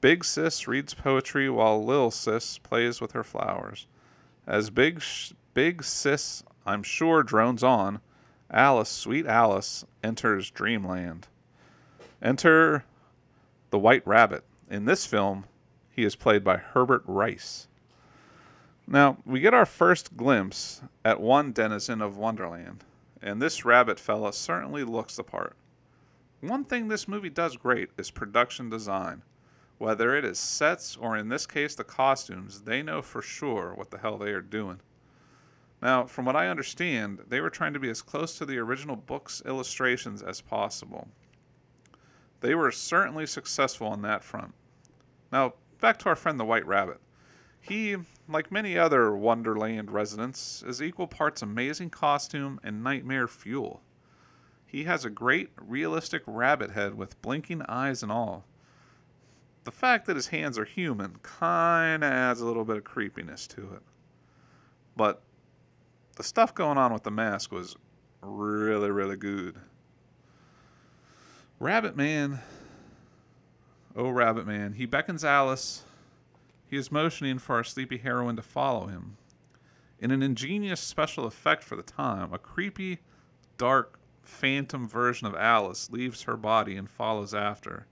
Big 0.00 0.24
Sis 0.24 0.68
reads 0.68 0.94
poetry 0.94 1.48
while 1.48 1.84
Lil 1.84 2.10
Sis 2.10 2.58
plays 2.58 3.00
with 3.00 3.12
her 3.12 3.24
flowers. 3.24 3.86
As 4.46 4.70
Big 4.70 5.00
Sh- 5.00 5.32
Big 5.54 5.82
Sis, 5.82 6.44
I'm 6.66 6.82
sure, 6.82 7.22
drones 7.22 7.62
on, 7.62 8.00
Alice, 8.50 8.90
sweet 8.90 9.26
Alice, 9.26 9.84
enters 10.02 10.50
dreamland. 10.50 11.26
Enter 12.22 12.84
the 13.70 13.78
White 13.78 14.06
Rabbit. 14.06 14.44
In 14.70 14.84
this 14.84 15.06
film, 15.06 15.44
he 15.90 16.04
is 16.04 16.16
played 16.16 16.44
by 16.44 16.58
Herbert 16.58 17.02
Rice. 17.06 17.66
Now, 18.86 19.18
we 19.24 19.40
get 19.40 19.54
our 19.54 19.66
first 19.66 20.16
glimpse 20.16 20.82
at 21.04 21.20
one 21.20 21.52
denizen 21.52 22.02
of 22.02 22.16
Wonderland, 22.16 22.84
and 23.24 23.40
this 23.40 23.64
rabbit 23.64 23.98
fella 23.98 24.34
certainly 24.34 24.84
looks 24.84 25.16
the 25.16 25.24
part. 25.24 25.56
One 26.40 26.64
thing 26.64 26.88
this 26.88 27.08
movie 27.08 27.30
does 27.30 27.56
great 27.56 27.88
is 27.96 28.10
production 28.10 28.68
design. 28.68 29.22
Whether 29.78 30.14
it 30.14 30.26
is 30.26 30.38
sets 30.38 30.94
or 30.94 31.16
in 31.16 31.30
this 31.30 31.46
case 31.46 31.74
the 31.74 31.84
costumes, 31.84 32.60
they 32.60 32.82
know 32.82 33.00
for 33.00 33.22
sure 33.22 33.72
what 33.74 33.90
the 33.90 33.98
hell 33.98 34.18
they 34.18 34.30
are 34.32 34.42
doing. 34.42 34.80
Now, 35.80 36.04
from 36.04 36.26
what 36.26 36.36
I 36.36 36.48
understand, 36.48 37.20
they 37.26 37.40
were 37.40 37.50
trying 37.50 37.72
to 37.72 37.80
be 37.80 37.88
as 37.88 38.02
close 38.02 38.36
to 38.38 38.44
the 38.44 38.58
original 38.58 38.94
book's 38.94 39.42
illustrations 39.46 40.22
as 40.22 40.42
possible. 40.42 41.08
They 42.40 42.54
were 42.54 42.70
certainly 42.70 43.24
successful 43.24 43.86
on 43.86 44.02
that 44.02 44.22
front. 44.22 44.52
Now, 45.32 45.54
back 45.80 45.98
to 46.00 46.10
our 46.10 46.16
friend 46.16 46.38
the 46.38 46.44
White 46.44 46.66
Rabbit. 46.66 47.00
He, 47.66 47.96
like 48.28 48.52
many 48.52 48.76
other 48.76 49.16
Wonderland 49.16 49.90
residents, 49.90 50.62
is 50.66 50.82
equal 50.82 51.06
parts 51.06 51.40
amazing 51.40 51.88
costume 51.88 52.60
and 52.62 52.84
nightmare 52.84 53.26
fuel. 53.26 53.80
He 54.66 54.84
has 54.84 55.06
a 55.06 55.10
great, 55.10 55.48
realistic 55.56 56.22
rabbit 56.26 56.72
head 56.72 56.94
with 56.94 57.20
blinking 57.22 57.62
eyes 57.62 58.02
and 58.02 58.12
all. 58.12 58.44
The 59.64 59.72
fact 59.72 60.04
that 60.06 60.16
his 60.16 60.26
hands 60.26 60.58
are 60.58 60.66
human 60.66 61.16
kinda 61.22 62.06
adds 62.06 62.42
a 62.42 62.44
little 62.44 62.66
bit 62.66 62.76
of 62.76 62.84
creepiness 62.84 63.46
to 63.46 63.62
it. 63.72 63.82
But 64.94 65.22
the 66.16 66.22
stuff 66.22 66.54
going 66.54 66.76
on 66.76 66.92
with 66.92 67.04
the 67.04 67.10
mask 67.10 67.50
was 67.50 67.76
really, 68.20 68.90
really 68.90 69.16
good. 69.16 69.58
Rabbit 71.58 71.96
Man. 71.96 72.40
Oh, 73.96 74.10
Rabbit 74.10 74.46
Man. 74.46 74.74
He 74.74 74.84
beckons 74.84 75.24
Alice. 75.24 75.82
He 76.74 76.78
is 76.78 76.90
motioning 76.90 77.38
for 77.38 77.54
our 77.54 77.62
sleepy 77.62 77.98
heroine 77.98 78.34
to 78.34 78.42
follow 78.42 78.88
him. 78.88 79.16
In 80.00 80.10
an 80.10 80.24
ingenious 80.24 80.80
special 80.80 81.24
effect 81.24 81.62
for 81.62 81.76
the 81.76 81.84
time, 81.84 82.32
a 82.32 82.38
creepy, 82.38 82.98
dark, 83.58 83.96
phantom 84.24 84.88
version 84.88 85.28
of 85.28 85.36
Alice 85.36 85.92
leaves 85.92 86.22
her 86.22 86.36
body 86.36 86.74
and 86.74 86.90
follows 86.90 87.32
after. 87.32 87.86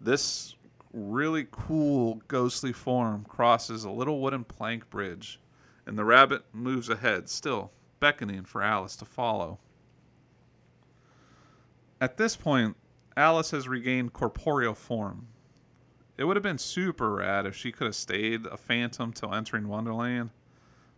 This 0.00 0.54
really 0.92 1.48
cool, 1.50 2.22
ghostly 2.28 2.72
form 2.72 3.24
crosses 3.24 3.82
a 3.82 3.90
little 3.90 4.20
wooden 4.20 4.44
plank 4.44 4.88
bridge, 4.88 5.40
and 5.84 5.98
the 5.98 6.04
rabbit 6.04 6.44
moves 6.52 6.88
ahead, 6.88 7.28
still 7.28 7.72
beckoning 7.98 8.44
for 8.44 8.62
Alice 8.62 8.94
to 8.94 9.04
follow. 9.04 9.58
At 12.00 12.16
this 12.16 12.36
point, 12.36 12.76
Alice 13.16 13.50
has 13.50 13.66
regained 13.66 14.12
corporeal 14.12 14.74
form. 14.74 15.26
It 16.16 16.24
would 16.24 16.36
have 16.36 16.42
been 16.42 16.58
super 16.58 17.14
rad 17.14 17.46
if 17.46 17.56
she 17.56 17.72
could 17.72 17.86
have 17.86 17.96
stayed 17.96 18.46
a 18.46 18.56
phantom 18.56 19.12
till 19.12 19.34
entering 19.34 19.68
Wonderland, 19.68 20.30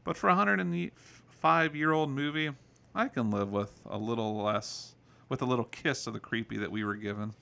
but 0.03 0.17
for 0.17 0.29
a 0.29 0.35
105 0.35 1.77
year 1.77 1.93
old 1.93 2.11
movie, 2.11 2.51
I 2.95 3.09
can 3.09 3.31
live 3.31 3.53
with 3.53 3.81
a 3.87 3.97
little 3.97 4.43
less, 4.43 4.95
with 5.29 5.41
a 5.41 5.47
little 5.47 5.65
kiss 5.65 6.07
of 6.07 6.15
the 6.15 6.21
creepy 6.21 6.57
that 6.59 6.73
we 6.73 6.85
were 6.85 6.97
given. 6.97 7.35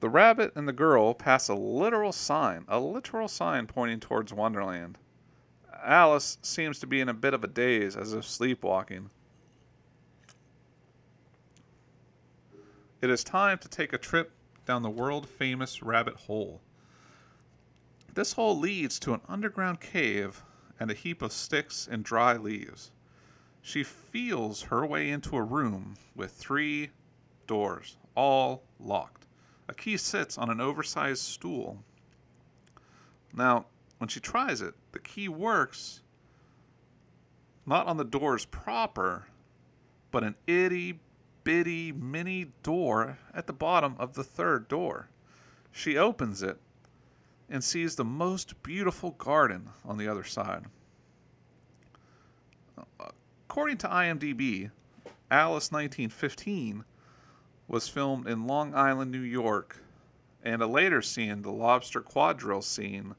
The 0.00 0.08
rabbit 0.08 0.52
and 0.56 0.66
the 0.66 0.72
girl 0.72 1.14
pass 1.14 1.48
a 1.48 1.54
literal 1.54 2.12
sign, 2.12 2.64
a 2.66 2.80
literal 2.80 3.28
sign 3.28 3.66
pointing 3.68 4.00
towards 4.00 4.32
Wonderland. 4.32 4.98
Alice 5.84 6.38
seems 6.42 6.80
to 6.80 6.86
be 6.86 7.00
in 7.00 7.08
a 7.08 7.14
bit 7.14 7.34
of 7.34 7.44
a 7.44 7.46
daze, 7.46 7.96
as 7.96 8.12
if 8.12 8.24
sleepwalking. 8.24 9.10
It 13.02 13.10
is 13.10 13.24
time 13.24 13.58
to 13.58 13.68
take 13.68 13.92
a 13.92 13.98
trip 13.98 14.30
down 14.64 14.82
the 14.82 14.88
world 14.88 15.28
famous 15.28 15.82
rabbit 15.82 16.14
hole. 16.14 16.60
This 18.14 18.34
hole 18.34 18.56
leads 18.56 19.00
to 19.00 19.12
an 19.12 19.22
underground 19.28 19.80
cave 19.80 20.44
and 20.78 20.88
a 20.88 20.94
heap 20.94 21.20
of 21.20 21.32
sticks 21.32 21.88
and 21.90 22.04
dry 22.04 22.36
leaves. 22.36 22.92
She 23.60 23.82
feels 23.82 24.62
her 24.62 24.86
way 24.86 25.10
into 25.10 25.36
a 25.36 25.42
room 25.42 25.96
with 26.14 26.30
three 26.30 26.90
doors, 27.48 27.96
all 28.14 28.62
locked. 28.78 29.26
A 29.68 29.74
key 29.74 29.96
sits 29.96 30.38
on 30.38 30.48
an 30.48 30.60
oversized 30.60 31.22
stool. 31.22 31.82
Now, 33.34 33.66
when 33.98 34.06
she 34.06 34.20
tries 34.20 34.62
it, 34.62 34.74
the 34.92 35.00
key 35.00 35.28
works 35.28 36.02
not 37.66 37.88
on 37.88 37.96
the 37.96 38.04
doors 38.04 38.44
proper, 38.44 39.26
but 40.12 40.22
an 40.22 40.36
itty 40.46 41.00
bitty 41.44 41.92
mini 41.92 42.46
door 42.62 43.18
at 43.34 43.46
the 43.46 43.52
bottom 43.52 43.96
of 43.98 44.14
the 44.14 44.24
third 44.24 44.68
door. 44.68 45.08
She 45.70 45.96
opens 45.96 46.42
it 46.42 46.58
and 47.48 47.62
sees 47.62 47.96
the 47.96 48.04
most 48.04 48.62
beautiful 48.62 49.12
garden 49.12 49.70
on 49.84 49.98
the 49.98 50.08
other 50.08 50.24
side. 50.24 50.64
According 53.48 53.78
to 53.78 53.88
IMDb, 53.88 54.70
Alice 55.30 55.70
1915 55.70 56.84
was 57.68 57.88
filmed 57.88 58.26
in 58.26 58.46
Long 58.46 58.74
Island, 58.74 59.10
New 59.10 59.20
York, 59.20 59.82
and 60.42 60.62
a 60.62 60.66
later 60.66 61.02
scene, 61.02 61.42
the 61.42 61.52
lobster 61.52 62.00
quadrille 62.00 62.62
scene, 62.62 63.14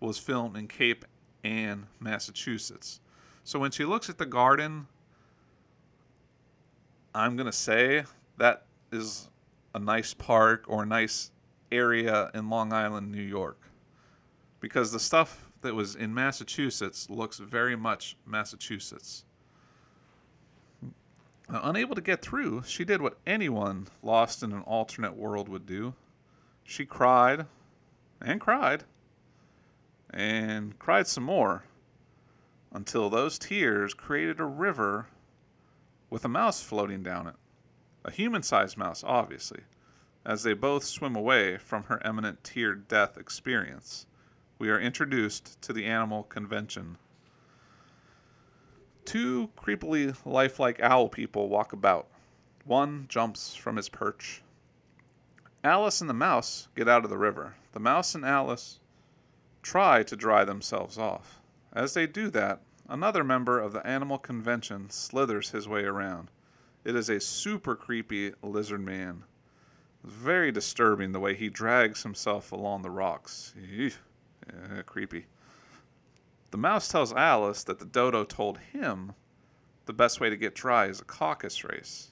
was 0.00 0.18
filmed 0.18 0.56
in 0.56 0.68
Cape 0.68 1.04
Ann, 1.44 1.86
Massachusetts. 2.00 3.00
So 3.44 3.58
when 3.58 3.70
she 3.70 3.84
looks 3.84 4.08
at 4.10 4.18
the 4.18 4.26
garden, 4.26 4.86
I'm 7.16 7.34
going 7.34 7.46
to 7.46 7.52
say 7.52 8.04
that 8.36 8.66
is 8.92 9.30
a 9.74 9.78
nice 9.78 10.12
park 10.12 10.66
or 10.68 10.82
a 10.82 10.86
nice 10.86 11.30
area 11.72 12.30
in 12.34 12.50
Long 12.50 12.74
Island, 12.74 13.10
New 13.10 13.22
York. 13.22 13.58
Because 14.60 14.92
the 14.92 15.00
stuff 15.00 15.50
that 15.62 15.74
was 15.74 15.96
in 15.96 16.12
Massachusetts 16.12 17.08
looks 17.08 17.38
very 17.38 17.74
much 17.74 18.18
Massachusetts. 18.26 19.24
Now, 21.48 21.62
unable 21.64 21.94
to 21.94 22.02
get 22.02 22.20
through, 22.20 22.64
she 22.66 22.84
did 22.84 23.00
what 23.00 23.16
anyone 23.26 23.86
lost 24.02 24.42
in 24.42 24.52
an 24.52 24.60
alternate 24.62 25.16
world 25.16 25.48
would 25.48 25.64
do. 25.64 25.94
She 26.64 26.84
cried 26.84 27.46
and 28.20 28.42
cried 28.42 28.84
and 30.10 30.78
cried 30.78 31.06
some 31.06 31.24
more 31.24 31.64
until 32.72 33.08
those 33.08 33.38
tears 33.38 33.94
created 33.94 34.38
a 34.38 34.44
river 34.44 35.06
with 36.16 36.24
a 36.24 36.28
mouse 36.30 36.62
floating 36.62 37.02
down 37.02 37.26
it. 37.26 37.34
A 38.06 38.10
human 38.10 38.42
sized 38.42 38.78
mouse, 38.78 39.04
obviously, 39.06 39.60
as 40.24 40.42
they 40.42 40.54
both 40.54 40.82
swim 40.82 41.14
away 41.14 41.58
from 41.58 41.82
her 41.82 42.00
imminent 42.06 42.42
tear 42.42 42.74
death 42.74 43.18
experience. 43.18 44.06
We 44.58 44.70
are 44.70 44.80
introduced 44.80 45.60
to 45.60 45.74
the 45.74 45.84
animal 45.84 46.22
convention 46.22 46.96
Two 49.04 49.50
creepily 49.58 50.16
lifelike 50.24 50.80
owl 50.80 51.10
people 51.10 51.50
walk 51.50 51.74
about. 51.74 52.08
One 52.64 53.04
jumps 53.10 53.54
from 53.54 53.76
his 53.76 53.90
perch. 53.90 54.40
Alice 55.62 56.00
and 56.00 56.08
the 56.08 56.14
mouse 56.14 56.68
get 56.74 56.88
out 56.88 57.04
of 57.04 57.10
the 57.10 57.18
river. 57.18 57.56
The 57.72 57.80
mouse 57.80 58.14
and 58.14 58.24
Alice 58.24 58.80
try 59.60 60.02
to 60.04 60.16
dry 60.16 60.46
themselves 60.46 60.96
off. 60.96 61.42
As 61.74 61.92
they 61.92 62.06
do 62.06 62.30
that, 62.30 62.62
another 62.88 63.24
member 63.24 63.60
of 63.60 63.72
the 63.72 63.86
animal 63.86 64.18
convention 64.18 64.90
slithers 64.90 65.50
his 65.50 65.68
way 65.68 65.84
around. 65.84 66.30
It 66.84 66.94
is 66.94 67.08
a 67.08 67.20
super 67.20 67.74
creepy 67.74 68.32
lizard 68.42 68.80
man. 68.80 69.24
Very 70.04 70.52
disturbing 70.52 71.12
the 71.12 71.20
way 71.20 71.34
he 71.34 71.48
drags 71.48 72.02
himself 72.02 72.52
along 72.52 72.82
the 72.82 72.90
rocks. 72.90 73.54
Yeah, 73.56 73.90
eh, 74.78 74.82
creepy. 74.82 75.26
The 76.52 76.58
mouse 76.58 76.88
tells 76.88 77.12
Alice 77.12 77.64
that 77.64 77.80
the 77.80 77.84
dodo 77.84 78.24
told 78.24 78.58
him 78.58 79.14
the 79.86 79.92
best 79.92 80.20
way 80.20 80.30
to 80.30 80.36
get 80.36 80.54
dry 80.54 80.86
is 80.86 81.00
a 81.00 81.04
caucus 81.04 81.64
race. 81.64 82.10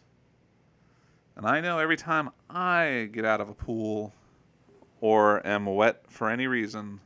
And 1.37 1.46
I 1.46 1.60
know 1.60 1.78
every 1.78 1.96
time 1.96 2.30
I 2.48 3.08
get 3.12 3.24
out 3.24 3.40
of 3.40 3.48
a 3.48 3.54
pool 3.54 4.12
or 5.00 5.44
am 5.46 5.66
wet 5.66 6.04
for 6.08 6.30
any 6.30 6.46
reason, 6.46 7.00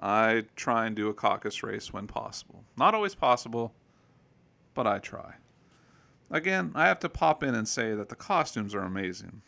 I 0.00 0.44
try 0.54 0.86
and 0.86 0.94
do 0.94 1.08
a 1.08 1.14
caucus 1.14 1.62
race 1.62 1.92
when 1.92 2.06
possible. 2.06 2.64
Not 2.76 2.94
always 2.94 3.14
possible, 3.14 3.74
but 4.74 4.86
I 4.86 4.98
try. 4.98 5.34
Again, 6.30 6.72
I 6.74 6.86
have 6.86 7.00
to 7.00 7.08
pop 7.08 7.42
in 7.42 7.54
and 7.54 7.66
say 7.66 7.94
that 7.94 8.08
the 8.08 8.14
costumes 8.14 8.74
are 8.74 8.82
amazing. 8.82 9.42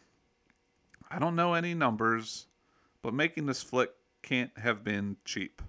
I 1.10 1.18
don't 1.18 1.36
know 1.36 1.54
any 1.54 1.74
numbers, 1.74 2.46
but 3.02 3.14
making 3.14 3.46
this 3.46 3.62
flick 3.62 3.90
can't 4.22 4.56
have 4.58 4.82
been 4.82 5.16
cheap. 5.24 5.62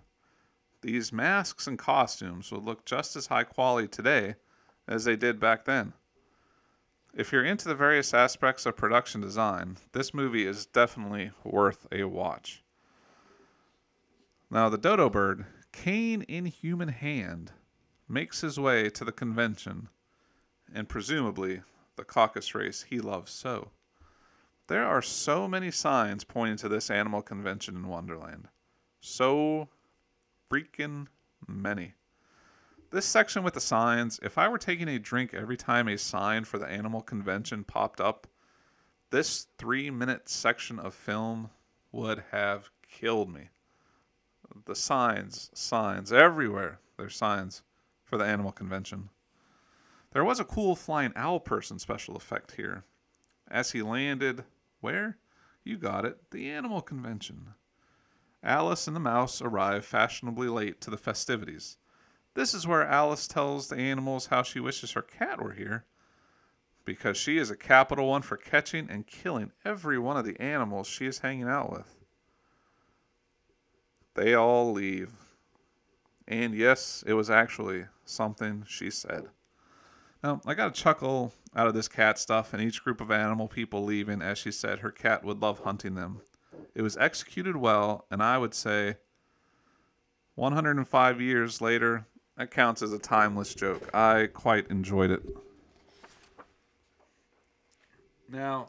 These 0.82 1.14
masks 1.14 1.68
and 1.68 1.78
costumes 1.78 2.52
would 2.52 2.64
look 2.64 2.86
just 2.86 3.16
as 3.16 3.28
high 3.28 3.44
quality 3.44 3.88
today 3.88 4.36
as 4.88 5.04
they 5.04 5.16
did 5.16 5.40
back 5.40 5.66
then. 5.66 5.94
If 7.14 7.32
you're 7.32 7.46
into 7.46 7.68
the 7.68 7.76
various 7.76 8.14
aspects 8.14 8.66
of 8.66 8.78
production 8.78 9.22
design, 9.22 9.78
this 9.92 10.14
movie 10.14 10.48
is 10.48 10.66
definitely 10.66 11.32
worth 11.44 11.86
a 11.92 12.06
watch. 12.06 12.64
Now, 14.54 14.68
the 14.68 14.78
dodo 14.78 15.10
bird, 15.10 15.46
cane 15.72 16.24
in 16.24 16.46
human 16.46 16.90
hand, 16.90 17.54
makes 18.10 18.42
his 18.42 18.60
way 18.60 18.90
to 18.90 19.06
the 19.06 19.14
convention 19.14 19.88
and 20.74 20.90
presumably 20.90 21.62
the 21.96 22.04
caucus 22.04 22.54
race 22.54 22.84
he 22.90 23.00
loves 23.00 23.32
so. 23.32 23.72
There 24.68 24.86
are 24.86 25.02
so 25.02 25.48
many 25.48 25.72
signs 25.72 26.26
pointing 26.26 26.58
to 26.58 26.68
this 26.68 26.90
animal 26.90 27.22
convention 27.22 27.78
in 27.78 27.88
Wonderland. 27.88 28.50
So 29.00 29.70
freaking 30.52 31.08
many. 31.48 31.94
This 32.90 33.06
section 33.06 33.44
with 33.44 33.54
the 33.54 33.62
signs, 33.62 34.20
if 34.22 34.38
I 34.38 34.50
were 34.50 34.58
taking 34.58 34.90
a 34.90 35.00
drink 35.00 35.34
every 35.34 35.56
time 35.56 35.88
a 35.88 35.98
sign 35.98 36.44
for 36.44 36.58
the 36.58 36.68
animal 36.68 37.02
convention 37.02 37.64
popped 37.64 38.02
up, 38.02 38.28
this 39.12 39.48
three 39.58 39.90
minute 39.90 40.28
section 40.28 40.78
of 40.78 40.94
film 40.94 41.50
would 41.94 42.22
have 42.32 42.70
killed 42.86 43.34
me. 43.34 43.50
The 44.66 44.76
signs, 44.76 45.50
signs, 45.54 46.12
everywhere 46.12 46.80
there's 46.98 47.16
signs 47.16 47.64
for 48.04 48.18
the 48.18 48.26
animal 48.26 48.52
convention. 48.52 49.10
There 50.12 50.26
was 50.26 50.40
a 50.40 50.46
cool 50.46 50.76
flying 50.76 51.14
owl 51.16 51.40
person 51.40 51.80
special 51.80 52.16
effect 52.16 52.52
here. 52.52 52.84
As 53.50 53.72
he 53.72 53.82
landed, 53.82 54.44
where? 54.82 55.18
You 55.64 55.78
got 55.78 56.06
it, 56.06 56.32
the 56.32 56.50
animal 56.50 56.82
convention. 56.82 57.54
Alice 58.44 58.88
and 58.88 58.96
the 58.96 59.00
mouse 59.00 59.42
arrive 59.42 59.86
fashionably 59.86 60.48
late 60.48 60.82
to 60.82 60.90
the 60.90 60.98
festivities. 60.98 61.78
This 62.34 62.54
is 62.54 62.68
where 62.68 62.86
Alice 62.86 63.28
tells 63.28 63.68
the 63.68 63.78
animals 63.78 64.28
how 64.28 64.44
she 64.44 64.60
wishes 64.60 64.92
her 64.92 65.02
cat 65.02 65.42
were 65.42 65.54
here, 65.54 65.86
because 66.84 67.16
she 67.18 67.38
is 67.38 67.52
a 67.52 67.56
capital 67.56 68.10
one 68.10 68.22
for 68.22 68.38
catching 68.38 68.90
and 68.90 69.08
killing 69.08 69.52
every 69.64 70.00
one 70.00 70.18
of 70.18 70.26
the 70.26 70.40
animals 70.42 70.88
she 70.88 71.06
is 71.06 71.20
hanging 71.20 71.48
out 71.48 71.72
with. 71.72 72.01
They 74.14 74.34
all 74.34 74.72
leave. 74.72 75.12
And 76.28 76.54
yes, 76.54 77.04
it 77.08 77.14
was 77.14 77.30
actually 77.30 77.86
something 78.06 78.66
she 78.68 78.90
said. 78.90 79.30
Now, 80.24 80.42
I 80.46 80.54
got 80.54 80.70
a 80.70 80.82
chuckle 80.82 81.34
out 81.56 81.68
of 81.68 81.74
this 81.74 81.88
cat 81.88 82.20
stuff 82.20 82.54
and 82.54 82.62
each 82.62 82.84
group 82.84 83.02
of 83.02 83.12
animal 83.12 83.48
people 83.48 83.84
leaving 83.84 84.22
as 84.22 84.38
she 84.38 84.52
said 84.52 84.80
her 84.80 84.92
cat 84.92 85.24
would 85.24 85.42
love 85.42 85.60
hunting 85.60 85.96
them. 85.96 86.22
It 86.76 86.82
was 86.82 86.96
executed 86.98 87.58
well, 87.58 88.06
and 88.12 88.22
I 88.22 88.38
would 88.38 88.54
say 88.54 88.98
105 90.36 91.22
years 91.22 91.60
later, 91.60 92.06
that 92.38 92.52
counts 92.52 92.82
as 92.82 92.94
a 92.94 93.00
timeless 93.00 93.54
joke. 93.54 93.94
I 93.94 94.30
quite 94.32 94.68
enjoyed 94.70 95.12
it. 95.12 95.24
Now, 98.30 98.68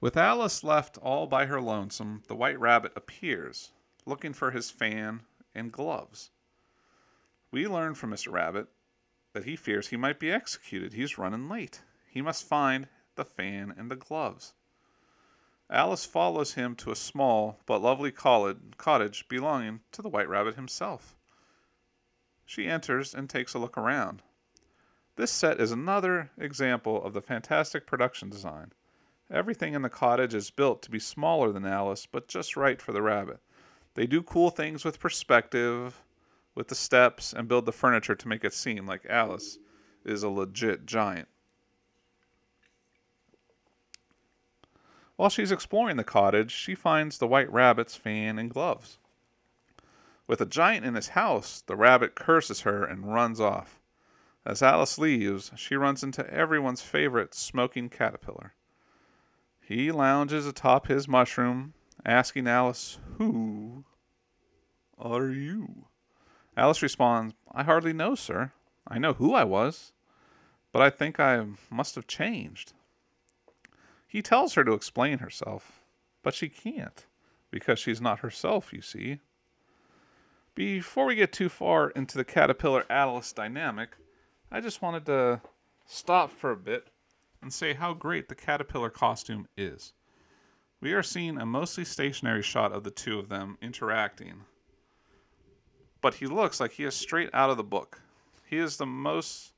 with 0.00 0.16
Alice 0.16 0.62
left 0.62 0.96
all 0.98 1.26
by 1.26 1.46
her 1.46 1.60
lonesome, 1.60 2.22
the 2.28 2.36
white 2.36 2.58
rabbit 2.58 2.92
appears, 2.94 3.72
looking 4.06 4.32
for 4.32 4.50
his 4.50 4.70
fan 4.70 5.22
and 5.54 5.72
gloves. 5.72 6.30
We 7.50 7.66
learn 7.66 7.94
from 7.94 8.10
Mr. 8.10 8.30
Rabbit 8.30 8.68
that 9.32 9.44
he 9.44 9.56
fears 9.56 9.88
he 9.88 9.96
might 9.96 10.20
be 10.20 10.30
executed. 10.30 10.92
He's 10.92 11.18
running 11.18 11.48
late. 11.48 11.82
He 12.08 12.22
must 12.22 12.46
find 12.46 12.88
the 13.16 13.24
fan 13.24 13.74
and 13.76 13.90
the 13.90 13.96
gloves. 13.96 14.54
Alice 15.70 16.06
follows 16.06 16.54
him 16.54 16.74
to 16.76 16.90
a 16.90 16.96
small 16.96 17.60
but 17.66 17.82
lovely 17.82 18.10
cottage 18.10 19.28
belonging 19.28 19.80
to 19.92 20.00
the 20.00 20.08
White 20.08 20.28
Rabbit 20.28 20.54
himself. 20.54 21.14
She 22.46 22.66
enters 22.66 23.14
and 23.14 23.28
takes 23.28 23.52
a 23.52 23.58
look 23.58 23.76
around. 23.76 24.22
This 25.16 25.30
set 25.30 25.60
is 25.60 25.72
another 25.72 26.30
example 26.38 27.02
of 27.02 27.12
the 27.12 27.20
fantastic 27.20 27.86
production 27.86 28.30
design. 28.30 28.72
Everything 29.30 29.74
in 29.74 29.82
the 29.82 29.90
cottage 29.90 30.34
is 30.34 30.50
built 30.50 30.80
to 30.82 30.90
be 30.90 30.98
smaller 30.98 31.52
than 31.52 31.66
Alice, 31.66 32.06
but 32.06 32.28
just 32.28 32.56
right 32.56 32.80
for 32.80 32.92
the 32.92 33.02
rabbit. 33.02 33.40
They 33.94 34.06
do 34.06 34.22
cool 34.22 34.50
things 34.50 34.84
with 34.84 35.00
perspective, 35.00 36.02
with 36.54 36.68
the 36.68 36.74
steps, 36.74 37.32
and 37.32 37.48
build 37.48 37.66
the 37.66 37.72
furniture 37.72 38.14
to 38.14 38.28
make 38.28 38.44
it 38.44 38.54
seem 38.54 38.86
like 38.86 39.04
Alice 39.06 39.58
is 40.04 40.22
a 40.22 40.30
legit 40.30 40.86
giant. 40.86 41.28
While 45.16 45.30
she's 45.30 45.50
exploring 45.50 45.96
the 45.96 46.04
cottage, 46.04 46.52
she 46.52 46.74
finds 46.74 47.18
the 47.18 47.26
white 47.26 47.52
rabbit's 47.52 47.96
fan 47.96 48.38
and 48.38 48.48
gloves. 48.48 48.98
With 50.28 50.40
a 50.40 50.46
giant 50.46 50.86
in 50.86 50.94
his 50.94 51.08
house, 51.08 51.60
the 51.60 51.74
rabbit 51.74 52.14
curses 52.14 52.60
her 52.60 52.84
and 52.84 53.12
runs 53.12 53.40
off. 53.40 53.80
As 54.46 54.62
Alice 54.62 54.96
leaves, 54.96 55.50
she 55.56 55.74
runs 55.74 56.02
into 56.02 56.28
everyone's 56.32 56.82
favorite 56.82 57.34
smoking 57.34 57.90
caterpillar. 57.90 58.54
He 59.68 59.92
lounges 59.92 60.46
atop 60.46 60.86
his 60.86 61.06
mushroom, 61.06 61.74
asking 62.02 62.46
Alice, 62.46 62.98
Who 63.18 63.84
are 64.96 65.28
you? 65.28 65.88
Alice 66.56 66.80
responds, 66.80 67.34
I 67.52 67.64
hardly 67.64 67.92
know, 67.92 68.14
sir. 68.14 68.52
I 68.86 68.96
know 68.96 69.12
who 69.12 69.34
I 69.34 69.44
was, 69.44 69.92
but 70.72 70.80
I 70.80 70.88
think 70.88 71.20
I 71.20 71.44
must 71.68 71.96
have 71.96 72.06
changed. 72.06 72.72
He 74.06 74.22
tells 74.22 74.54
her 74.54 74.64
to 74.64 74.72
explain 74.72 75.18
herself, 75.18 75.84
but 76.22 76.32
she 76.32 76.48
can't, 76.48 77.04
because 77.50 77.78
she's 77.78 78.00
not 78.00 78.20
herself, 78.20 78.72
you 78.72 78.80
see. 78.80 79.20
Before 80.54 81.04
we 81.04 81.14
get 81.14 81.30
too 81.30 81.50
far 81.50 81.90
into 81.90 82.16
the 82.16 82.24
caterpillar 82.24 82.86
Alice 82.88 83.34
dynamic, 83.34 83.90
I 84.50 84.62
just 84.62 84.80
wanted 84.80 85.04
to 85.04 85.42
stop 85.84 86.30
for 86.30 86.52
a 86.52 86.56
bit 86.56 86.88
and 87.40 87.52
say 87.52 87.74
how 87.74 87.94
great 87.94 88.28
the 88.28 88.34
caterpillar 88.34 88.90
costume 88.90 89.46
is. 89.56 89.92
We 90.80 90.92
are 90.92 91.02
seeing 91.02 91.38
a 91.38 91.46
mostly 91.46 91.84
stationary 91.84 92.42
shot 92.42 92.72
of 92.72 92.84
the 92.84 92.90
two 92.90 93.18
of 93.18 93.28
them 93.28 93.58
interacting, 93.60 94.44
but 96.00 96.14
he 96.14 96.26
looks 96.26 96.60
like 96.60 96.72
he 96.72 96.84
is 96.84 96.94
straight 96.94 97.30
out 97.32 97.50
of 97.50 97.56
the 97.56 97.64
book. 97.64 98.02
He 98.44 98.58
is 98.58 98.76
the 98.76 98.86
most 98.86 99.52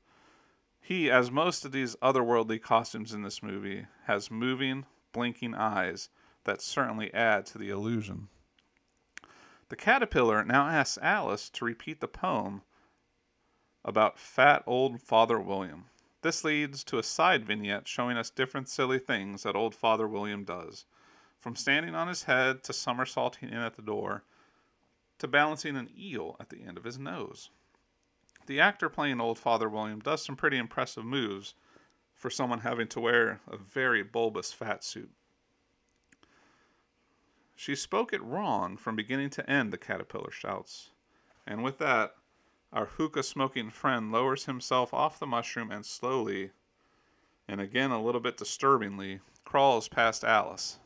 he, 0.81 1.11
as 1.11 1.29
most 1.29 1.63
of 1.63 1.71
these 1.71 1.95
otherworldly 1.97 2.61
costumes 2.61 3.13
in 3.13 3.21
this 3.21 3.43
movie, 3.43 3.85
has 4.05 4.31
moving, 4.31 4.85
blinking 5.13 5.53
eyes 5.53 6.09
that 6.43 6.61
certainly 6.61 7.13
add 7.13 7.45
to 7.45 7.57
the 7.57 7.69
illusion. 7.69 8.29
The 9.69 9.75
caterpillar 9.75 10.43
now 10.43 10.67
asks 10.67 10.97
Alice 11.01 11.49
to 11.51 11.65
repeat 11.65 12.01
the 12.01 12.07
poem 12.07 12.63
about 13.85 14.19
fat 14.19 14.63
old 14.65 14.99
Father 14.99 15.39
William. 15.39 15.85
This 16.21 16.43
leads 16.43 16.83
to 16.85 16.99
a 16.99 17.03
side 17.03 17.45
vignette 17.45 17.87
showing 17.87 18.17
us 18.17 18.29
different 18.29 18.69
silly 18.69 18.99
things 18.99 19.43
that 19.43 19.55
old 19.55 19.73
Father 19.73 20.07
William 20.07 20.43
does, 20.43 20.85
from 21.39 21.55
standing 21.55 21.95
on 21.95 22.07
his 22.07 22.23
head 22.23 22.63
to 22.63 22.73
somersaulting 22.73 23.49
in 23.49 23.57
at 23.57 23.75
the 23.75 23.81
door 23.81 24.23
to 25.17 25.27
balancing 25.27 25.75
an 25.75 25.89
eel 25.97 26.35
at 26.39 26.49
the 26.49 26.63
end 26.63 26.77
of 26.77 26.83
his 26.83 26.99
nose. 26.99 27.49
The 28.45 28.59
actor 28.59 28.89
playing 28.89 29.21
Old 29.21 29.39
Father 29.39 29.69
William 29.69 29.99
does 29.99 30.23
some 30.25 30.35
pretty 30.35 30.57
impressive 30.57 31.05
moves 31.05 31.53
for 32.13 32.29
someone 32.29 32.59
having 32.59 32.87
to 32.89 32.99
wear 32.99 33.39
a 33.47 33.57
very 33.57 34.03
bulbous 34.03 34.51
fat 34.51 34.83
suit. 34.83 35.11
She 37.55 37.75
spoke 37.75 38.13
it 38.13 38.23
wrong 38.23 38.77
from 38.77 38.95
beginning 38.95 39.29
to 39.31 39.47
end, 39.49 39.71
the 39.71 39.77
caterpillar 39.77 40.31
shouts. 40.31 40.89
And 41.45 41.63
with 41.63 41.77
that, 41.77 42.15
our 42.73 42.85
hookah 42.85 43.23
smoking 43.23 43.69
friend 43.69 44.11
lowers 44.11 44.45
himself 44.45 44.93
off 44.93 45.19
the 45.19 45.27
mushroom 45.27 45.71
and 45.71 45.85
slowly, 45.85 46.51
and 47.47 47.59
again 47.59 47.91
a 47.91 48.01
little 48.01 48.21
bit 48.21 48.37
disturbingly, 48.37 49.19
crawls 49.43 49.89
past 49.89 50.23
Alice. 50.23 50.79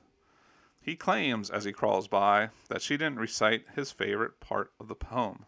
He 0.82 0.96
claims, 0.96 1.50
as 1.50 1.64
he 1.64 1.72
crawls 1.72 2.08
by, 2.08 2.50
that 2.70 2.82
she 2.82 2.98
didn't 2.98 3.20
recite 3.20 3.66
his 3.76 3.92
favorite 3.92 4.40
part 4.40 4.72
of 4.80 4.88
the 4.88 4.96
poem. 4.96 5.46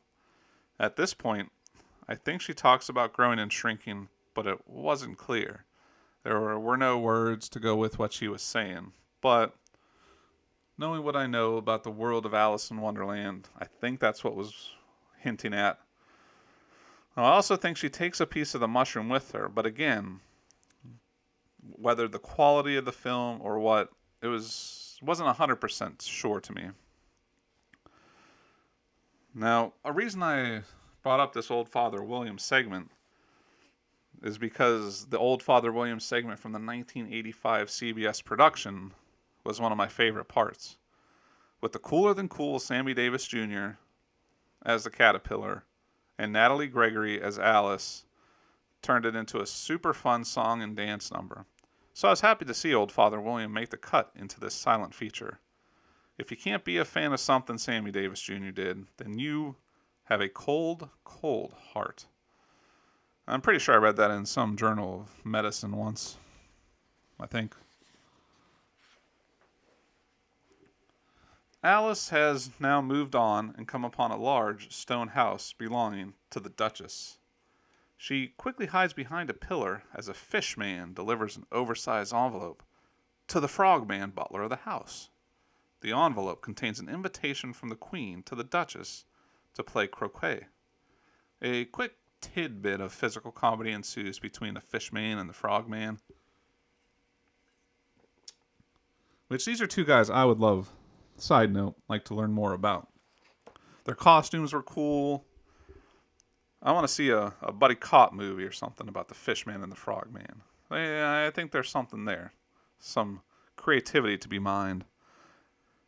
At 0.80 0.96
this 0.96 1.14
point, 1.14 1.52
I 2.08 2.16
think 2.16 2.42
she 2.42 2.54
talks 2.54 2.90
about 2.90 3.14
growing 3.14 3.40
and 3.40 3.52
shrinking, 3.52 4.10
but 4.34 4.48
it 4.48 4.68
wasn't 4.68 5.18
clear. 5.18 5.66
There 6.24 6.40
were, 6.40 6.78
no 6.78 6.98
words 6.98 7.50
to 7.50 7.60
go 7.60 7.76
with 7.76 8.00
what 8.00 8.14
she 8.14 8.28
was 8.28 8.42
saying. 8.42 8.94
But 9.22 9.56
knowing 10.78 11.04
what 11.04 11.16
I 11.16 11.26
know 11.26 11.58
about 11.58 11.84
the 11.84 11.92
world 11.92 12.26
of 12.26 12.34
Alice 12.34 12.70
in 12.70 12.82
Wonderland, 12.82 13.50
I 13.58 13.66
think 13.66 14.00
that's 14.00 14.24
what 14.24 14.36
was 14.36 14.72
hinting 15.20 15.54
at. 15.54 15.80
I 17.26 17.30
also 17.32 17.56
think 17.56 17.78
she 17.78 17.90
takes 17.90 18.20
a 18.20 18.28
piece 18.28 18.54
of 18.54 18.62
the 18.62 18.68
mushroom 18.68 19.10
with 19.10 19.32
her, 19.32 19.50
but 19.50 19.66
again, 19.66 20.20
whether 21.62 22.08
the 22.08 22.20
quality 22.20 22.78
of 22.78 22.86
the 22.86 22.92
film 22.92 23.40
or 23.42 23.58
what, 23.60 23.90
it 24.22 24.28
was 24.28 25.00
wasn't 25.02 25.36
100% 25.36 26.02
sure 26.02 26.40
to 26.40 26.54
me. 26.54 26.70
Now, 29.34 29.74
a 29.86 29.92
reason 29.92 30.24
I 30.24 30.62
brought 31.04 31.20
up 31.20 31.34
this 31.34 31.52
old 31.52 31.70
Father 31.70 32.04
Williams 32.04 32.44
segment 32.44 32.90
is 34.24 34.40
because 34.40 35.06
the 35.06 35.20
old 35.20 35.44
Father 35.44 35.72
Williams 35.72 36.04
segment 36.04 36.40
from 36.40 36.52
the 36.52 36.60
1985 36.60 37.68
CBS 37.68 38.24
production 38.24 38.94
was 39.44 39.62
one 39.62 39.72
of 39.72 39.78
my 39.78 39.88
favorite 39.88 40.28
parts. 40.28 40.78
With 41.62 41.72
the 41.72 41.80
cooler 41.80 42.14
than 42.16 42.28
cool 42.28 42.60
Sammy 42.60 42.96
Davis 42.96 43.28
Jr. 43.28 43.78
as 44.66 44.84
the 44.84 44.90
caterpillar 44.90 45.64
and 46.18 46.34
Natalie 46.34 46.68
Gregory 46.68 47.22
as 47.22 47.38
Alice 47.40 48.06
turned 48.82 49.06
it 49.06 49.16
into 49.16 49.40
a 49.40 49.46
super 49.48 49.94
fun 49.94 50.24
song 50.24 50.62
and 50.62 50.76
dance 50.76 51.12
number. 51.12 51.46
So 51.94 52.08
I 52.08 52.12
was 52.12 52.22
happy 52.22 52.46
to 52.46 52.54
see 52.54 52.74
old 52.74 52.92
Father 52.92 53.20
William 53.20 53.52
make 53.52 53.70
the 53.70 53.78
cut 53.78 54.12
into 54.16 54.40
this 54.40 54.54
silent 54.54 54.94
feature. 54.94 55.40
If 56.18 56.32
you 56.32 56.38
can't 56.38 56.64
be 56.64 56.78
a 56.78 56.86
fan 56.86 57.14
of 57.14 57.20
something 57.20 57.58
Sammy 57.58 57.92
Davis 57.92 58.22
Jr. 58.22 58.50
did, 58.50 58.86
then 58.98 59.20
you 59.20 59.56
have 60.06 60.22
a 60.22 60.30
cold, 60.30 60.90
cold 61.04 61.54
heart. 61.74 62.06
I'm 63.28 63.42
pretty 63.42 63.60
sure 63.60 63.76
I 63.76 63.80
read 63.80 63.98
that 63.98 64.12
in 64.12 64.26
some 64.26 64.56
journal 64.56 65.02
of 65.02 65.26
medicine 65.26 65.76
once. 65.76 66.18
I 67.20 67.26
think. 67.26 67.56
Alice 71.68 72.08
has 72.12 72.50
now 72.62 72.82
moved 72.82 73.14
on 73.14 73.54
and 73.58 73.68
come 73.68 73.84
upon 73.84 74.10
a 74.10 74.16
large 74.16 74.72
stone 74.72 75.10
house 75.10 75.52
belonging 75.52 76.14
to 76.30 76.40
the 76.40 76.48
Duchess. 76.48 77.18
She 77.98 78.30
quickly 78.38 78.68
hides 78.68 78.94
behind 78.94 79.30
a 79.30 79.34
pillar 79.34 79.84
as 79.94 80.08
a 80.08 80.14
fish 80.14 80.56
man 80.56 80.94
delivers 80.94 81.36
an 81.36 81.46
oversized 81.52 82.14
envelope 82.14 82.64
to 83.28 83.42
the 83.42 83.50
frogman 83.50 84.12
butler 84.12 84.44
of 84.44 84.50
the 84.50 84.56
house. 84.56 85.10
The 85.82 85.92
envelope 85.92 86.42
contains 86.42 86.80
an 86.80 86.88
invitation 86.88 87.52
from 87.52 87.68
the 87.68 87.76
Queen 87.76 88.24
to 88.24 88.36
the 88.36 88.46
Duchess 88.46 89.04
to 89.56 89.62
play 89.62 89.88
croquet. 89.88 90.46
A 91.42 91.66
quick 91.66 91.98
tidbit 92.22 92.80
of 92.80 92.94
physical 92.94 93.34
comedy 93.34 93.74
ensues 93.74 94.20
between 94.20 94.54
the 94.54 94.62
fishman 94.62 95.18
and 95.18 95.30
the 95.30 95.34
frogman. 95.34 96.00
Which 99.28 99.44
these 99.44 99.62
are 99.62 99.68
two 99.68 99.84
guys 99.84 100.10
I 100.10 100.24
would 100.24 100.40
love, 100.40 100.72
side 101.18 101.54
note, 101.54 101.76
like 101.90 102.06
to 102.06 102.16
learn 102.16 102.32
more 102.32 102.54
about. 102.54 102.88
Their 103.86 103.96
costumes 103.96 104.54
were 104.54 104.64
cool. 104.64 105.26
I 106.62 106.72
want 106.72 106.88
to 106.88 106.94
see 106.94 107.10
a, 107.10 107.34
a 107.42 107.52
buddy 107.52 107.76
cop 107.76 108.14
movie 108.14 108.44
or 108.44 108.52
something 108.52 108.88
about 108.88 109.08
the 109.08 109.14
fishman 109.14 109.64
and 109.64 109.72
the 109.72 109.76
frogman. 109.76 110.42
I, 110.70 111.28
I 111.28 111.32
think 111.32 111.52
there's 111.52 111.70
something 111.70 112.06
there. 112.06 112.34
Some 112.80 113.22
creativity 113.56 114.18
to 114.18 114.28
be 114.28 114.40
mined. 114.40 114.86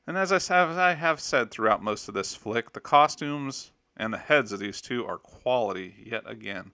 And 0.08 0.18
as 0.18 0.32
I 0.32 0.54
have, 0.54 0.78
I 0.78 0.94
have 0.94 1.20
said 1.20 1.52
throughout 1.52 1.84
most 1.84 2.08
of 2.08 2.13
this 2.13 2.36
flick, 2.36 2.74
the 2.74 2.80
costumes 2.80 3.72
and 3.96 4.13
the 4.13 4.18
heads 4.18 4.52
of 4.52 4.60
these 4.60 4.82
two 4.82 5.06
are 5.06 5.18
quality 5.18 5.94
yet 6.04 6.24
again. 6.26 6.72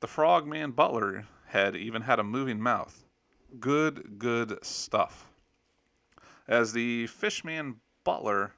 The 0.00 0.06
Frogman 0.06 0.72
Butler 0.72 1.26
head 1.46 1.74
even 1.74 2.02
had 2.02 2.20
a 2.20 2.24
moving 2.24 2.60
mouth. 2.60 3.04
Good, 3.58 4.18
good 4.18 4.58
stuff. 4.62 5.27
As 6.48 6.72
the 6.72 7.06
Fishman 7.06 7.80
Butler 8.04 8.54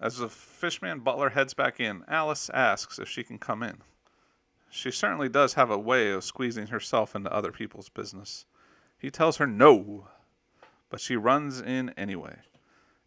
as 0.00 0.18
the 0.18 0.28
Fishman 0.28 1.00
Butler 1.00 1.30
heads 1.30 1.54
back 1.54 1.80
in, 1.80 2.04
Alice 2.06 2.50
asks 2.50 2.98
if 2.98 3.08
she 3.08 3.24
can 3.24 3.38
come 3.38 3.62
in. 3.62 3.78
She 4.70 4.90
certainly 4.90 5.28
does 5.28 5.54
have 5.54 5.70
a 5.70 5.78
way 5.78 6.10
of 6.10 6.22
squeezing 6.22 6.68
herself 6.68 7.16
into 7.16 7.32
other 7.32 7.50
people's 7.50 7.88
business. 7.88 8.44
He 8.98 9.10
tells 9.10 9.38
her 9.38 9.46
no, 9.46 10.08
but 10.88 11.00
she 11.00 11.16
runs 11.16 11.60
in 11.60 11.90
anyway. 11.90 12.36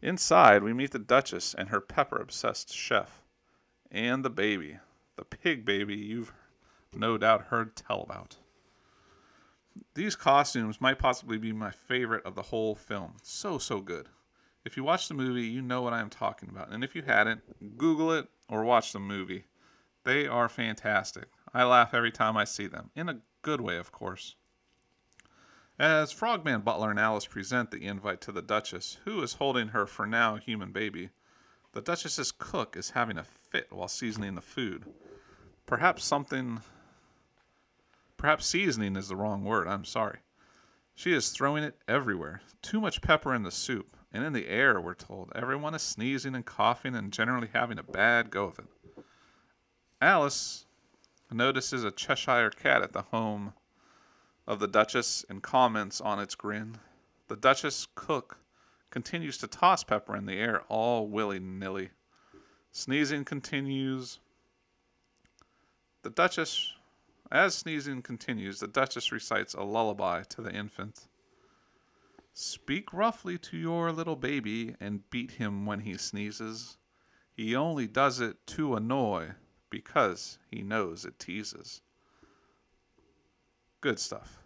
Inside, 0.01 0.63
we 0.63 0.73
meet 0.73 0.91
the 0.91 0.99
Duchess 0.99 1.53
and 1.53 1.69
her 1.69 1.79
pepper 1.79 2.19
obsessed 2.19 2.73
chef, 2.73 3.21
and 3.89 4.25
the 4.25 4.29
baby, 4.29 4.79
the 5.15 5.23
pig 5.23 5.63
baby 5.63 5.95
you've 5.95 6.33
no 6.93 7.17
doubt 7.17 7.45
heard 7.45 7.75
tell 7.75 8.01
about. 8.01 8.37
These 9.93 10.15
costumes 10.15 10.79
might 10.79 10.99
possibly 10.99 11.37
be 11.37 11.51
my 11.51 11.71
favorite 11.71 12.25
of 12.25 12.35
the 12.35 12.43
whole 12.43 12.75
film. 12.75 13.13
So, 13.23 13.57
so 13.57 13.81
good. 13.81 14.07
If 14.63 14.77
you 14.77 14.83
watch 14.83 15.07
the 15.07 15.13
movie, 15.13 15.43
you 15.43 15.61
know 15.61 15.81
what 15.81 15.93
I 15.93 16.01
am 16.01 16.09
talking 16.09 16.49
about. 16.49 16.71
And 16.71 16.83
if 16.83 16.95
you 16.95 17.01
hadn't, 17.01 17.77
Google 17.77 18.11
it 18.11 18.27
or 18.47 18.63
watch 18.63 18.93
the 18.93 18.99
movie. 18.99 19.45
They 20.03 20.27
are 20.27 20.49
fantastic. 20.49 21.25
I 21.53 21.63
laugh 21.63 21.93
every 21.93 22.11
time 22.11 22.37
I 22.37 22.43
see 22.45 22.67
them, 22.67 22.91
in 22.95 23.09
a 23.09 23.21
good 23.41 23.61
way, 23.61 23.77
of 23.77 23.91
course. 23.91 24.35
As 25.79 26.11
Frogman 26.11 26.61
Butler 26.61 26.91
and 26.91 26.99
Alice 26.99 27.25
present 27.25 27.71
the 27.71 27.83
invite 27.85 28.21
to 28.21 28.31
the 28.31 28.41
Duchess, 28.41 28.99
who 29.05 29.21
is 29.23 29.33
holding 29.33 29.69
her 29.69 29.87
for 29.87 30.05
now 30.05 30.35
human 30.35 30.71
baby, 30.71 31.09
the 31.73 31.81
Duchess's 31.81 32.31
cook 32.31 32.75
is 32.77 32.91
having 32.91 33.17
a 33.17 33.23
fit 33.23 33.67
while 33.71 33.87
seasoning 33.87 34.35
the 34.35 34.41
food. 34.41 34.85
Perhaps 35.65 36.03
something. 36.03 36.61
Perhaps 38.21 38.45
seasoning 38.45 38.95
is 38.95 39.07
the 39.07 39.15
wrong 39.15 39.43
word, 39.43 39.67
I'm 39.67 39.83
sorry. 39.83 40.19
She 40.93 41.11
is 41.11 41.31
throwing 41.31 41.63
it 41.63 41.79
everywhere. 41.87 42.43
Too 42.61 42.79
much 42.79 43.01
pepper 43.01 43.33
in 43.33 43.41
the 43.41 43.49
soup, 43.49 43.97
and 44.13 44.23
in 44.23 44.31
the 44.31 44.47
air, 44.47 44.79
we're 44.79 44.93
told. 44.93 45.31
Everyone 45.33 45.73
is 45.73 45.81
sneezing 45.81 46.35
and 46.35 46.45
coughing 46.45 46.93
and 46.93 47.11
generally 47.11 47.49
having 47.51 47.79
a 47.79 47.83
bad 47.83 48.29
go 48.29 48.43
of 48.43 48.59
it. 48.59 49.03
Alice 49.99 50.67
notices 51.31 51.83
a 51.83 51.89
Cheshire 51.89 52.51
cat 52.51 52.83
at 52.83 52.93
the 52.93 53.01
home 53.01 53.53
of 54.45 54.59
the 54.59 54.67
Duchess 54.67 55.25
and 55.27 55.41
comments 55.41 55.99
on 55.99 56.19
its 56.19 56.35
grin. 56.35 56.77
The 57.27 57.37
Duchess 57.37 57.87
cook 57.95 58.37
continues 58.91 59.39
to 59.39 59.47
toss 59.47 59.83
pepper 59.83 60.15
in 60.15 60.27
the 60.27 60.37
air 60.37 60.61
all 60.69 61.07
willy 61.07 61.39
nilly. 61.39 61.89
Sneezing 62.71 63.25
continues. 63.25 64.19
The 66.03 66.11
Duchess, 66.11 66.73
as 67.31 67.55
sneezing 67.55 68.01
continues, 68.01 68.59
the 68.59 68.67
Duchess 68.67 69.11
recites 69.11 69.53
a 69.53 69.63
lullaby 69.63 70.23
to 70.23 70.41
the 70.41 70.53
infant. 70.53 71.07
Speak 72.33 72.93
roughly 72.93 73.37
to 73.37 73.57
your 73.57 73.91
little 73.91 74.15
baby 74.15 74.75
and 74.79 75.09
beat 75.09 75.31
him 75.31 75.65
when 75.65 75.81
he 75.81 75.97
sneezes. 75.97 76.77
He 77.33 77.55
only 77.55 77.87
does 77.87 78.19
it 78.19 78.45
to 78.47 78.75
annoy 78.75 79.31
because 79.69 80.39
he 80.49 80.61
knows 80.61 81.05
it 81.05 81.19
teases. 81.19 81.81
Good 83.79 83.99
stuff. 83.99 84.39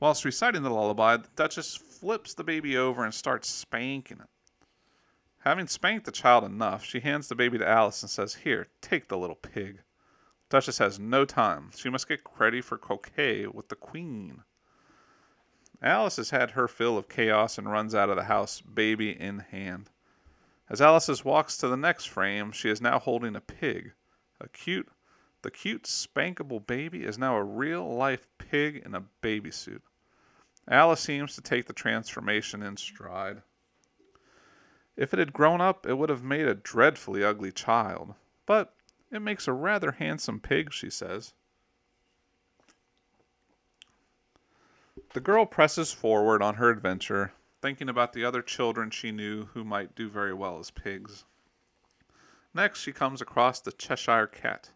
Whilst 0.00 0.24
reciting 0.24 0.62
the 0.62 0.70
lullaby, 0.70 1.18
the 1.18 1.28
Duchess 1.36 1.76
flips 1.76 2.32
the 2.34 2.44
baby 2.44 2.76
over 2.76 3.04
and 3.04 3.12
starts 3.12 3.48
spanking 3.48 4.20
it. 4.20 4.28
Having 5.40 5.68
spanked 5.68 6.06
the 6.06 6.12
child 6.12 6.44
enough, 6.44 6.84
she 6.84 7.00
hands 7.00 7.28
the 7.28 7.34
baby 7.34 7.58
to 7.58 7.68
Alice 7.68 8.02
and 8.02 8.10
says, 8.10 8.34
Here, 8.34 8.68
take 8.80 9.08
the 9.08 9.18
little 9.18 9.36
pig. 9.36 9.80
Duchess 10.50 10.78
has 10.78 10.98
no 10.98 11.24
time. 11.24 11.70
She 11.74 11.88
must 11.88 12.08
get 12.08 12.20
ready 12.38 12.60
for 12.60 12.76
croquet 12.76 13.46
with 13.46 13.68
the 13.68 13.76
Queen. 13.76 14.42
Alice 15.82 16.16
has 16.16 16.28
had 16.30 16.50
her 16.50 16.68
fill 16.68 16.98
of 16.98 17.08
chaos 17.08 17.56
and 17.56 17.70
runs 17.70 17.94
out 17.94 18.10
of 18.10 18.16
the 18.16 18.24
house, 18.24 18.60
baby 18.60 19.18
in 19.18 19.38
hand. 19.38 19.88
As 20.68 20.82
Alice 20.82 21.24
walks 21.24 21.56
to 21.56 21.68
the 21.68 21.76
next 21.76 22.04
frame, 22.04 22.52
she 22.52 22.68
is 22.68 22.82
now 22.82 22.98
holding 22.98 23.34
a 23.34 23.40
pig, 23.40 23.94
a 24.38 24.48
cute 24.48 24.88
the 25.42 25.50
cute, 25.50 25.84
spankable 25.84 26.60
baby 26.66 27.04
is 27.04 27.16
now 27.16 27.36
a 27.36 27.42
real 27.42 27.94
life 27.94 28.26
pig 28.36 28.82
in 28.84 28.94
a 28.94 29.04
baby 29.22 29.50
suit. 29.50 29.82
Alice 30.68 31.00
seems 31.00 31.34
to 31.34 31.40
take 31.40 31.66
the 31.66 31.72
transformation 31.72 32.62
in 32.62 32.76
stride. 32.76 33.42
If 34.96 35.14
it 35.14 35.18
had 35.18 35.32
grown 35.32 35.62
up, 35.62 35.86
it 35.86 35.94
would 35.94 36.10
have 36.10 36.22
made 36.22 36.46
a 36.46 36.54
dreadfully 36.54 37.24
ugly 37.24 37.52
child, 37.52 38.14
but 38.44 38.74
it 39.10 39.20
makes 39.20 39.48
a 39.48 39.52
rather 39.52 39.92
handsome 39.92 40.40
pig, 40.40 40.72
she 40.72 40.90
says. 40.90 41.34
The 45.12 45.20
girl 45.20 45.46
presses 45.46 45.92
forward 45.92 46.42
on 46.42 46.54
her 46.54 46.70
adventure, 46.70 47.32
thinking 47.60 47.88
about 47.88 48.12
the 48.12 48.24
other 48.24 48.42
children 48.42 48.90
she 48.90 49.10
knew 49.10 49.46
who 49.46 49.64
might 49.64 49.96
do 49.96 50.08
very 50.08 50.32
well 50.32 50.58
as 50.58 50.70
pigs. 50.70 51.24
Next, 52.54 52.80
she 52.80 52.92
comes 52.92 53.20
across 53.20 53.60
the 53.60 53.72
Cheshire 53.72 54.26
Cat 54.26 54.70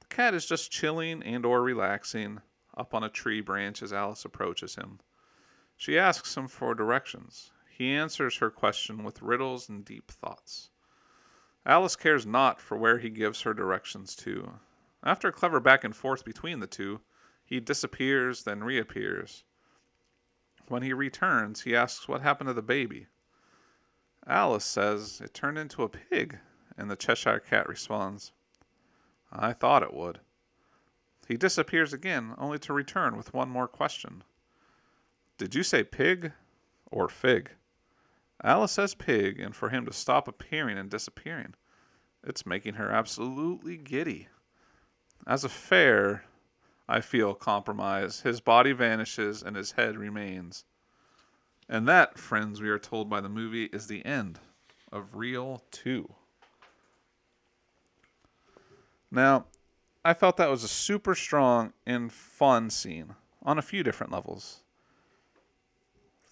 The 0.00 0.06
cat 0.06 0.34
is 0.34 0.46
just 0.46 0.70
chilling 0.70 1.22
and 1.22 1.44
or 1.44 1.62
relaxing 1.62 2.40
up 2.76 2.94
on 2.94 3.04
a 3.04 3.10
tree 3.10 3.40
branch 3.40 3.82
as 3.82 3.92
Alice 3.92 4.24
approaches 4.24 4.76
him. 4.76 5.00
She 5.76 5.98
asks 5.98 6.36
him 6.36 6.48
for 6.48 6.74
directions. 6.74 7.52
He 7.68 7.92
answers 7.92 8.36
her 8.36 8.50
question 8.50 9.04
with 9.04 9.22
riddles 9.22 9.68
and 9.68 9.84
deep 9.84 10.10
thoughts. 10.10 10.70
Alice 11.66 11.96
cares 11.96 12.24
not 12.24 12.60
for 12.60 12.76
where 12.76 12.98
he 12.98 13.10
gives 13.10 13.42
her 13.42 13.52
directions 13.52 14.16
to. 14.16 14.60
After 15.02 15.28
a 15.28 15.32
clever 15.32 15.60
back 15.60 15.84
and 15.84 15.94
forth 15.94 16.24
between 16.24 16.60
the 16.60 16.66
two, 16.66 17.00
he 17.44 17.60
disappears, 17.60 18.44
then 18.44 18.64
reappears. 18.64 19.44
When 20.68 20.82
he 20.82 20.92
returns, 20.92 21.62
he 21.62 21.74
asks 21.74 22.06
what 22.06 22.22
happened 22.22 22.48
to 22.48 22.54
the 22.54 22.62
baby. 22.62 23.08
Alice 24.26 24.64
says 24.64 25.20
it 25.20 25.34
turned 25.34 25.58
into 25.58 25.82
a 25.82 25.88
pig, 25.88 26.38
and 26.76 26.90
the 26.90 26.96
Cheshire 26.96 27.40
Cat 27.40 27.68
responds, 27.68 28.32
I 29.32 29.52
thought 29.52 29.82
it 29.82 29.94
would. 29.94 30.20
He 31.28 31.36
disappears 31.36 31.92
again, 31.92 32.34
only 32.38 32.58
to 32.60 32.72
return 32.72 33.16
with 33.16 33.34
one 33.34 33.48
more 33.48 33.68
question. 33.68 34.24
Did 35.38 35.54
you 35.54 35.62
say 35.62 35.84
pig 35.84 36.32
or 36.90 37.08
fig? 37.08 37.52
Alice 38.42 38.72
says 38.72 38.94
pig, 38.94 39.38
and 39.38 39.54
for 39.54 39.68
him 39.68 39.84
to 39.86 39.92
stop 39.92 40.26
appearing 40.26 40.78
and 40.78 40.90
disappearing. 40.90 41.54
It's 42.24 42.46
making 42.46 42.74
her 42.74 42.90
absolutely 42.90 43.76
giddy. 43.76 44.28
As 45.26 45.44
a 45.44 45.48
fair, 45.48 46.24
I 46.88 47.00
feel, 47.00 47.34
compromise, 47.34 48.20
his 48.20 48.40
body 48.40 48.72
vanishes 48.72 49.42
and 49.42 49.56
his 49.56 49.72
head 49.72 49.96
remains. 49.96 50.64
And 51.68 51.86
that, 51.88 52.18
friends, 52.18 52.60
we 52.60 52.68
are 52.68 52.78
told 52.78 53.08
by 53.08 53.20
the 53.20 53.28
movie, 53.28 53.66
is 53.66 53.86
the 53.86 54.04
end 54.04 54.40
of 54.90 55.14
Reel 55.14 55.62
2. 55.70 56.12
Now, 59.10 59.46
I 60.04 60.14
felt 60.14 60.36
that 60.38 60.50
was 60.50 60.64
a 60.64 60.68
super 60.68 61.14
strong 61.14 61.72
and 61.86 62.12
fun 62.12 62.70
scene 62.70 63.14
on 63.42 63.58
a 63.58 63.62
few 63.62 63.82
different 63.82 64.12
levels. 64.12 64.62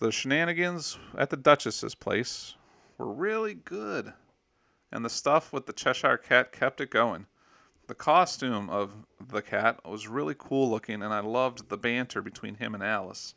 The 0.01 0.13
shenanigans 0.13 0.99
at 1.17 1.31
the 1.31 1.37
Duchess's 1.37 1.95
place 1.95 2.55
were 2.97 3.13
really 3.13 3.55
good, 3.55 4.13
and 4.93 5.05
the 5.05 5.11
stuff 5.11 5.53
with 5.53 5.67
the 5.67 5.73
Cheshire 5.73 6.17
Cat 6.17 6.53
kept 6.53 6.81
it 6.81 6.91
going. 6.91 7.27
The 7.89 7.95
costume 7.95 8.71
of 8.71 9.07
the 9.21 9.43
cat 9.43 9.81
was 9.85 10.09
really 10.09 10.37
cool 10.39 10.71
looking, 10.71 11.03
and 11.03 11.13
I 11.13 11.21
loved 11.21 11.69
the 11.69 11.79
banter 11.79 12.23
between 12.23 12.57
him 12.57 12.75
and 12.75 12.83
Alice. 12.83 13.35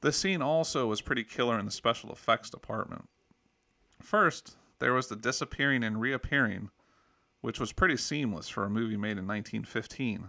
This 0.00 0.16
scene 0.16 0.40
also 0.40 0.86
was 0.86 1.00
pretty 1.00 1.24
killer 1.24 1.58
in 1.58 1.66
the 1.66 1.72
special 1.72 2.12
effects 2.12 2.50
department. 2.50 3.08
First, 4.00 4.56
there 4.78 4.94
was 4.94 5.08
the 5.08 5.16
disappearing 5.16 5.82
and 5.82 6.00
reappearing 6.00 6.70
which 7.40 7.60
was 7.60 7.72
pretty 7.72 7.96
seamless 7.96 8.48
for 8.48 8.64
a 8.64 8.70
movie 8.70 8.96
made 8.96 9.18
in 9.18 9.26
1915. 9.26 10.28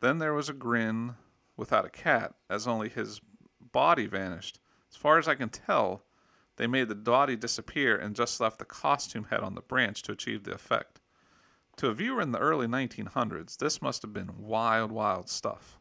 Then 0.00 0.18
there 0.18 0.34
was 0.34 0.48
a 0.48 0.54
grin 0.54 1.16
without 1.56 1.84
a 1.84 1.90
cat, 1.90 2.34
as 2.48 2.66
only 2.66 2.88
his 2.88 3.20
body 3.74 4.06
vanished. 4.06 4.60
As 4.88 4.96
far 4.96 5.18
as 5.18 5.26
I 5.26 5.34
can 5.34 5.50
tell, 5.50 6.04
they 6.56 6.68
made 6.68 6.88
the 6.88 6.94
body 6.94 7.34
disappear 7.34 7.96
and 7.96 8.14
just 8.14 8.40
left 8.40 8.60
the 8.60 8.64
costume 8.64 9.24
head 9.24 9.40
on 9.40 9.56
the 9.56 9.60
branch 9.60 10.02
to 10.02 10.12
achieve 10.12 10.44
the 10.44 10.54
effect. 10.54 11.00
To 11.78 11.88
a 11.88 11.94
viewer 11.94 12.22
in 12.22 12.30
the 12.30 12.38
early 12.38 12.68
1900s, 12.68 13.58
this 13.58 13.82
must 13.82 14.02
have 14.02 14.12
been 14.12 14.38
wild, 14.38 14.92
wild 14.92 15.28
stuff. 15.28 15.80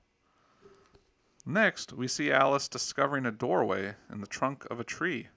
Next, 1.46 1.94
we 1.94 2.08
see 2.08 2.32
Alice 2.32 2.68
discovering 2.68 3.28
a 3.28 3.32
doorway 3.32 3.94
in 4.12 4.22
the 4.22 4.28
trunk 4.28 4.66
of 4.72 4.80
a 4.80 4.84
tree. 4.84 5.28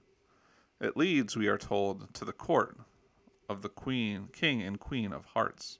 It 0.81 0.97
leads, 0.97 1.37
we 1.37 1.47
are 1.47 1.59
told, 1.59 2.11
to 2.15 2.25
the 2.25 2.33
court, 2.33 2.77
of 3.47 3.61
the 3.61 3.69
queen, 3.69 4.29
king 4.33 4.63
and 4.63 4.79
queen 4.79 5.13
of 5.13 5.25
hearts. 5.25 5.77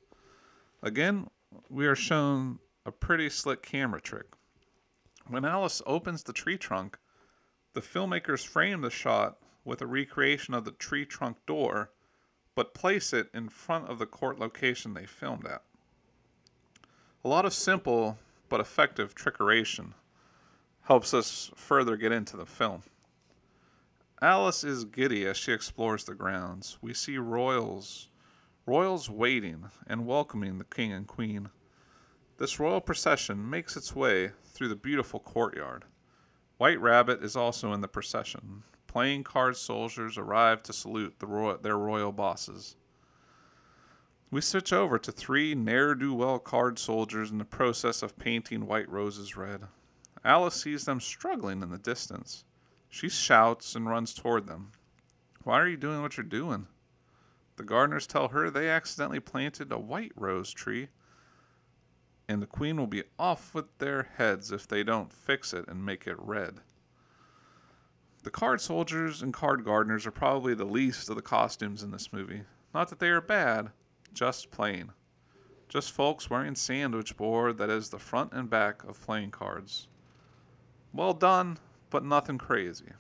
Again, 0.83 1.27
we 1.69 1.87
are 1.87 1.95
shown 1.95 2.59
a 2.85 2.91
pretty 2.91 3.31
slick 3.31 3.63
camera 3.63 3.99
trick. 3.99 4.36
When 5.29 5.43
Alice 5.43 5.81
opens 5.85 6.23
the 6.23 6.31
tree 6.31 6.57
trunk, 6.57 6.97
the 7.73 7.81
filmmakers 7.81 8.45
frame 8.45 8.81
the 8.81 8.89
shot 8.89 9.37
with 9.65 9.81
a 9.81 9.87
recreation 9.87 10.53
of 10.53 10.63
the 10.63 10.71
tree 10.71 11.05
trunk 11.05 11.45
door, 11.45 11.91
but 12.55 12.73
place 12.73 13.11
it 13.11 13.29
in 13.33 13.49
front 13.49 13.89
of 13.89 13.99
the 13.99 14.05
court 14.05 14.39
location 14.39 14.93
they 14.93 15.05
filmed 15.05 15.45
at. 15.45 15.63
A 17.25 17.27
lot 17.27 17.45
of 17.45 17.53
simple 17.53 18.17
but 18.47 18.61
effective 18.61 19.13
trickeration 19.13 19.93
helps 20.83 21.13
us 21.13 21.51
further 21.55 21.97
get 21.97 22.13
into 22.13 22.37
the 22.37 22.45
film. 22.45 22.83
Alice 24.21 24.63
is 24.63 24.85
giddy 24.85 25.27
as 25.27 25.35
she 25.35 25.51
explores 25.51 26.05
the 26.05 26.15
grounds. 26.15 26.77
We 26.81 26.93
see 26.93 27.17
royals, 27.17 28.07
royals 28.65 29.09
waiting 29.09 29.65
and 29.85 30.07
welcoming 30.07 30.57
the 30.57 30.63
king 30.63 30.93
and 30.93 31.05
queen. 31.05 31.49
This 32.37 32.59
royal 32.59 32.81
procession 32.81 33.49
makes 33.49 33.75
its 33.75 33.95
way 33.95 34.31
through 34.45 34.67
the 34.67 34.75
beautiful 34.75 35.19
courtyard. 35.19 35.85
White 36.57 36.79
Rabbit 36.79 37.23
is 37.23 37.35
also 37.35 37.73
in 37.73 37.81
the 37.81 37.87
procession. 37.87 38.63
Playing 38.85 39.23
card 39.23 39.57
soldiers 39.57 40.19
arrive 40.19 40.61
to 40.63 40.73
salute 40.73 41.19
the 41.19 41.25
ro- 41.25 41.57
their 41.57 41.77
royal 41.77 42.11
bosses. 42.11 42.75
We 44.29 44.41
switch 44.41 44.71
over 44.71 44.99
to 44.99 45.11
three 45.11 45.55
ne'er 45.55 45.95
do 45.95 46.13
well 46.13 46.37
card 46.37 46.77
soldiers 46.77 47.31
in 47.31 47.39
the 47.39 47.45
process 47.45 48.03
of 48.03 48.19
painting 48.19 48.67
white 48.67 48.89
roses 48.89 49.35
red. 49.35 49.67
Alice 50.23 50.61
sees 50.61 50.85
them 50.85 50.99
struggling 50.99 51.63
in 51.63 51.71
the 51.71 51.77
distance. 51.77 52.43
She 52.89 53.09
shouts 53.09 53.75
and 53.75 53.87
runs 53.87 54.13
toward 54.13 54.45
them. 54.45 54.71
Why 55.43 55.59
are 55.59 55.67
you 55.67 55.77
doing 55.77 56.01
what 56.01 56.17
you're 56.17 56.23
doing? 56.23 56.67
The 57.55 57.63
gardeners 57.63 58.05
tell 58.05 58.27
her 58.27 58.49
they 58.49 58.69
accidentally 58.69 59.19
planted 59.19 59.71
a 59.71 59.79
white 59.79 60.11
rose 60.15 60.53
tree. 60.53 60.89
And 62.27 62.41
the 62.41 62.47
queen 62.47 62.77
will 62.77 62.87
be 62.87 63.03
off 63.17 63.53
with 63.53 63.65
their 63.77 64.09
heads 64.17 64.51
if 64.51 64.67
they 64.67 64.83
don't 64.83 65.13
fix 65.13 65.53
it 65.53 65.65
and 65.67 65.85
make 65.85 66.05
it 66.05 66.17
red. 66.19 66.59
The 68.23 68.31
card 68.31 68.59
soldiers 68.59 69.21
and 69.21 69.33
card 69.33 69.63
gardeners 69.63 70.05
are 70.05 70.11
probably 70.11 70.53
the 70.53 70.65
least 70.65 71.09
of 71.09 71.15
the 71.15 71.21
costumes 71.21 71.83
in 71.83 71.91
this 71.91 72.11
movie. 72.11 72.41
Not 72.73 72.89
that 72.89 72.99
they 72.99 73.09
are 73.09 73.21
bad, 73.21 73.71
just 74.13 74.51
plain. 74.51 74.91
Just 75.69 75.91
folks 75.91 76.29
wearing 76.29 76.55
sandwich 76.55 77.15
board 77.15 77.57
that 77.57 77.69
is 77.69 77.89
the 77.89 77.99
front 77.99 78.33
and 78.33 78.49
back 78.49 78.83
of 78.83 79.01
playing 79.01 79.31
cards. 79.31 79.87
Well 80.93 81.13
done, 81.13 81.57
but 81.89 82.03
nothing 82.03 82.37
crazy. 82.37 82.91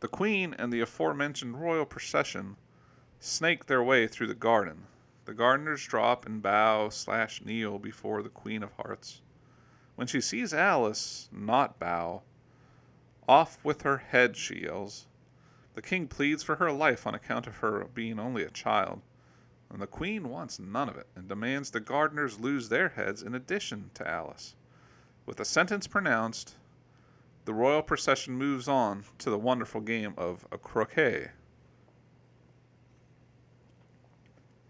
The 0.00 0.08
queen 0.08 0.54
and 0.58 0.72
the 0.72 0.80
aforementioned 0.80 1.60
royal 1.60 1.84
procession 1.84 2.56
snake 3.20 3.66
their 3.66 3.82
way 3.82 4.06
through 4.06 4.26
the 4.26 4.34
garden. 4.34 4.86
The 5.24 5.34
gardeners 5.34 5.86
drop 5.86 6.26
and 6.26 6.42
bow 6.42 6.88
slash 6.88 7.44
kneel 7.44 7.78
before 7.78 8.22
the 8.22 8.28
Queen 8.28 8.62
of 8.62 8.72
Hearts. 8.72 9.20
When 9.94 10.06
she 10.08 10.20
sees 10.20 10.52
Alice 10.52 11.28
not 11.30 11.78
bow, 11.78 12.22
off 13.28 13.64
with 13.64 13.82
her 13.82 13.98
head, 13.98 14.36
she 14.36 14.62
yells. 14.62 15.06
The 15.74 15.82
king 15.82 16.08
pleads 16.08 16.42
for 16.42 16.56
her 16.56 16.72
life 16.72 17.06
on 17.06 17.14
account 17.14 17.46
of 17.46 17.58
her 17.58 17.86
being 17.94 18.18
only 18.18 18.42
a 18.42 18.50
child, 18.50 19.00
and 19.70 19.80
the 19.80 19.86
queen 19.86 20.28
wants 20.28 20.58
none 20.58 20.88
of 20.88 20.96
it 20.96 21.06
and 21.14 21.28
demands 21.28 21.70
the 21.70 21.80
gardeners 21.80 22.40
lose 22.40 22.68
their 22.68 22.90
heads 22.90 23.22
in 23.22 23.34
addition 23.34 23.90
to 23.94 24.08
Alice. 24.08 24.56
With 25.24 25.36
the 25.36 25.44
sentence 25.44 25.86
pronounced, 25.86 26.56
the 27.44 27.54
royal 27.54 27.82
procession 27.82 28.34
moves 28.34 28.66
on 28.66 29.04
to 29.18 29.30
the 29.30 29.38
wonderful 29.38 29.80
game 29.80 30.14
of 30.16 30.46
croquet. 30.62 31.30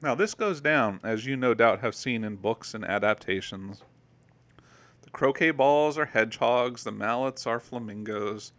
Now, 0.03 0.17
this 0.17 0.35
goes 0.35 0.61
down, 0.61 0.99
as 1.05 1.27
you 1.27 1.37
no 1.37 1.55
doubt 1.55 1.81
have 1.81 1.95
seen 1.95 2.25
in 2.25 2.35
books 2.35 2.75
and 2.75 2.85
adaptations. 2.85 3.85
The 5.03 5.11
croquet 5.11 5.53
balls 5.53 5.97
are 5.97 6.07
hedgehogs, 6.07 6.83
the 6.83 6.91
mallets 6.91 7.47
are 7.47 7.61
flamingos, 7.61 8.51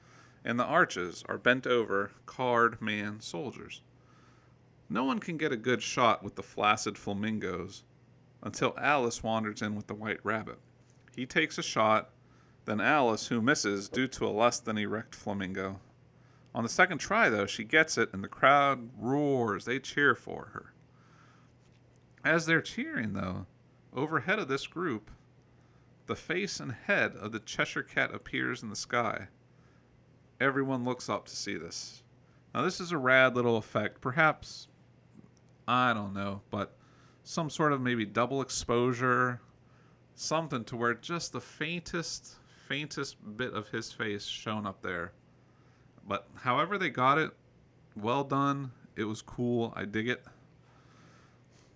and 0.46 0.58
the 0.58 0.64
arches 0.64 1.22
are 1.28 1.38
bent 1.38 1.68
over 1.68 2.12
card 2.26 2.82
man 2.82 3.20
soldiers. 3.20 3.82
No 4.90 5.04
one 5.04 5.20
can 5.20 5.36
get 5.36 5.52
a 5.52 5.58
good 5.58 5.84
shot 5.84 6.24
with 6.24 6.36
the 6.36 6.44
flaccid 6.44 6.98
flamingos 6.98 7.84
until 8.42 8.74
Alice 8.78 9.22
wanders 9.22 9.62
in 9.62 9.76
with 9.76 9.88
the 9.88 9.96
white 9.96 10.22
rabbit. 10.24 10.60
He 11.14 11.26
takes 11.26 11.58
a 11.58 11.64
shot, 11.64 12.12
then 12.64 12.80
Alice, 12.80 13.28
who 13.28 13.42
misses 13.42 13.90
due 13.90 14.08
to 14.08 14.26
a 14.26 14.30
less 14.30 14.62
than 14.62 14.78
erect 14.78 15.14
flamingo. 15.14 15.82
On 16.56 16.64
the 16.64 16.70
second 16.70 17.00
try, 17.00 17.30
though, 17.30 17.48
she 17.48 17.66
gets 17.66 17.98
it, 17.98 18.14
and 18.14 18.24
the 18.24 18.30
crowd 18.30 18.90
roars. 18.98 19.66
They 19.66 19.80
cheer 19.80 20.16
for 20.16 20.46
her. 20.54 20.73
As 22.24 22.46
they're 22.46 22.62
cheering, 22.62 23.14
though, 23.14 23.46
overhead 23.94 24.40
of 24.40 24.48
this 24.48 24.66
group, 24.66 25.12
the 26.06 26.16
face 26.16 26.60
and 26.60 26.72
head 26.72 27.16
of 27.16 27.32
the 27.32 27.40
Cheshire 27.40 27.84
Cat 27.84 28.14
appears 28.14 28.64
in 28.64 28.70
the 28.70 28.76
sky. 28.76 29.28
Everyone 30.40 30.86
looks 30.86 31.10
up 31.10 31.26
to 31.26 31.36
see 31.36 31.56
this. 31.56 32.04
Now, 32.54 32.62
this 32.62 32.80
is 32.80 32.92
a 32.92 32.98
rad 32.98 33.36
little 33.36 33.58
effect. 33.58 34.02
Perhaps, 34.02 34.68
I 35.68 35.94
don't 35.94 36.14
know, 36.14 36.42
but 36.50 36.76
some 37.24 37.50
sort 37.50 37.74
of 37.74 37.82
maybe 37.82 38.06
double 38.06 38.42
exposure, 38.42 39.42
something 40.16 40.64
to 40.66 40.76
where 40.76 40.94
just 40.94 41.34
the 41.34 41.42
faintest, 41.42 42.36
faintest 42.68 43.18
bit 43.38 43.54
of 43.54 43.70
his 43.70 43.92
face 43.92 44.26
shown 44.26 44.66
up 44.66 44.82
there. 44.82 45.14
But 46.08 46.28
however 46.36 46.78
they 46.78 46.90
got 46.90 47.18
it, 47.18 47.32
well 47.96 48.24
done. 48.24 48.72
It 48.96 49.06
was 49.06 49.22
cool. 49.22 49.74
I 49.76 49.86
dig 49.86 50.08
it. 50.08 50.24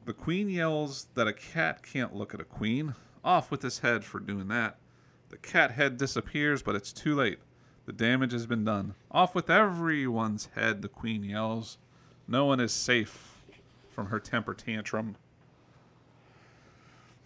The 0.08 0.14
queen 0.14 0.50
yells 0.50 1.08
that 1.16 1.28
a 1.28 1.34
cat 1.34 1.84
can't 1.84 2.16
look 2.16 2.34
at 2.34 2.40
a 2.40 2.46
queen. 2.46 2.96
Off 3.26 3.52
with 3.52 3.62
his 3.62 3.80
head 3.80 4.06
for 4.06 4.22
doing 4.22 4.48
that. 4.48 4.78
The 5.28 5.38
cat 5.38 5.72
head 5.72 5.98
disappears, 5.98 6.64
but 6.64 6.78
it's 6.78 6.94
too 6.94 7.14
late. 7.14 7.40
The 7.86 7.92
damage 7.92 8.32
has 8.32 8.46
been 8.46 8.64
done. 8.64 8.96
Off 9.12 9.36
with 9.36 9.50
everyone's 9.50 10.48
head, 10.56 10.82
the 10.82 10.88
queen 10.88 11.26
yells. 11.26 11.78
No 12.26 12.46
one 12.46 12.62
is 12.62 12.72
safe 12.72 13.44
from 13.92 14.08
her 14.08 14.18
temper 14.18 14.54
tantrum. 14.54 15.18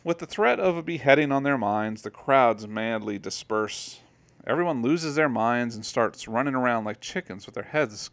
With 0.04 0.18
the 0.18 0.26
threat 0.26 0.60
of 0.60 0.76
a 0.76 0.82
beheading 0.82 1.32
on 1.32 1.44
their 1.44 1.60
minds, 1.60 2.02
the 2.02 2.10
crowds 2.10 2.68
madly 2.68 3.20
disperse. 3.20 4.00
Everyone 4.48 4.82
loses 4.82 5.14
their 5.14 5.30
minds 5.30 5.76
and 5.76 5.86
starts 5.86 6.28
running 6.28 6.56
around 6.56 6.86
like 6.86 7.00
chickens 7.00 7.46
with 7.46 7.54
their 7.54 7.64
heads 7.64 8.10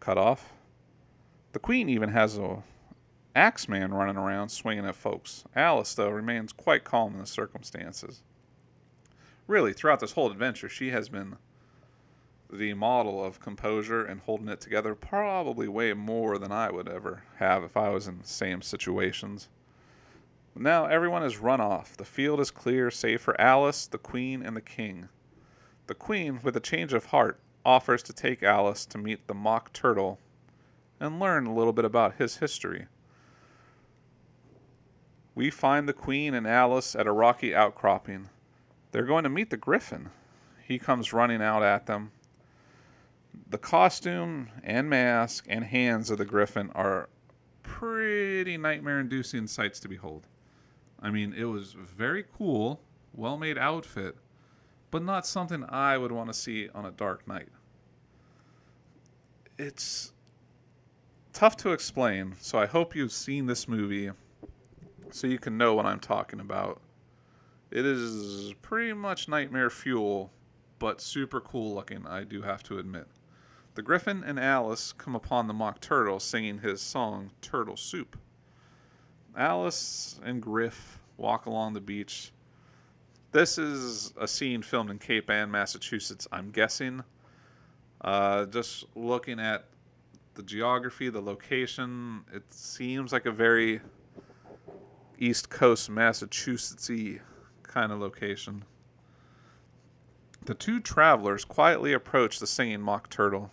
cut 0.00 0.16
off. 0.16 0.54
The 1.52 1.58
queen 1.58 1.90
even 1.90 2.08
has 2.08 2.38
a 2.38 2.62
Axeman 3.36 3.92
running 3.92 4.16
around 4.16 4.48
swinging 4.48 4.86
at 4.86 4.96
folks. 4.96 5.44
Alice, 5.54 5.94
though, 5.94 6.08
remains 6.08 6.54
quite 6.54 6.84
calm 6.84 7.12
in 7.12 7.20
the 7.20 7.26
circumstances. 7.26 8.22
Really, 9.46 9.74
throughout 9.74 10.00
this 10.00 10.12
whole 10.12 10.30
adventure, 10.30 10.70
she 10.70 10.88
has 10.88 11.10
been 11.10 11.36
the 12.50 12.72
model 12.72 13.22
of 13.22 13.38
composure 13.38 14.02
and 14.02 14.22
holding 14.22 14.48
it 14.48 14.62
together 14.62 14.94
probably 14.94 15.68
way 15.68 15.92
more 15.92 16.38
than 16.38 16.50
I 16.50 16.70
would 16.70 16.88
ever 16.88 17.24
have 17.36 17.62
if 17.62 17.76
I 17.76 17.90
was 17.90 18.08
in 18.08 18.18
the 18.18 18.26
same 18.26 18.62
situations. 18.62 19.50
Now 20.54 20.86
everyone 20.86 21.20
has 21.20 21.36
run 21.36 21.60
off. 21.60 21.94
The 21.94 22.06
field 22.06 22.40
is 22.40 22.50
clear, 22.50 22.90
save 22.90 23.20
for 23.20 23.38
Alice, 23.38 23.86
the 23.86 23.98
Queen, 23.98 24.42
and 24.42 24.56
the 24.56 24.62
King. 24.62 25.10
The 25.88 25.94
Queen, 25.94 26.40
with 26.42 26.56
a 26.56 26.60
change 26.60 26.94
of 26.94 27.06
heart, 27.06 27.38
offers 27.66 28.02
to 28.04 28.14
take 28.14 28.42
Alice 28.42 28.86
to 28.86 28.96
meet 28.96 29.26
the 29.26 29.34
Mock 29.34 29.74
Turtle 29.74 30.18
and 30.98 31.20
learn 31.20 31.46
a 31.46 31.54
little 31.54 31.74
bit 31.74 31.84
about 31.84 32.14
his 32.14 32.38
history. 32.38 32.86
We 35.36 35.50
find 35.50 35.86
the 35.86 35.92
Queen 35.92 36.32
and 36.32 36.46
Alice 36.46 36.96
at 36.96 37.06
a 37.06 37.12
rocky 37.12 37.54
outcropping. 37.54 38.30
They're 38.90 39.04
going 39.04 39.24
to 39.24 39.28
meet 39.28 39.50
the 39.50 39.58
Griffin. 39.58 40.08
He 40.66 40.78
comes 40.78 41.12
running 41.12 41.42
out 41.42 41.62
at 41.62 41.84
them. 41.84 42.10
The 43.50 43.58
costume 43.58 44.48
and 44.64 44.88
mask 44.88 45.44
and 45.46 45.62
hands 45.62 46.08
of 46.08 46.16
the 46.16 46.24
Griffin 46.24 46.70
are 46.74 47.10
pretty 47.62 48.56
nightmare 48.56 48.98
inducing 48.98 49.46
sights 49.46 49.78
to 49.80 49.88
behold. 49.88 50.26
I 51.00 51.10
mean, 51.10 51.34
it 51.34 51.44
was 51.44 51.74
very 51.74 52.24
cool, 52.38 52.80
well 53.12 53.36
made 53.36 53.58
outfit, 53.58 54.16
but 54.90 55.02
not 55.02 55.26
something 55.26 55.66
I 55.68 55.98
would 55.98 56.12
want 56.12 56.30
to 56.30 56.34
see 56.34 56.70
on 56.74 56.86
a 56.86 56.90
dark 56.90 57.28
night. 57.28 57.50
It's 59.58 60.14
tough 61.34 61.58
to 61.58 61.72
explain, 61.72 62.36
so 62.40 62.58
I 62.58 62.64
hope 62.64 62.96
you've 62.96 63.12
seen 63.12 63.44
this 63.44 63.68
movie 63.68 64.12
so 65.10 65.26
you 65.26 65.38
can 65.38 65.56
know 65.56 65.74
what 65.74 65.86
I'm 65.86 66.00
talking 66.00 66.40
about. 66.40 66.80
It 67.70 67.84
is 67.84 68.54
pretty 68.62 68.92
much 68.92 69.28
nightmare 69.28 69.70
fuel, 69.70 70.30
but 70.78 71.00
super 71.00 71.40
cool 71.40 71.74
looking, 71.74 72.06
I 72.06 72.24
do 72.24 72.42
have 72.42 72.62
to 72.64 72.78
admit. 72.78 73.08
The 73.74 73.82
Griffin 73.82 74.24
and 74.24 74.40
Alice 74.40 74.92
come 74.92 75.14
upon 75.14 75.48
the 75.48 75.54
Mock 75.54 75.80
Turtle 75.80 76.20
singing 76.20 76.58
his 76.58 76.80
song 76.80 77.30
Turtle 77.42 77.76
Soup. 77.76 78.16
Alice 79.36 80.18
and 80.24 80.40
Griff 80.40 80.98
walk 81.18 81.46
along 81.46 81.74
the 81.74 81.80
beach. 81.80 82.32
This 83.32 83.58
is 83.58 84.14
a 84.18 84.26
scene 84.26 84.62
filmed 84.62 84.90
in 84.90 84.98
Cape 84.98 85.28
Ann, 85.28 85.50
Massachusetts, 85.50 86.26
I'm 86.32 86.50
guessing. 86.50 87.02
Uh, 88.00 88.46
just 88.46 88.84
looking 88.94 89.38
at 89.38 89.66
the 90.34 90.42
geography, 90.42 91.10
the 91.10 91.20
location, 91.20 92.24
it 92.32 92.44
seems 92.50 93.12
like 93.12 93.26
a 93.26 93.32
very 93.32 93.80
East 95.18 95.48
Coast 95.48 95.90
Massachusettsy 95.90 97.20
kind 97.62 97.90
of 97.90 97.98
location. 97.98 98.64
The 100.44 100.54
two 100.54 100.80
travelers 100.80 101.44
quietly 101.44 101.92
approach 101.92 102.38
the 102.38 102.46
singing 102.46 102.80
mock 102.80 103.10
turtle. 103.10 103.50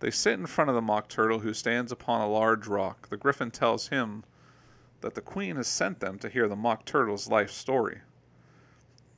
They 0.00 0.10
sit 0.10 0.38
in 0.38 0.46
front 0.46 0.68
of 0.68 0.76
the 0.76 0.82
mock 0.82 1.08
turtle, 1.08 1.40
who 1.40 1.54
stands 1.54 1.90
upon 1.90 2.20
a 2.20 2.28
large 2.28 2.66
rock. 2.66 3.08
The 3.08 3.16
griffin 3.16 3.50
tells 3.50 3.88
him 3.88 4.24
that 5.00 5.14
the 5.14 5.20
queen 5.20 5.56
has 5.56 5.66
sent 5.66 6.00
them 6.00 6.18
to 6.18 6.28
hear 6.28 6.46
the 6.48 6.56
mock 6.56 6.84
turtle's 6.84 7.28
life 7.28 7.50
story. 7.50 8.00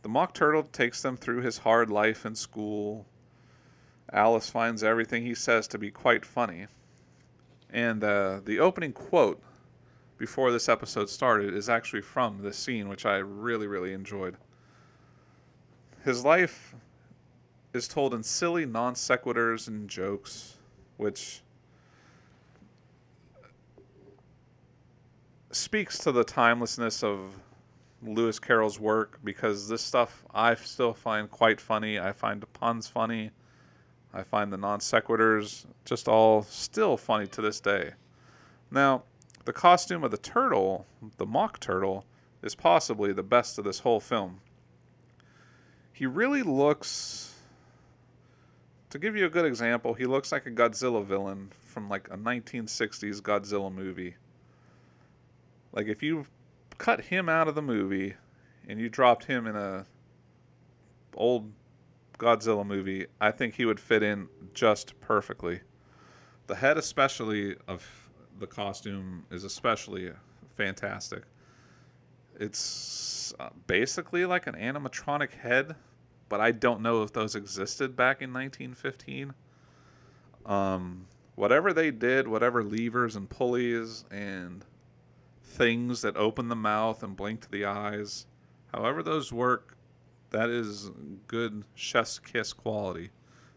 The 0.02 0.08
mock 0.08 0.32
turtle 0.32 0.62
takes 0.62 1.02
them 1.02 1.16
through 1.16 1.42
his 1.42 1.58
hard 1.58 1.90
life 1.90 2.24
in 2.24 2.36
school. 2.36 3.06
Alice 4.12 4.48
finds 4.48 4.84
everything 4.84 5.24
he 5.24 5.34
says 5.34 5.66
to 5.68 5.78
be 5.78 5.90
quite 5.90 6.24
funny. 6.24 6.68
And 7.70 8.02
uh, 8.02 8.40
the 8.44 8.60
opening 8.60 8.92
quote 8.92 9.42
before 10.18 10.50
this 10.50 10.68
episode 10.68 11.08
started 11.08 11.54
is 11.54 11.68
actually 11.68 12.02
from 12.02 12.42
this 12.42 12.58
scene, 12.58 12.88
which 12.88 13.06
I 13.06 13.18
really, 13.18 13.66
really 13.66 13.92
enjoyed. 13.92 14.36
His 16.04 16.24
life 16.24 16.74
is 17.72 17.86
told 17.86 18.12
in 18.14 18.22
silly 18.22 18.66
non 18.66 18.94
sequiturs 18.94 19.68
and 19.68 19.88
jokes, 19.88 20.56
which 20.96 21.42
speaks 25.52 25.98
to 25.98 26.12
the 26.12 26.24
timelessness 26.24 27.02
of 27.02 27.32
Lewis 28.02 28.38
Carroll's 28.38 28.78
work 28.78 29.18
because 29.24 29.68
this 29.68 29.82
stuff 29.82 30.24
I 30.34 30.54
still 30.56 30.94
find 30.94 31.30
quite 31.30 31.60
funny. 31.60 31.98
I 31.98 32.12
find 32.12 32.40
the 32.40 32.46
puns 32.46 32.88
funny. 32.88 33.30
I 34.12 34.22
find 34.22 34.52
the 34.52 34.56
non 34.56 34.80
sequiturs 34.80 35.66
just 35.84 36.08
all 36.08 36.42
still 36.42 36.96
funny 36.96 37.26
to 37.28 37.42
this 37.42 37.60
day. 37.60 37.92
Now, 38.70 39.04
the 39.48 39.52
costume 39.54 40.04
of 40.04 40.10
the 40.10 40.18
turtle, 40.18 40.84
the 41.16 41.24
mock 41.24 41.58
turtle, 41.58 42.04
is 42.42 42.54
possibly 42.54 43.14
the 43.14 43.22
best 43.22 43.56
of 43.56 43.64
this 43.64 43.78
whole 43.78 43.98
film. 43.98 44.42
He 45.90 46.04
really 46.04 46.42
looks 46.42 47.34
to 48.90 48.98
give 48.98 49.16
you 49.16 49.24
a 49.24 49.30
good 49.30 49.46
example, 49.46 49.94
he 49.94 50.04
looks 50.04 50.32
like 50.32 50.44
a 50.44 50.50
Godzilla 50.50 51.02
villain 51.02 51.50
from 51.64 51.88
like 51.88 52.08
a 52.10 52.18
1960s 52.18 53.22
Godzilla 53.22 53.74
movie. 53.74 54.16
Like 55.72 55.86
if 55.86 56.02
you 56.02 56.26
cut 56.76 57.00
him 57.00 57.30
out 57.30 57.48
of 57.48 57.54
the 57.54 57.62
movie 57.62 58.16
and 58.68 58.78
you 58.78 58.90
dropped 58.90 59.24
him 59.24 59.46
in 59.46 59.56
a 59.56 59.86
old 61.14 61.50
Godzilla 62.18 62.66
movie, 62.66 63.06
I 63.18 63.30
think 63.30 63.54
he 63.54 63.64
would 63.64 63.80
fit 63.80 64.02
in 64.02 64.28
just 64.52 65.00
perfectly. 65.00 65.60
The 66.48 66.56
head 66.56 66.76
especially 66.76 67.56
of 67.66 68.07
the 68.38 68.46
costume 68.46 69.24
is 69.30 69.44
especially 69.44 70.10
fantastic. 70.56 71.22
It's 72.38 73.34
uh, 73.38 73.48
basically 73.66 74.24
like 74.24 74.46
an 74.46 74.54
animatronic 74.54 75.32
head 75.32 75.74
but 76.28 76.40
I 76.40 76.52
don't 76.52 76.82
know 76.82 77.02
if 77.02 77.12
those 77.12 77.34
existed 77.34 77.96
back 77.96 78.20
in 78.20 78.32
1915. 78.32 79.32
Um, 80.46 81.06
whatever 81.34 81.72
they 81.72 81.90
did, 81.90 82.28
whatever 82.28 82.62
levers 82.62 83.16
and 83.16 83.28
pulleys 83.28 84.04
and 84.10 84.64
things 85.42 86.02
that 86.02 86.16
open 86.16 86.48
the 86.48 86.56
mouth 86.56 87.02
and 87.02 87.16
blink 87.16 87.40
to 87.42 87.50
the 87.50 87.64
eyes, 87.64 88.26
however 88.72 89.02
those 89.02 89.32
work, 89.32 89.76
that 90.30 90.50
is 90.50 90.90
good 91.26 91.64
chef's 91.74 92.18
kiss 92.18 92.52
quality. 92.52 93.10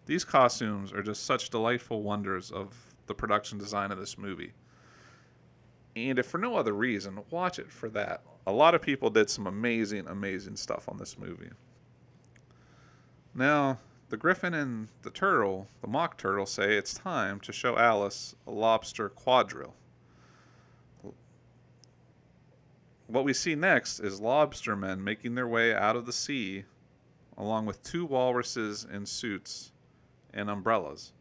These 0.05 0.23
costumes 0.23 0.93
are 0.93 1.03
just 1.03 1.25
such 1.25 1.49
delightful 1.49 2.01
wonders 2.01 2.51
of 2.51 2.73
the 3.07 3.13
production 3.13 3.57
design 3.57 3.91
of 3.91 3.99
this 3.99 4.17
movie. 4.17 4.53
And 5.95 6.17
if 6.19 6.25
for 6.25 6.37
no 6.37 6.55
other 6.55 6.73
reason, 6.73 7.19
watch 7.29 7.59
it 7.59 7.71
for 7.71 7.89
that. 7.89 8.21
A 8.47 8.51
lot 8.51 8.75
of 8.75 8.81
people 8.81 9.09
did 9.09 9.29
some 9.29 9.45
amazing, 9.45 10.07
amazing 10.07 10.55
stuff 10.55 10.87
on 10.87 10.97
this 10.97 11.17
movie. 11.17 11.49
Now, 13.35 13.79
the 14.09 14.17
griffin 14.17 14.53
and 14.53 14.89
the 15.03 15.09
turtle, 15.09 15.67
the 15.81 15.87
mock 15.87 16.17
turtle, 16.17 16.45
say 16.45 16.75
it's 16.77 16.93
time 16.93 17.39
to 17.41 17.51
show 17.51 17.77
Alice 17.77 18.35
a 18.47 18.51
lobster 18.51 19.09
quadrille. 19.09 19.75
What 23.07 23.25
we 23.25 23.33
see 23.33 23.55
next 23.55 23.99
is 23.99 24.21
lobstermen 24.21 24.99
making 24.99 25.35
their 25.35 25.47
way 25.47 25.73
out 25.73 25.97
of 25.97 26.05
the 26.05 26.13
sea, 26.13 26.63
along 27.37 27.65
with 27.65 27.83
two 27.83 28.05
walruses 28.05 28.85
in 28.89 29.05
suits 29.05 29.71
and 30.33 30.49
umbrellas. 30.49 31.11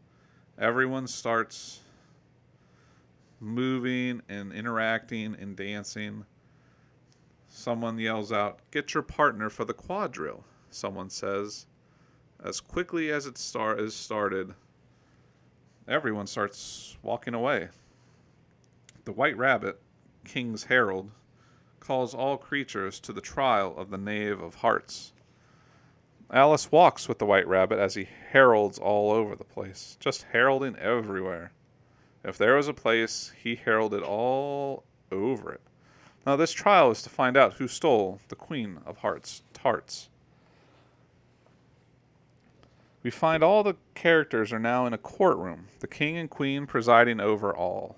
Everyone 0.57 1.07
starts 1.07 1.80
moving 3.41 4.21
and 4.29 4.53
interacting 4.53 5.35
and 5.37 5.57
dancing. 5.57 6.25
Someone 7.49 7.99
yells 7.99 8.31
out, 8.31 8.59
Get 8.71 8.93
your 8.93 9.03
partner 9.03 9.49
for 9.49 9.65
the 9.65 9.73
quadrille, 9.73 10.45
someone 10.69 11.09
says 11.09 11.65
as 12.43 12.59
quickly 12.59 13.11
as 13.11 13.27
it 13.27 13.37
start 13.37 13.79
is 13.79 13.93
started, 13.93 14.55
everyone 15.87 16.25
starts 16.25 16.97
walking 17.03 17.35
away. 17.35 17.69
The 19.05 19.11
White 19.11 19.37
Rabbit, 19.37 19.79
King's 20.25 20.63
Herald, 20.63 21.11
calls 21.79 22.15
all 22.15 22.37
creatures 22.37 22.99
to 23.01 23.13
the 23.13 23.21
trial 23.21 23.75
of 23.77 23.91
the 23.91 23.97
Knave 23.97 24.41
of 24.41 24.55
Hearts. 24.55 25.13
Alice 26.31 26.71
walks 26.71 27.07
with 27.07 27.19
the 27.19 27.25
White 27.27 27.47
Rabbit 27.47 27.77
as 27.77 27.93
he 27.93 28.07
heralds 28.31 28.79
all 28.79 29.11
over 29.11 29.35
the 29.35 29.43
place, 29.43 29.97
just 29.99 30.25
heralding 30.31 30.75
everywhere. 30.77 31.51
If 32.23 32.37
there 32.37 32.55
was 32.55 32.67
a 32.67 32.73
place, 32.73 33.31
he 33.41 33.55
heralded 33.55 34.03
all 34.03 34.83
over 35.11 35.51
it. 35.51 35.61
Now, 36.25 36.35
this 36.35 36.51
trial 36.51 36.91
is 36.91 37.01
to 37.03 37.09
find 37.09 37.35
out 37.35 37.53
who 37.53 37.67
stole 37.67 38.19
the 38.27 38.35
Queen 38.35 38.79
of 38.85 38.97
Hearts 38.97 39.41
tarts. 39.53 40.09
We 43.01 43.09
find 43.09 43.43
all 43.43 43.63
the 43.63 43.77
characters 43.95 44.53
are 44.53 44.59
now 44.59 44.85
in 44.85 44.93
a 44.93 44.99
courtroom, 44.99 45.67
the 45.79 45.87
king 45.87 46.17
and 46.17 46.29
queen 46.29 46.67
presiding 46.67 47.19
over 47.19 47.55
all. 47.55 47.95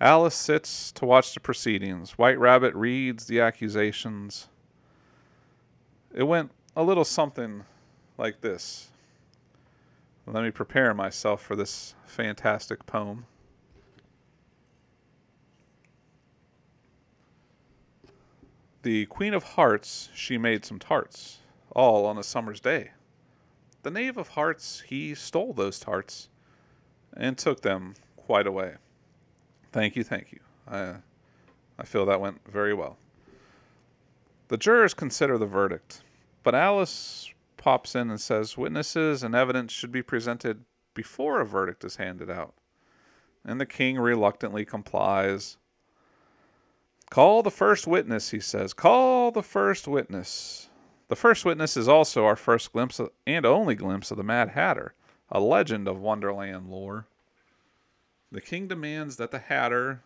Alice 0.00 0.34
sits 0.34 0.90
to 0.92 1.04
watch 1.04 1.34
the 1.34 1.40
proceedings. 1.40 2.12
White 2.12 2.38
Rabbit 2.38 2.74
reads 2.74 3.26
the 3.26 3.40
accusations. 3.40 4.48
It 6.14 6.24
went 6.24 6.50
a 6.74 6.82
little 6.82 7.04
something 7.04 7.64
like 8.16 8.40
this. 8.40 8.88
Let 10.26 10.42
me 10.42 10.50
prepare 10.50 10.94
myself 10.94 11.42
for 11.42 11.54
this 11.54 11.94
fantastic 12.06 12.86
poem. 12.86 13.26
The 18.82 19.06
Queen 19.06 19.32
of 19.32 19.44
Hearts, 19.44 20.08
she 20.12 20.36
made 20.38 20.64
some 20.64 20.80
tarts, 20.80 21.38
all 21.70 22.04
on 22.04 22.18
a 22.18 22.24
summer's 22.24 22.58
day. 22.58 22.90
The 23.84 23.92
Knave 23.92 24.16
of 24.16 24.28
Hearts, 24.28 24.82
he 24.88 25.14
stole 25.14 25.52
those 25.52 25.78
tarts 25.78 26.28
and 27.16 27.38
took 27.38 27.62
them 27.62 27.94
quite 28.16 28.46
away. 28.46 28.74
Thank 29.70 29.94
you, 29.94 30.02
thank 30.02 30.32
you. 30.32 30.40
I, 30.66 30.94
I 31.78 31.84
feel 31.84 32.04
that 32.06 32.20
went 32.20 32.40
very 32.50 32.74
well. 32.74 32.98
The 34.48 34.56
jurors 34.56 34.94
consider 34.94 35.38
the 35.38 35.46
verdict, 35.46 36.02
but 36.42 36.54
Alice 36.54 37.32
pops 37.56 37.94
in 37.94 38.10
and 38.10 38.20
says 38.20 38.58
witnesses 38.58 39.22
and 39.22 39.34
evidence 39.34 39.72
should 39.72 39.92
be 39.92 40.02
presented 40.02 40.64
before 40.94 41.40
a 41.40 41.46
verdict 41.46 41.84
is 41.84 41.96
handed 41.96 42.28
out. 42.28 42.54
And 43.44 43.60
the 43.60 43.66
king 43.66 43.98
reluctantly 43.98 44.64
complies. 44.64 45.56
Call 47.12 47.42
the 47.42 47.50
first 47.50 47.86
witness, 47.86 48.30
he 48.30 48.40
says. 48.40 48.72
Call 48.72 49.30
the 49.32 49.42
first 49.42 49.86
witness. 49.86 50.70
The 51.08 51.14
first 51.14 51.44
witness 51.44 51.76
is 51.76 51.86
also 51.86 52.24
our 52.24 52.36
first 52.36 52.72
glimpse 52.72 52.98
of, 52.98 53.10
and 53.26 53.44
only 53.44 53.74
glimpse 53.74 54.10
of 54.10 54.16
the 54.16 54.22
Mad 54.22 54.48
Hatter, 54.48 54.94
a 55.30 55.38
legend 55.38 55.88
of 55.88 56.00
Wonderland 56.00 56.70
lore. 56.70 57.06
The 58.30 58.40
king 58.40 58.66
demands 58.66 59.16
that 59.18 59.30
the 59.30 59.40
Hatter 59.40 60.02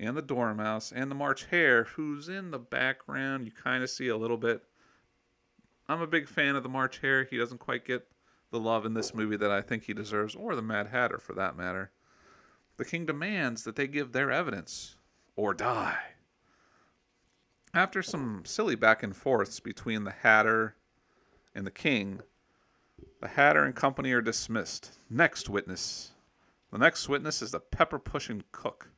and 0.00 0.16
the 0.16 0.22
Dormouse 0.22 0.90
and 0.90 1.10
the 1.10 1.14
March 1.14 1.44
Hare, 1.50 1.84
who's 1.84 2.30
in 2.30 2.50
the 2.50 2.58
background, 2.58 3.44
you 3.44 3.52
kind 3.52 3.84
of 3.84 3.90
see 3.90 4.08
a 4.08 4.16
little 4.16 4.38
bit. 4.38 4.62
I'm 5.86 6.00
a 6.00 6.06
big 6.06 6.28
fan 6.28 6.56
of 6.56 6.62
the 6.62 6.70
March 6.70 7.00
Hare. 7.00 7.24
He 7.24 7.36
doesn't 7.36 7.60
quite 7.60 7.84
get 7.84 8.06
the 8.52 8.58
love 8.58 8.86
in 8.86 8.94
this 8.94 9.12
movie 9.12 9.36
that 9.36 9.50
I 9.50 9.60
think 9.60 9.82
he 9.82 9.92
deserves, 9.92 10.34
or 10.34 10.56
the 10.56 10.62
Mad 10.62 10.86
Hatter 10.86 11.18
for 11.18 11.34
that 11.34 11.58
matter. 11.58 11.90
The 12.78 12.86
king 12.86 13.04
demands 13.04 13.64
that 13.64 13.76
they 13.76 13.86
give 13.86 14.12
their 14.12 14.30
evidence 14.30 14.96
or 15.36 15.52
die. 15.52 15.98
After 17.74 18.02
some 18.02 18.44
silly 18.44 18.74
back 18.74 19.02
and 19.02 19.14
forths 19.14 19.60
between 19.60 20.04
the 20.04 20.10
Hatter 20.10 20.76
and 21.54 21.66
the 21.66 21.70
King, 21.70 22.20
the 23.20 23.28
Hatter 23.28 23.64
and 23.64 23.74
company 23.76 24.12
are 24.12 24.22
dismissed. 24.22 24.98
Next 25.10 25.48
witness. 25.48 26.12
The 26.72 26.78
next 26.78 27.08
witness 27.08 27.42
is 27.42 27.50
the 27.50 27.60
pepper 27.60 27.98
pushing 27.98 28.44
cook. 28.52 28.90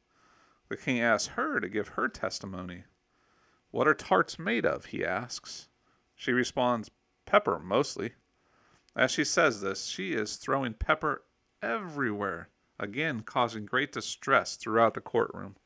The 0.69 0.77
king 0.77 1.01
asks 1.01 1.35
her 1.35 1.59
to 1.59 1.69
give 1.69 1.89
her 1.89 2.09
testimony. 2.09 2.85
What 3.71 3.89
are 3.89 3.95
tarts 3.95 4.39
made 4.39 4.65
of? 4.65 4.87
he 4.87 5.05
asks. 5.05 5.69
She 6.15 6.33
responds, 6.33 6.91
Pepper, 7.27 7.59
mostly. 7.59 8.13
As 8.97 9.11
she 9.11 9.25
says 9.25 9.61
this, 9.61 9.87
she 9.87 10.13
is 10.13 10.37
throwing 10.37 10.75
pepper 10.75 11.23
everywhere, 11.63 12.49
again 12.79 13.21
causing 13.21 13.67
great 13.67 13.93
distress 13.93 14.57
throughout 14.57 14.95
the 14.95 15.01
courtroom. 15.01 15.57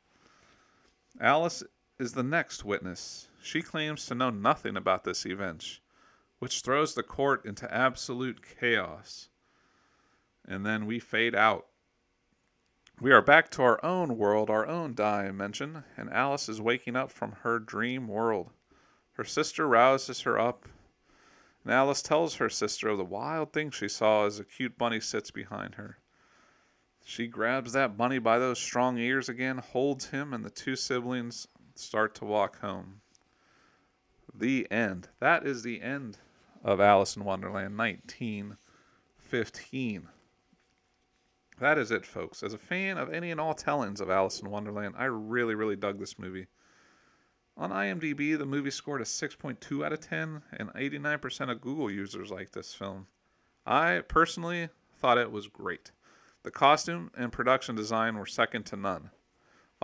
Alice 1.19 1.63
is 1.97 2.13
the 2.13 2.23
next 2.23 2.65
witness. 2.65 3.29
She 3.41 3.61
claims 3.61 4.05
to 4.05 4.15
know 4.15 4.29
nothing 4.29 4.75
about 4.75 5.03
this 5.03 5.25
event, 5.25 5.79
which 6.39 6.61
throws 6.61 6.93
the 6.93 7.03
court 7.03 7.45
into 7.45 7.73
absolute 7.73 8.41
chaos. 8.59 9.29
And 10.45 10.65
then 10.65 10.85
we 10.85 10.99
fade 10.99 11.35
out. 11.35 11.67
We 12.99 13.11
are 13.11 13.21
back 13.21 13.49
to 13.51 13.61
our 13.61 13.83
own 13.83 14.17
world, 14.17 14.49
our 14.49 14.65
own 14.65 14.93
dimension, 14.93 15.83
and 15.97 16.09
Alice 16.09 16.47
is 16.47 16.61
waking 16.61 16.95
up 16.95 17.11
from 17.11 17.33
her 17.43 17.59
dream 17.59 18.07
world. 18.07 18.51
Her 19.13 19.23
sister 19.23 19.67
rouses 19.67 20.21
her 20.21 20.39
up, 20.39 20.65
and 21.63 21.73
Alice 21.73 22.01
tells 22.01 22.35
her 22.35 22.49
sister 22.49 22.89
of 22.89 22.97
the 22.97 23.05
wild 23.05 23.53
thing 23.53 23.71
she 23.71 23.87
saw 23.87 24.25
as 24.25 24.39
a 24.39 24.45
cute 24.45 24.77
bunny 24.77 24.99
sits 24.99 25.31
behind 25.31 25.75
her. 25.75 25.97
She 27.03 27.27
grabs 27.27 27.73
that 27.73 27.97
bunny 27.97 28.19
by 28.19 28.39
those 28.39 28.59
strong 28.59 28.97
ears 28.97 29.29
again, 29.29 29.57
holds 29.59 30.07
him, 30.07 30.33
and 30.33 30.43
the 30.43 30.49
two 30.49 30.75
siblings 30.75 31.47
start 31.75 32.15
to 32.15 32.25
walk 32.25 32.59
home. 32.59 33.01
The 34.33 34.67
end. 34.71 35.09
That 35.19 35.45
is 35.45 35.61
the 35.63 35.81
end 35.81 36.17
of 36.63 36.79
Alice 36.81 37.15
in 37.15 37.23
Wonderland 37.23 37.77
1915. 37.77 40.07
That 41.59 41.77
is 41.77 41.91
it, 41.91 42.05
folks. 42.05 42.43
As 42.43 42.53
a 42.53 42.57
fan 42.57 42.97
of 42.97 43.13
any 43.13 43.31
and 43.31 43.39
all 43.39 43.53
tellings 43.53 44.01
of 44.01 44.09
Alice 44.09 44.41
in 44.41 44.49
Wonderland, 44.49 44.95
I 44.97 45.05
really, 45.05 45.55
really 45.55 45.77
dug 45.77 45.99
this 45.99 46.19
movie. 46.19 46.47
On 47.55 47.69
IMDb, 47.69 48.37
the 48.37 48.45
movie 48.45 48.71
scored 48.71 48.99
a 48.99 49.05
6.2 49.05 49.85
out 49.85 49.93
of 49.93 50.01
10, 50.01 50.41
and 50.51 50.73
89% 50.73 51.49
of 51.49 51.61
Google 51.61 51.89
users 51.89 52.29
like 52.29 52.51
this 52.51 52.73
film. 52.73 53.07
I 53.65 54.01
personally 54.05 54.67
thought 54.97 55.17
it 55.17 55.31
was 55.31 55.47
great. 55.47 55.93
The 56.43 56.51
costume 56.51 57.09
and 57.17 57.31
production 57.31 57.73
design 57.75 58.17
were 58.17 58.25
second 58.25 58.65
to 58.67 58.75
none. 58.75 59.11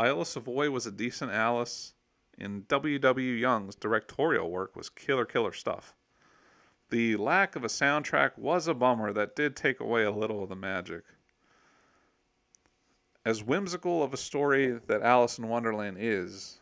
Viola 0.02 0.26
Savoy 0.26 0.72
was 0.72 0.88
a 0.88 0.92
decent 0.92 1.32
Alice 1.32 1.94
in 2.36 2.66
W.W. 2.68 3.34
Young's 3.34 3.76
directorial 3.76 4.50
work 4.50 4.76
was 4.76 4.90
killer, 4.90 5.26
killer 5.26 5.54
stuff. 5.54 5.94
The 6.90 7.18
lack 7.18 7.56
of 7.56 7.64
a 7.64 7.68
soundtrack 7.68 8.36
was 8.36 8.68
a 8.68 8.74
bummer 8.74 9.14
that 9.14 9.36
did 9.36 9.56
take 9.56 9.80
away 9.80 10.04
a 10.04 10.10
little 10.10 10.42
of 10.42 10.50
the 10.50 10.56
magic. 10.56 11.04
As 13.24 13.44
whimsical 13.44 14.02
of 14.02 14.12
a 14.12 14.18
story 14.18 14.80
that 14.88 15.04
Alice 15.04 15.38
in 15.38 15.48
Wonderland 15.48 15.98
is, 16.00 16.62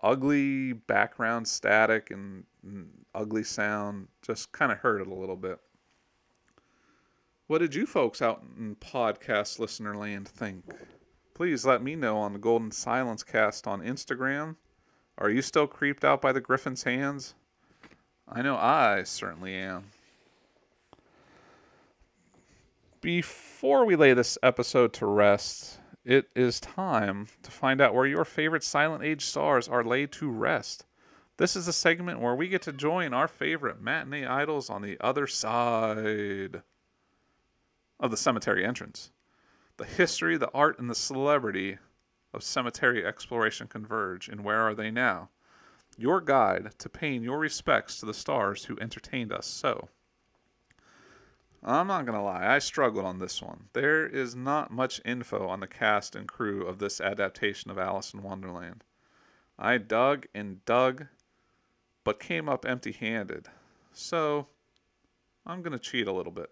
ugly 0.00 0.72
background 0.72 1.48
static 1.48 2.12
and, 2.12 2.44
and 2.62 2.90
ugly 3.12 3.42
sound 3.42 4.06
just 4.22 4.52
kind 4.52 4.70
of 4.70 4.78
hurt 4.78 5.00
it 5.00 5.08
a 5.08 5.14
little 5.14 5.34
bit. 5.34 5.58
What 7.48 7.58
did 7.58 7.74
you 7.74 7.86
folks 7.86 8.22
out 8.22 8.44
in 8.56 8.76
podcast 8.76 9.58
listener 9.58 9.96
land 9.96 10.28
think? 10.28 10.64
Please 11.38 11.64
let 11.64 11.84
me 11.84 11.94
know 11.94 12.18
on 12.18 12.32
the 12.32 12.38
Golden 12.40 12.72
Silence 12.72 13.22
cast 13.22 13.68
on 13.68 13.80
Instagram. 13.80 14.56
Are 15.18 15.30
you 15.30 15.40
still 15.40 15.68
creeped 15.68 16.04
out 16.04 16.20
by 16.20 16.32
the 16.32 16.40
Griffin's 16.40 16.82
hands? 16.82 17.36
I 18.28 18.42
know 18.42 18.56
I 18.56 19.04
certainly 19.04 19.54
am. 19.54 19.84
Before 23.00 23.84
we 23.84 23.94
lay 23.94 24.14
this 24.14 24.36
episode 24.42 24.92
to 24.94 25.06
rest, 25.06 25.78
it 26.04 26.28
is 26.34 26.58
time 26.58 27.28
to 27.44 27.52
find 27.52 27.80
out 27.80 27.94
where 27.94 28.06
your 28.06 28.24
favorite 28.24 28.64
Silent 28.64 29.04
Age 29.04 29.24
stars 29.24 29.68
are 29.68 29.84
laid 29.84 30.10
to 30.14 30.28
rest. 30.28 30.86
This 31.36 31.54
is 31.54 31.68
a 31.68 31.72
segment 31.72 32.18
where 32.18 32.34
we 32.34 32.48
get 32.48 32.62
to 32.62 32.72
join 32.72 33.14
our 33.14 33.28
favorite 33.28 33.80
matinee 33.80 34.26
idols 34.26 34.68
on 34.68 34.82
the 34.82 34.98
other 35.00 35.28
side 35.28 36.62
of 38.00 38.10
the 38.10 38.16
cemetery 38.16 38.66
entrance. 38.66 39.12
The 39.78 39.84
history, 39.84 40.36
the 40.36 40.50
art, 40.52 40.78
and 40.78 40.90
the 40.90 40.94
celebrity 40.94 41.78
of 42.34 42.42
cemetery 42.42 43.06
exploration 43.06 43.68
converge 43.68 44.28
in 44.28 44.42
Where 44.42 44.60
Are 44.60 44.74
They 44.74 44.90
Now? 44.90 45.30
Your 45.96 46.20
guide 46.20 46.72
to 46.78 46.88
paying 46.88 47.22
your 47.22 47.38
respects 47.38 47.98
to 47.98 48.06
the 48.06 48.12
stars 48.12 48.64
who 48.64 48.78
entertained 48.80 49.32
us 49.32 49.46
so. 49.46 49.88
I'm 51.62 51.86
not 51.86 52.06
going 52.06 52.18
to 52.18 52.24
lie, 52.24 52.54
I 52.54 52.58
struggled 52.58 53.04
on 53.04 53.18
this 53.18 53.40
one. 53.40 53.68
There 53.72 54.06
is 54.06 54.36
not 54.36 54.70
much 54.70 55.00
info 55.04 55.48
on 55.48 55.60
the 55.60 55.66
cast 55.66 56.14
and 56.14 56.28
crew 56.28 56.66
of 56.66 56.78
this 56.78 57.00
adaptation 57.00 57.70
of 57.70 57.78
Alice 57.78 58.12
in 58.12 58.22
Wonderland. 58.22 58.84
I 59.58 59.78
dug 59.78 60.26
and 60.34 60.64
dug, 60.64 61.06
but 62.04 62.20
came 62.20 62.48
up 62.48 62.66
empty 62.66 62.92
handed. 62.92 63.48
So, 63.92 64.48
I'm 65.46 65.62
going 65.62 65.72
to 65.72 65.78
cheat 65.78 66.06
a 66.06 66.12
little 66.12 66.32
bit 66.32 66.50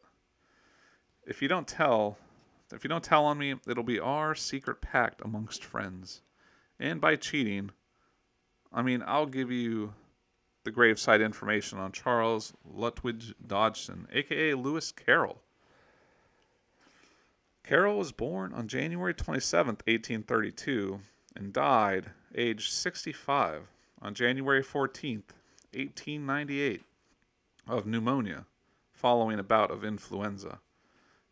if 1.27 1.43
you 1.43 1.49
don't 1.49 1.67
tell, 1.67 2.17
if 2.73 2.85
you 2.85 2.89
don't 2.89 3.05
tell 3.05 3.25
on 3.25 3.39
me, 3.39 3.55
it'll 3.67 3.83
be 3.83 4.01
our 4.01 4.35
secret 4.35 4.81
pact 4.81 5.21
amongst 5.23 5.65
friends. 5.65 6.23
And 6.79 7.01
by 7.01 7.17
cheating, 7.17 7.71
I 8.73 8.83
mean 8.83 9.03
I'll 9.07 9.27
give 9.27 9.51
you 9.51 9.95
the 10.65 10.73
gravesite 10.73 11.25
information 11.25 11.79
on 11.79 11.93
Charles 11.93 12.53
Lutwidge 12.69 13.35
Dodgson, 13.47 14.09
aka 14.13 14.55
Lewis 14.55 14.91
Carroll. 14.91 15.41
Carroll 17.63 17.99
was 17.99 18.13
born 18.13 18.53
on 18.53 18.69
January 18.69 19.15
27, 19.15 19.77
1832, 19.87 21.01
and 21.35 21.53
died 21.53 22.11
aged 22.35 22.73
65 22.73 23.63
on 24.03 24.15
January 24.15 24.63
14, 24.63 25.23
1898, 25.73 26.83
of 27.69 27.87
pneumonia 27.87 28.45
following 28.93 29.39
a 29.39 29.43
bout 29.43 29.71
of 29.71 29.85
influenza. 29.85 30.61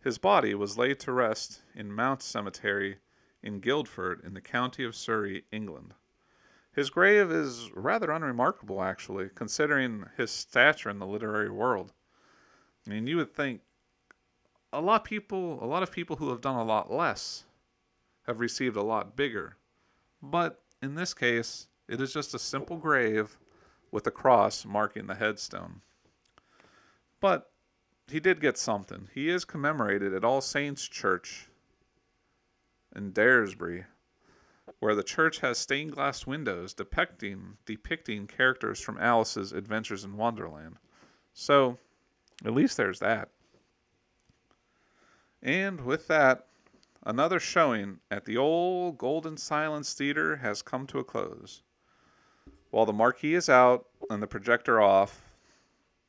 His 0.04 0.18
body 0.18 0.54
was 0.54 0.76
laid 0.76 1.00
to 1.00 1.12
rest 1.12 1.62
in 1.74 1.90
Mount 1.90 2.20
Cemetery 2.20 2.98
in 3.42 3.60
Guildford 3.60 4.20
in 4.22 4.34
the 4.34 4.42
county 4.42 4.84
of 4.84 4.94
Surrey, 4.94 5.44
England. 5.50 5.94
His 6.72 6.90
grave 6.90 7.30
is 7.30 7.70
rather 7.74 8.10
unremarkable, 8.10 8.82
actually, 8.82 9.30
considering 9.34 10.04
his 10.14 10.30
stature 10.30 10.90
in 10.90 10.98
the 10.98 11.06
literary 11.06 11.48
world. 11.48 11.94
I 12.86 12.90
mean, 12.90 13.06
you 13.06 13.16
would 13.16 13.32
think 13.32 13.62
a 14.74 14.80
lot 14.82 15.00
of 15.00 15.04
people, 15.04 15.64
a 15.64 15.64
lot 15.64 15.82
of 15.82 15.90
people 15.90 16.16
who 16.16 16.28
have 16.28 16.42
done 16.42 16.56
a 16.56 16.64
lot 16.64 16.92
less, 16.92 17.44
have 18.26 18.40
received 18.40 18.76
a 18.76 18.82
lot 18.82 19.16
bigger. 19.16 19.56
But 20.22 20.60
in 20.82 20.96
this 20.96 21.14
case, 21.14 21.68
it 21.88 21.98
is 22.02 22.12
just 22.12 22.34
a 22.34 22.38
simple 22.38 22.76
grave 22.76 23.38
with 23.90 24.06
a 24.06 24.10
cross 24.10 24.66
marking 24.66 25.06
the 25.06 25.14
headstone. 25.14 25.80
But 27.20 27.53
he 28.08 28.20
did 28.20 28.40
get 28.40 28.58
something. 28.58 29.08
He 29.14 29.28
is 29.28 29.44
commemorated 29.44 30.12
at 30.12 30.24
All 30.24 30.40
Saints 30.40 30.86
Church 30.86 31.48
in 32.94 33.12
Daresbury, 33.12 33.84
where 34.78 34.94
the 34.94 35.02
church 35.02 35.40
has 35.40 35.58
stained 35.58 35.92
glass 35.92 36.26
windows 36.26 36.74
depicting 36.74 37.56
depicting 37.66 38.26
characters 38.26 38.80
from 38.80 38.98
Alice's 38.98 39.52
Adventures 39.52 40.04
in 40.04 40.16
Wonderland. 40.16 40.76
So, 41.32 41.78
at 42.44 42.52
least 42.52 42.76
there's 42.76 43.00
that. 43.00 43.30
And 45.42 45.80
with 45.82 46.06
that, 46.08 46.46
another 47.04 47.40
showing 47.40 48.00
at 48.10 48.24
the 48.24 48.36
old 48.36 48.98
Golden 48.98 49.36
Silence 49.36 49.92
Theater 49.92 50.36
has 50.36 50.62
come 50.62 50.86
to 50.88 50.98
a 50.98 51.04
close. 51.04 51.62
While 52.70 52.86
the 52.86 52.92
marquee 52.92 53.34
is 53.34 53.48
out 53.48 53.86
and 54.10 54.22
the 54.22 54.26
projector 54.26 54.80
off, 54.80 55.23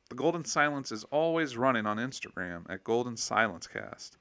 the 0.08 0.14
Golden 0.14 0.44
Silence 0.44 0.92
is 0.92 1.04
always 1.04 1.56
running 1.56 1.86
on 1.86 1.96
Instagram 1.96 2.64
at 2.68 2.84
Golden 2.84 3.16
Silence 3.16 3.66
Cast. 3.66 4.18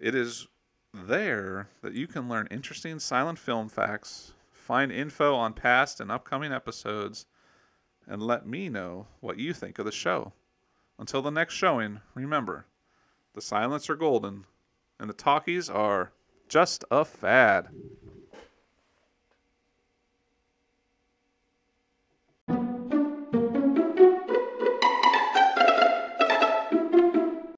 It 0.00 0.14
is 0.14 0.48
there 0.92 1.68
that 1.82 1.94
you 1.94 2.06
can 2.06 2.28
learn 2.28 2.48
interesting 2.50 2.98
silent 2.98 3.38
film 3.38 3.68
facts, 3.68 4.32
find 4.50 4.90
info 4.90 5.34
on 5.34 5.52
past 5.52 6.00
and 6.00 6.10
upcoming 6.10 6.52
episodes, 6.52 7.26
and 8.06 8.22
let 8.22 8.46
me 8.46 8.68
know 8.68 9.06
what 9.20 9.38
you 9.38 9.52
think 9.52 9.78
of 9.78 9.84
the 9.84 9.92
show. 9.92 10.32
Until 10.98 11.22
the 11.22 11.30
next 11.30 11.54
showing, 11.54 12.00
remember 12.14 12.66
the 13.34 13.40
silence 13.40 13.90
are 13.90 13.96
golden, 13.96 14.46
and 14.98 15.08
the 15.08 15.14
talkies 15.14 15.68
are 15.68 16.12
just 16.48 16.84
a 16.90 17.04
fad. 17.04 17.68